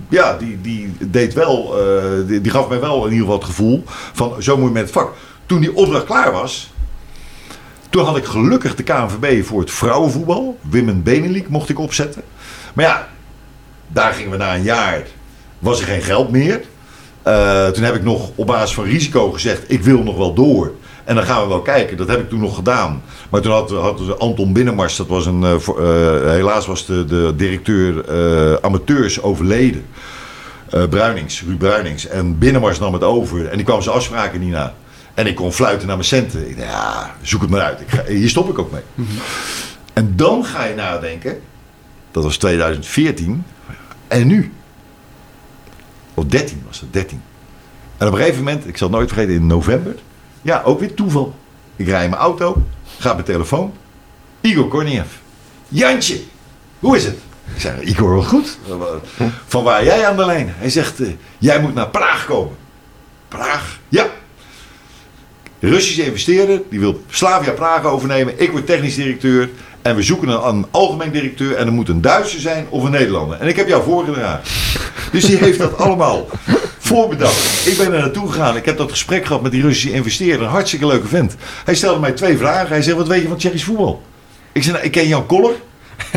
ja, 0.09 0.37
die, 0.37 0.61
die 0.61 0.97
deed 0.99 1.35
wel, 1.35 1.79
eh, 1.81 2.27
die, 2.27 2.41
die 2.41 2.53
gaf 2.53 2.69
mij 2.69 2.81
wel 2.81 3.05
in 3.05 3.13
ieder 3.13 3.25
geval 3.25 3.39
het 3.39 3.49
gevoel 3.49 3.85
van 4.13 4.43
zo 4.43 4.57
moet 4.57 4.67
je 4.67 4.73
met 4.73 4.83
het 4.83 4.93
vak. 4.93 5.13
Toen 5.47 5.61
die 5.61 5.75
opdracht 5.75 6.05
klaar 6.05 6.33
was, 6.33 6.73
toen 7.91 8.05
had 8.05 8.17
ik 8.17 8.25
gelukkig 8.25 8.75
de 8.75 8.83
KNVB 8.83 9.45
voor 9.45 9.61
het 9.61 9.71
vrouwenvoetbal, 9.71 10.59
Women 10.71 11.03
Benelink, 11.03 11.49
mocht 11.49 11.69
ik 11.69 11.79
opzetten. 11.79 12.23
Maar 12.73 12.85
ja, 12.85 13.09
daar 13.89 14.13
gingen 14.13 14.31
we 14.31 14.37
na 14.37 14.55
een 14.55 14.63
jaar, 14.63 15.03
was 15.59 15.81
er 15.81 15.87
geen 15.87 16.03
geld 16.03 16.31
meer. 16.31 16.61
Eh, 17.23 17.67
toen 17.67 17.85
heb 17.85 17.95
ik 17.95 18.03
nog 18.03 18.31
op 18.35 18.47
basis 18.47 18.75
van 18.75 18.85
risico 18.85 19.31
gezegd, 19.31 19.63
ik 19.67 19.83
wil 19.83 20.03
nog 20.03 20.17
wel 20.17 20.35
door. 20.35 20.73
En 21.05 21.15
dan 21.15 21.25
gaan 21.25 21.43
we 21.43 21.49
wel 21.49 21.63
kijken. 21.63 21.97
Dat 21.97 22.09
heb 22.09 22.21
ik 22.21 22.29
toen 22.29 22.41
nog 22.41 22.55
gedaan. 22.55 23.03
Maar 23.31 23.41
toen 23.41 23.53
had, 23.53 23.71
had 23.71 24.19
Anton 24.19 24.53
Binnenmars, 24.53 24.97
dat 24.97 25.07
was 25.07 25.27
een, 25.27 25.43
eh, 25.43 25.55
eh, 25.55 26.31
helaas 26.31 26.67
was 26.67 26.87
de, 26.87 27.05
de 27.05 27.33
directeur 27.37 28.05
amateurs 28.63 29.23
overleden. 29.23 29.85
Bruinings, 30.91 31.43
Ruud 31.47 31.59
Bruinings. 31.59 32.07
En 32.07 32.39
Binnenmars 32.39 32.79
nam 32.79 32.93
het 32.93 33.03
over. 33.03 33.49
En 33.49 33.57
die 33.57 33.67
kwam 33.67 33.83
zijn 33.83 33.95
afspraken 33.97 34.41
niet 34.41 34.51
na. 34.51 34.75
En 35.15 35.27
ik 35.27 35.35
kon 35.35 35.53
fluiten 35.53 35.87
naar 35.87 35.97
mijn 35.97 36.09
centen. 36.09 36.49
Ik 36.49 36.57
dacht, 36.57 36.71
ja, 36.71 37.15
zoek 37.23 37.41
het 37.41 37.51
maar 37.51 37.61
uit. 37.61 37.81
Ik 37.81 37.89
ga, 37.89 38.05
hier 38.05 38.29
stop 38.29 38.49
ik 38.51 38.59
ook 38.59 38.71
mee. 38.73 39.07
En 39.93 40.13
dan 40.17 40.45
ga 40.45 40.65
je 40.65 40.75
nadenken. 40.75 41.41
Dat 42.11 42.25
was 42.25 42.37
2014. 42.37 43.45
En 44.09 44.27
nu? 44.27 44.53
Of 46.17 46.25
13 46.25 46.63
was 46.67 46.81
het, 46.81 46.93
13. 46.93 47.23
En 47.97 48.07
op 48.07 48.13
een 48.13 48.19
gegeven 48.19 48.45
moment, 48.45 48.69
ik 48.69 48.77
zal 48.77 48.89
het 48.89 48.97
nooit 48.97 49.09
vergeten, 49.09 49.35
in 49.35 49.47
november. 49.47 49.95
Ja, 50.43 50.63
ook 50.65 50.81
weer 50.81 50.95
toeval. 50.95 51.35
Ik 51.77 51.87
rij 51.87 52.05
in 52.05 52.11
mijn 52.11 52.23
auto, 52.23 52.63
ga 52.99 53.09
op 53.09 53.15
mijn 53.15 53.27
telefoon. 53.27 53.73
Igor 54.41 54.69
Korniev. 54.69 55.07
Jantje, 55.69 56.21
hoe 56.79 56.97
is 56.97 57.05
het? 57.05 57.19
Ik 57.55 57.61
zei, 57.61 57.81
Igor, 57.81 58.13
wel 58.13 58.23
goed. 58.23 58.59
Van 59.47 59.65
waar 59.65 59.85
jij 59.85 60.07
aan 60.07 60.17
de 60.17 60.27
lijn? 60.27 60.55
Hij 60.57 60.71
zegt, 60.71 61.01
eh, 61.01 61.09
jij 61.39 61.61
moet 61.61 61.75
naar 61.75 61.89
Praag 61.89 62.27
komen. 62.27 62.57
Praag? 63.29 63.79
Ja. 63.89 64.07
Russische 65.59 66.05
investeerder, 66.05 66.63
die 66.71 66.81
wil 66.81 67.03
Slavia 67.11 67.53
Praag 67.53 67.85
overnemen. 67.85 68.41
Ik 68.41 68.51
word 68.51 68.67
technisch 68.67 68.95
directeur. 68.95 69.51
En 69.83 69.97
we 69.97 70.03
zoeken 70.03 70.29
een, 70.29 70.47
een 70.49 70.67
algemeen 70.71 71.11
directeur. 71.11 71.55
En 71.55 71.67
er 71.67 71.73
moet 71.73 71.89
een 71.89 72.01
Duitser 72.01 72.41
zijn 72.41 72.67
of 72.69 72.85
een 72.85 72.91
Nederlander. 72.91 73.39
En 73.39 73.49
ik 73.49 73.57
heb 73.57 73.69
jou 73.69 73.83
voorgedragen. 73.85 74.41
Dus 75.17 75.25
die 75.25 75.37
heeft 75.37 75.59
dat 75.59 75.79
allemaal 75.79 76.27
voorbedacht. 76.79 77.67
Ik 77.67 77.77
ben 77.77 77.93
er 77.93 77.99
naartoe 77.99 78.31
gegaan. 78.31 78.57
Ik 78.57 78.65
heb 78.65 78.77
dat 78.77 78.91
gesprek 78.91 79.27
gehad 79.27 79.43
met 79.43 79.53
die 79.53 79.63
Russische 79.63 79.93
investeerder. 79.93 80.47
Een 80.47 80.53
hartstikke 80.53 80.87
leuke 80.87 81.07
vent. 81.07 81.37
Hij 81.65 81.75
stelde 81.75 82.01
mij 82.01 82.13
twee 82.13 82.37
vragen. 82.37 82.69
Hij 82.69 82.83
zei, 82.83 82.97
wat 82.97 83.07
weet 83.07 83.23
je 83.23 83.29
van 83.29 83.37
Tsjechisch 83.37 83.65
voetbal? 83.65 84.03
Ik 84.53 84.63
zei, 84.63 84.75
nou, 84.75 84.87
ik 84.87 84.93
ken 84.93 85.09
Jan 85.09 85.27
Koller. 85.27 85.55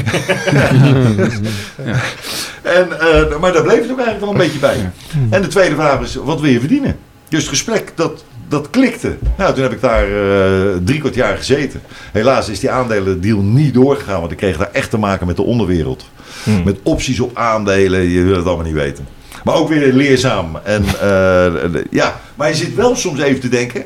en, 2.61 2.99
eh, 2.99 3.39
maar 3.39 3.53
daar 3.53 3.63
bleef 3.63 3.81
het 3.81 3.91
ook 3.91 3.99
eigenlijk 3.99 4.19
wel 4.19 4.29
een 4.29 4.37
beetje 4.37 4.59
bij. 4.59 4.91
En 5.29 5.41
de 5.41 5.47
tweede 5.47 5.75
vraag 5.75 5.99
is, 5.99 6.15
wat 6.15 6.41
wil 6.41 6.49
je 6.49 6.59
verdienen? 6.59 6.97
Dus 7.29 7.39
het 7.39 7.49
gesprek, 7.49 7.91
dat 7.95 8.23
dat 8.49 8.69
klikte. 8.69 9.17
Nou, 9.37 9.53
toen 9.53 9.63
heb 9.63 9.71
ik 9.71 9.81
daar 9.81 10.03
eh, 10.03 10.77
drie 10.83 10.99
kwart 10.99 11.15
jaar 11.15 11.37
gezeten. 11.37 11.81
Helaas 12.11 12.49
is 12.49 12.59
die 12.59 12.69
aandelendeal 12.69 13.41
niet 13.41 13.73
doorgegaan, 13.73 14.19
want 14.19 14.31
ik 14.31 14.37
kreeg 14.37 14.57
daar 14.57 14.71
echt 14.71 14.89
te 14.89 14.97
maken 14.97 15.27
met 15.27 15.35
de 15.35 15.41
onderwereld. 15.41 16.05
Hmm. 16.43 16.63
Met 16.63 16.79
opties 16.83 17.19
op 17.19 17.37
aandelen, 17.37 18.09
je 18.09 18.23
wil 18.23 18.35
het 18.35 18.45
allemaal 18.45 18.65
niet 18.65 18.73
weten. 18.73 19.07
Maar 19.43 19.55
ook 19.55 19.69
weer 19.69 19.93
leerzaam. 19.93 20.55
En, 20.63 20.83
eh, 20.85 21.81
ja, 21.91 22.19
maar 22.35 22.47
je 22.47 22.55
zit 22.55 22.75
wel 22.75 22.95
soms 22.95 23.19
even 23.19 23.39
te 23.39 23.49
denken, 23.49 23.83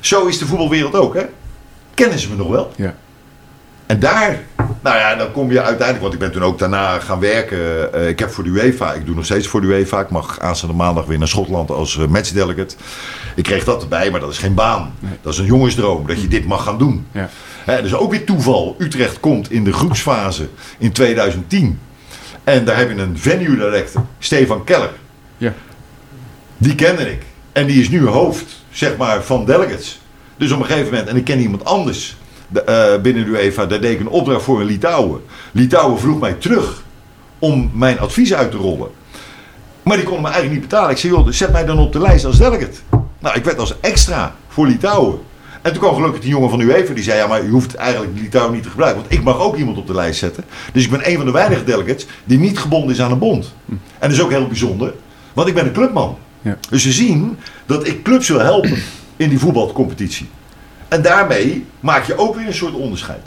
zo 0.00 0.26
is 0.26 0.38
de 0.38 0.46
voetbalwereld 0.46 0.94
ook, 0.94 1.14
hè? 1.14 1.22
Kennen 1.94 2.18
ze 2.18 2.28
me 2.30 2.36
nog 2.36 2.48
wel? 2.48 2.72
Ja. 2.76 2.94
En 3.92 3.98
daar, 3.98 4.40
nou 4.82 4.96
ja, 4.96 5.14
dan 5.14 5.32
kom 5.32 5.50
je 5.50 5.62
uiteindelijk, 5.62 6.00
want 6.00 6.12
ik 6.12 6.18
ben 6.18 6.32
toen 6.32 6.42
ook 6.42 6.58
daarna 6.58 6.98
gaan 6.98 7.20
werken. 7.20 7.92
Eh, 7.92 8.08
ik 8.08 8.18
heb 8.18 8.30
voor 8.30 8.44
de 8.44 8.50
UEFA, 8.50 8.92
ik 8.92 9.06
doe 9.06 9.14
nog 9.14 9.24
steeds 9.24 9.46
voor 9.46 9.60
de 9.60 9.66
UEFA. 9.66 10.00
Ik 10.00 10.10
mag 10.10 10.40
aanstaande 10.40 10.74
maandag 10.74 11.04
weer 11.04 11.18
naar 11.18 11.28
Schotland 11.28 11.70
als 11.70 11.96
uh, 11.96 12.06
matchdelegate. 12.06 12.74
Ik 13.34 13.42
kreeg 13.42 13.64
dat 13.64 13.82
erbij, 13.82 14.10
maar 14.10 14.20
dat 14.20 14.30
is 14.30 14.38
geen 14.38 14.54
baan. 14.54 14.94
Nee. 14.98 15.12
Dat 15.22 15.32
is 15.32 15.38
een 15.38 15.44
jongensdroom, 15.44 16.06
dat 16.06 16.20
je 16.20 16.28
dit 16.28 16.46
mag 16.46 16.62
gaan 16.62 16.78
doen. 16.78 17.06
Ja. 17.12 17.28
Hè, 17.64 17.82
dus 17.82 17.94
ook 17.94 18.10
weer 18.10 18.24
toeval. 18.24 18.76
Utrecht 18.78 19.20
komt 19.20 19.50
in 19.50 19.64
de 19.64 19.72
groepsfase 19.72 20.48
in 20.78 20.92
2010. 20.92 21.80
En 22.44 22.64
daar 22.64 22.76
heb 22.76 22.90
je 22.90 22.96
een 22.96 23.18
venue 23.18 23.56
director, 23.56 24.04
Stefan 24.18 24.64
Keller. 24.64 24.92
Ja. 25.36 25.54
Die 26.56 26.74
kende 26.74 27.10
ik. 27.10 27.22
En 27.52 27.66
die 27.66 27.80
is 27.80 27.88
nu 27.88 28.06
hoofd, 28.06 28.64
zeg 28.70 28.96
maar, 28.96 29.22
van 29.22 29.44
delegates. 29.44 30.00
Dus 30.36 30.52
op 30.52 30.60
een 30.60 30.66
gegeven 30.66 30.90
moment, 30.90 31.08
en 31.08 31.16
ik 31.16 31.24
ken 31.24 31.40
iemand 31.40 31.64
anders 31.64 32.16
de, 32.52 32.62
eh, 32.62 33.00
binnen 33.00 33.24
de 33.24 33.30
UEFA, 33.30 33.66
daar 33.66 33.80
deed 33.80 33.92
ik 33.92 34.00
een 34.00 34.08
opdracht 34.08 34.42
voor 34.42 34.60
in 34.60 34.66
Litouwen. 34.66 35.20
Litouwen 35.52 36.00
vroeg 36.00 36.20
mij 36.20 36.32
terug 36.32 36.82
om 37.38 37.70
mijn 37.74 37.98
advies 37.98 38.34
uit 38.34 38.50
te 38.50 38.56
rollen. 38.56 38.88
Maar 39.82 39.96
die 39.96 40.06
konden 40.06 40.22
me 40.22 40.28
eigenlijk 40.30 40.60
niet 40.60 40.70
betalen. 40.70 40.90
Ik 40.90 40.96
zei, 40.96 41.12
joh, 41.12 41.28
zet 41.28 41.52
mij 41.52 41.64
dan 41.64 41.78
op 41.78 41.92
de 41.92 42.00
lijst 42.00 42.24
als 42.24 42.38
delegate. 42.38 42.78
Nou, 43.18 43.36
ik 43.36 43.44
werd 43.44 43.58
als 43.58 43.80
extra 43.80 44.34
voor 44.48 44.66
Litouwen. 44.66 45.18
En 45.62 45.72
toen 45.72 45.80
kwam 45.80 45.94
gelukkig 45.94 46.20
die 46.20 46.30
jongen 46.30 46.50
van 46.50 46.60
UEFA, 46.60 46.94
die 46.94 47.04
zei, 47.04 47.18
ja, 47.18 47.26
maar 47.26 47.44
je 47.44 47.50
hoeft 47.50 47.74
eigenlijk 47.74 48.12
Litouwen 48.20 48.54
niet 48.54 48.62
te 48.62 48.70
gebruiken. 48.70 49.00
Want 49.00 49.12
ik 49.12 49.22
mag 49.22 49.38
ook 49.38 49.56
iemand 49.56 49.78
op 49.78 49.86
de 49.86 49.94
lijst 49.94 50.18
zetten. 50.18 50.44
Dus 50.72 50.84
ik 50.84 50.90
ben 50.90 51.10
een 51.10 51.16
van 51.16 51.26
de 51.26 51.32
weinige 51.32 51.64
delegates 51.64 52.06
die 52.24 52.38
niet 52.38 52.58
gebonden 52.58 52.90
is 52.90 53.00
aan 53.00 53.12
een 53.12 53.18
bond. 53.18 53.54
En 53.68 53.78
dat 53.98 54.10
is 54.10 54.22
ook 54.22 54.30
heel 54.30 54.46
bijzonder, 54.46 54.94
want 55.32 55.48
ik 55.48 55.54
ben 55.54 55.66
een 55.66 55.72
clubman. 55.72 56.18
Ja. 56.40 56.58
Dus 56.70 56.82
ze 56.82 56.92
zien 56.92 57.36
dat 57.66 57.86
ik 57.86 58.02
clubs 58.02 58.28
wil 58.28 58.40
helpen 58.40 58.82
in 59.16 59.28
die 59.28 59.38
voetbalcompetitie. 59.38 60.28
En 60.92 61.02
daarmee 61.02 61.66
maak 61.80 62.04
je 62.04 62.18
ook 62.18 62.36
weer 62.36 62.46
een 62.46 62.54
soort 62.54 62.74
onderscheid. 62.74 63.26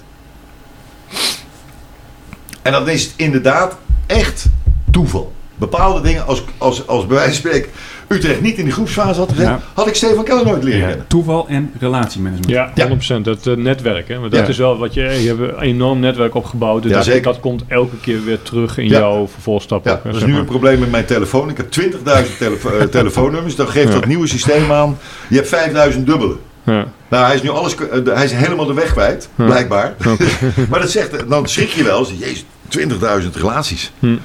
En 2.62 2.72
dan 2.72 2.90
is 2.90 3.04
het 3.04 3.14
inderdaad 3.16 3.78
echt 4.08 4.46
toeval. 4.92 5.34
Bepaalde 5.56 6.02
dingen, 6.02 6.26
als, 6.28 6.44
als, 6.58 6.88
als 6.88 7.06
bij 7.06 7.16
wijze 7.16 7.42
van 7.42 7.50
spreken 7.50 7.70
Utrecht 8.08 8.42
niet 8.42 8.58
in 8.58 8.64
die 8.64 8.74
groepsfase 8.74 9.20
had 9.20 9.30
gezet, 9.30 9.46
Ja. 9.46 9.60
had 9.74 9.88
ik 9.88 9.96
Stefan 9.96 10.24
Keller 10.24 10.46
nooit 10.46 10.64
leren 10.64 10.80
Ja. 10.80 10.88
kennen. 10.88 11.08
Toeval 11.08 11.48
en 11.48 11.72
relatiemanagement. 11.80 12.50
Ja, 12.50 12.72
Ja. 12.76 12.88
100%. 12.88 13.26
Dat 13.26 13.48
eh, 13.48 13.56
netwerk, 13.56 14.08
hè? 14.08 14.20
Want 14.20 14.32
dat 14.32 14.42
Ja. 14.42 14.48
is 14.48 14.58
wel 14.58 14.78
wat 14.78 14.94
je... 14.94 15.02
Je 15.02 15.28
hebt 15.28 15.40
een 15.40 15.60
enorm 15.60 16.00
netwerk 16.00 16.36
opgebouwd. 16.36 16.82
Dus 16.82 16.92
Ja, 16.92 16.98
dat, 16.98 17.06
zeker. 17.06 17.22
dat 17.24 17.40
komt 17.40 17.64
elke 17.68 17.98
keer 17.98 18.24
weer 18.24 18.42
terug 18.42 18.78
in 18.78 18.88
Ja. 18.88 19.00
jouw 19.00 19.28
vervolgstap. 19.28 19.86
Ja, 19.86 19.92
ook, 19.92 20.04
dat 20.04 20.14
is 20.14 20.18
zeg 20.18 20.28
nu 20.28 20.32
maar. 20.34 20.42
een 20.42 20.48
probleem 20.48 20.80
met 20.80 20.92
mijn 20.92 21.06
telefoon. 21.06 21.50
Ik 21.50 21.58
heb 21.58 21.70
20.000 21.72 22.38
telefo 22.38 22.70
eh, 22.70 22.86
telefoonnummers. 22.86 23.56
Dan 23.56 23.68
geeft 23.68 23.88
Ja. 23.88 23.94
dat 23.94 24.06
nieuwe 24.06 24.28
systeem 24.28 24.72
aan. 24.72 24.98
Je 25.30 25.36
hebt 25.36 25.48
5000 25.48 26.06
dubbele. 26.06 26.36
Ja. 26.66 26.86
Nou, 27.10 27.26
hij 27.26 27.36
is 27.36 27.42
nu 27.42 27.50
alles, 27.50 27.76
eh, 27.76 28.00
hij 28.16 28.24
is 28.26 28.32
helemaal 28.32 28.66
de 28.66 28.74
weg 28.74 28.92
kwijt, 28.92 29.30
Ja. 29.36 29.46
blijkbaar. 29.46 29.94
maar 30.70 30.80
dat 30.80 30.92
zegt, 30.92 31.30
dan 31.30 31.48
schrik 31.48 31.70
je 31.70 31.84
wel. 31.84 32.00
eens, 32.00 32.14
Jezus, 32.20 32.46
20.000 32.68 33.36
relaties 33.36 33.92
Hm. 34.00 34.16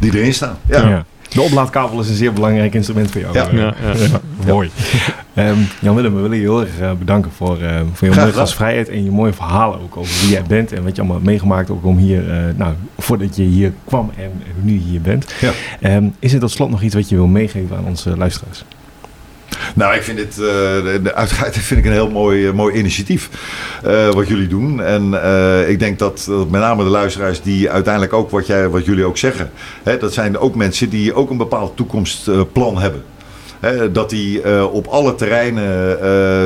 die 0.00 0.14
erin 0.16 0.34
staan. 0.34 0.58
Ja. 0.68 0.88
Ja. 0.88 1.04
De 1.28 1.40
oplaadkabel 1.40 2.00
is 2.00 2.08
een 2.08 2.14
zeer 2.14 2.32
belangrijk 2.32 2.74
instrument 2.74 3.10
voor 3.10 3.20
jou. 3.20 3.34
Ja. 3.34 3.48
Ja, 3.52 3.74
ja. 3.96 4.20
Mooi. 4.46 4.70
Ehm, 5.34 5.56
Jan-Willem, 5.80 6.14
we 6.14 6.20
willen 6.20 6.36
je 6.36 6.42
heel 6.42 6.60
erg 6.60 6.78
eh, 6.80 6.90
bedanken 6.92 7.30
voor, 7.36 7.60
eh, 7.62 7.80
voor 7.92 8.08
je 8.08 8.14
mooie 8.14 8.32
gastvrijheid 8.32 8.88
en 8.88 9.04
je 9.04 9.10
mooie 9.10 9.32
verhalen 9.32 9.80
ook 9.80 9.96
over 9.96 10.20
wie 10.20 10.30
jij 10.30 10.42
bent 10.42 10.72
en 10.72 10.82
wat 10.82 10.90
je 10.94 10.98
allemaal 10.98 11.16
hebt 11.16 11.28
meegemaakt 11.28 11.70
ook 11.70 11.84
om 11.84 11.96
hier, 11.98 12.30
eh, 12.30 12.36
nou, 12.56 12.74
voordat 12.98 13.36
je 13.36 13.42
hier 13.42 13.72
kwam 13.84 14.10
en 14.16 14.30
nu 14.62 14.76
hier 14.76 15.00
bent. 15.00 15.34
Ja. 15.40 15.50
Ehm, 15.80 16.04
is 16.18 16.32
er 16.32 16.40
tot 16.40 16.50
slot 16.50 16.70
nog 16.70 16.82
iets 16.82 16.94
wat 16.94 17.08
je 17.08 17.14
wil 17.16 17.26
meegeven 17.26 17.76
aan 17.76 17.84
onze 17.86 18.16
luisteraars? 18.16 18.64
Nou, 19.74 19.94
ik 19.94 20.02
vind 20.02 20.18
dit, 20.18 20.32
eh, 20.32 20.38
de, 21.02 21.14
uiteraard 21.14 21.56
vind 21.58 21.80
ik 21.80 21.86
een 21.86 21.92
heel 21.92 22.10
mooi, 22.10 22.46
eh, 22.46 22.52
mooi 22.52 22.74
initiatief 22.74 23.30
eh, 23.84 24.08
wat 24.08 24.28
jullie 24.28 24.48
doen. 24.48 24.82
En 24.82 25.04
ik 25.68 25.78
denk 25.78 25.98
dat, 25.98 26.26
met 26.50 26.60
name 26.60 26.84
de 26.84 26.90
luisteraars 26.90 27.42
die 27.42 27.70
uiteindelijk 27.70 28.12
ook 28.12 28.30
wat, 28.30 28.46
jij, 28.46 28.68
wat 28.68 28.84
jullie 28.84 29.04
ook 29.04 29.18
zeggen. 29.18 29.50
Hè, 29.82 29.98
dat 29.98 30.12
zijn 30.12 30.38
ook 30.38 30.54
mensen 30.54 30.88
die 30.88 31.14
ook 31.14 31.30
een 31.30 31.36
bepaald 31.36 31.76
toekomstplan 31.76 32.78
hebben. 32.78 33.02
Dat 33.92 34.10
die 34.10 34.64
op 34.70 34.86
alle 34.86 35.14
terreinen, 35.14 35.62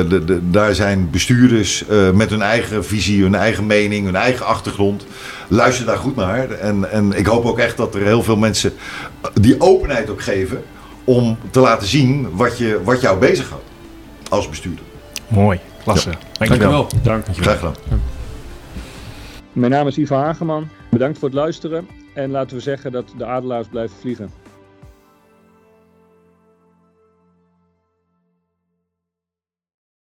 de, 0.09 0.39
daar 0.49 0.75
zijn 0.75 1.09
bestuurders 1.09 1.83
met 2.13 2.29
hun 2.29 2.41
eigen 2.41 2.85
visie, 2.85 3.21
hun 3.21 3.35
eigen 3.35 3.65
mening, 3.65 4.05
hun 4.05 4.15
eigen 4.15 4.45
achtergrond. 4.45 5.05
Luister 5.47 5.85
daar 5.85 5.97
goed 5.97 6.15
naar. 6.15 6.51
En, 6.51 6.91
en 6.91 7.13
ik 7.13 7.25
hoop 7.25 7.45
ook 7.45 7.59
echt 7.59 7.77
dat 7.77 7.95
er 7.95 8.01
heel 8.01 8.23
veel 8.23 8.37
mensen 8.37 8.73
die 9.33 9.61
openheid 9.61 10.09
ook 10.09 10.21
geven 10.21 10.63
om 11.05 11.37
te 11.49 11.59
laten 11.59 11.87
zien 11.87 12.35
wat, 12.35 12.57
je, 12.57 12.83
wat 12.83 13.01
jou 13.01 13.19
bezighoudt 13.19 13.63
als 14.29 14.49
bestuurder. 14.49 14.85
Mooi, 15.27 15.59
klasse. 15.83 16.09
Dankjewel. 16.37 16.87
Dank. 17.03 17.25
Graag 17.31 17.59
gedaan. 17.59 17.75
Mijn 19.53 19.71
naam 19.71 19.87
is 19.87 19.97
Ivan 19.97 20.23
Hageman. 20.23 20.67
Bedankt 20.89 21.19
voor 21.19 21.27
het 21.27 21.37
luisteren. 21.37 21.87
En 22.13 22.31
laten 22.31 22.55
we 22.55 22.61
zeggen 22.61 22.91
dat 22.91 23.13
de 23.17 23.25
adelaars 23.25 23.67
blijven 23.67 23.97
vliegen. 23.99 24.31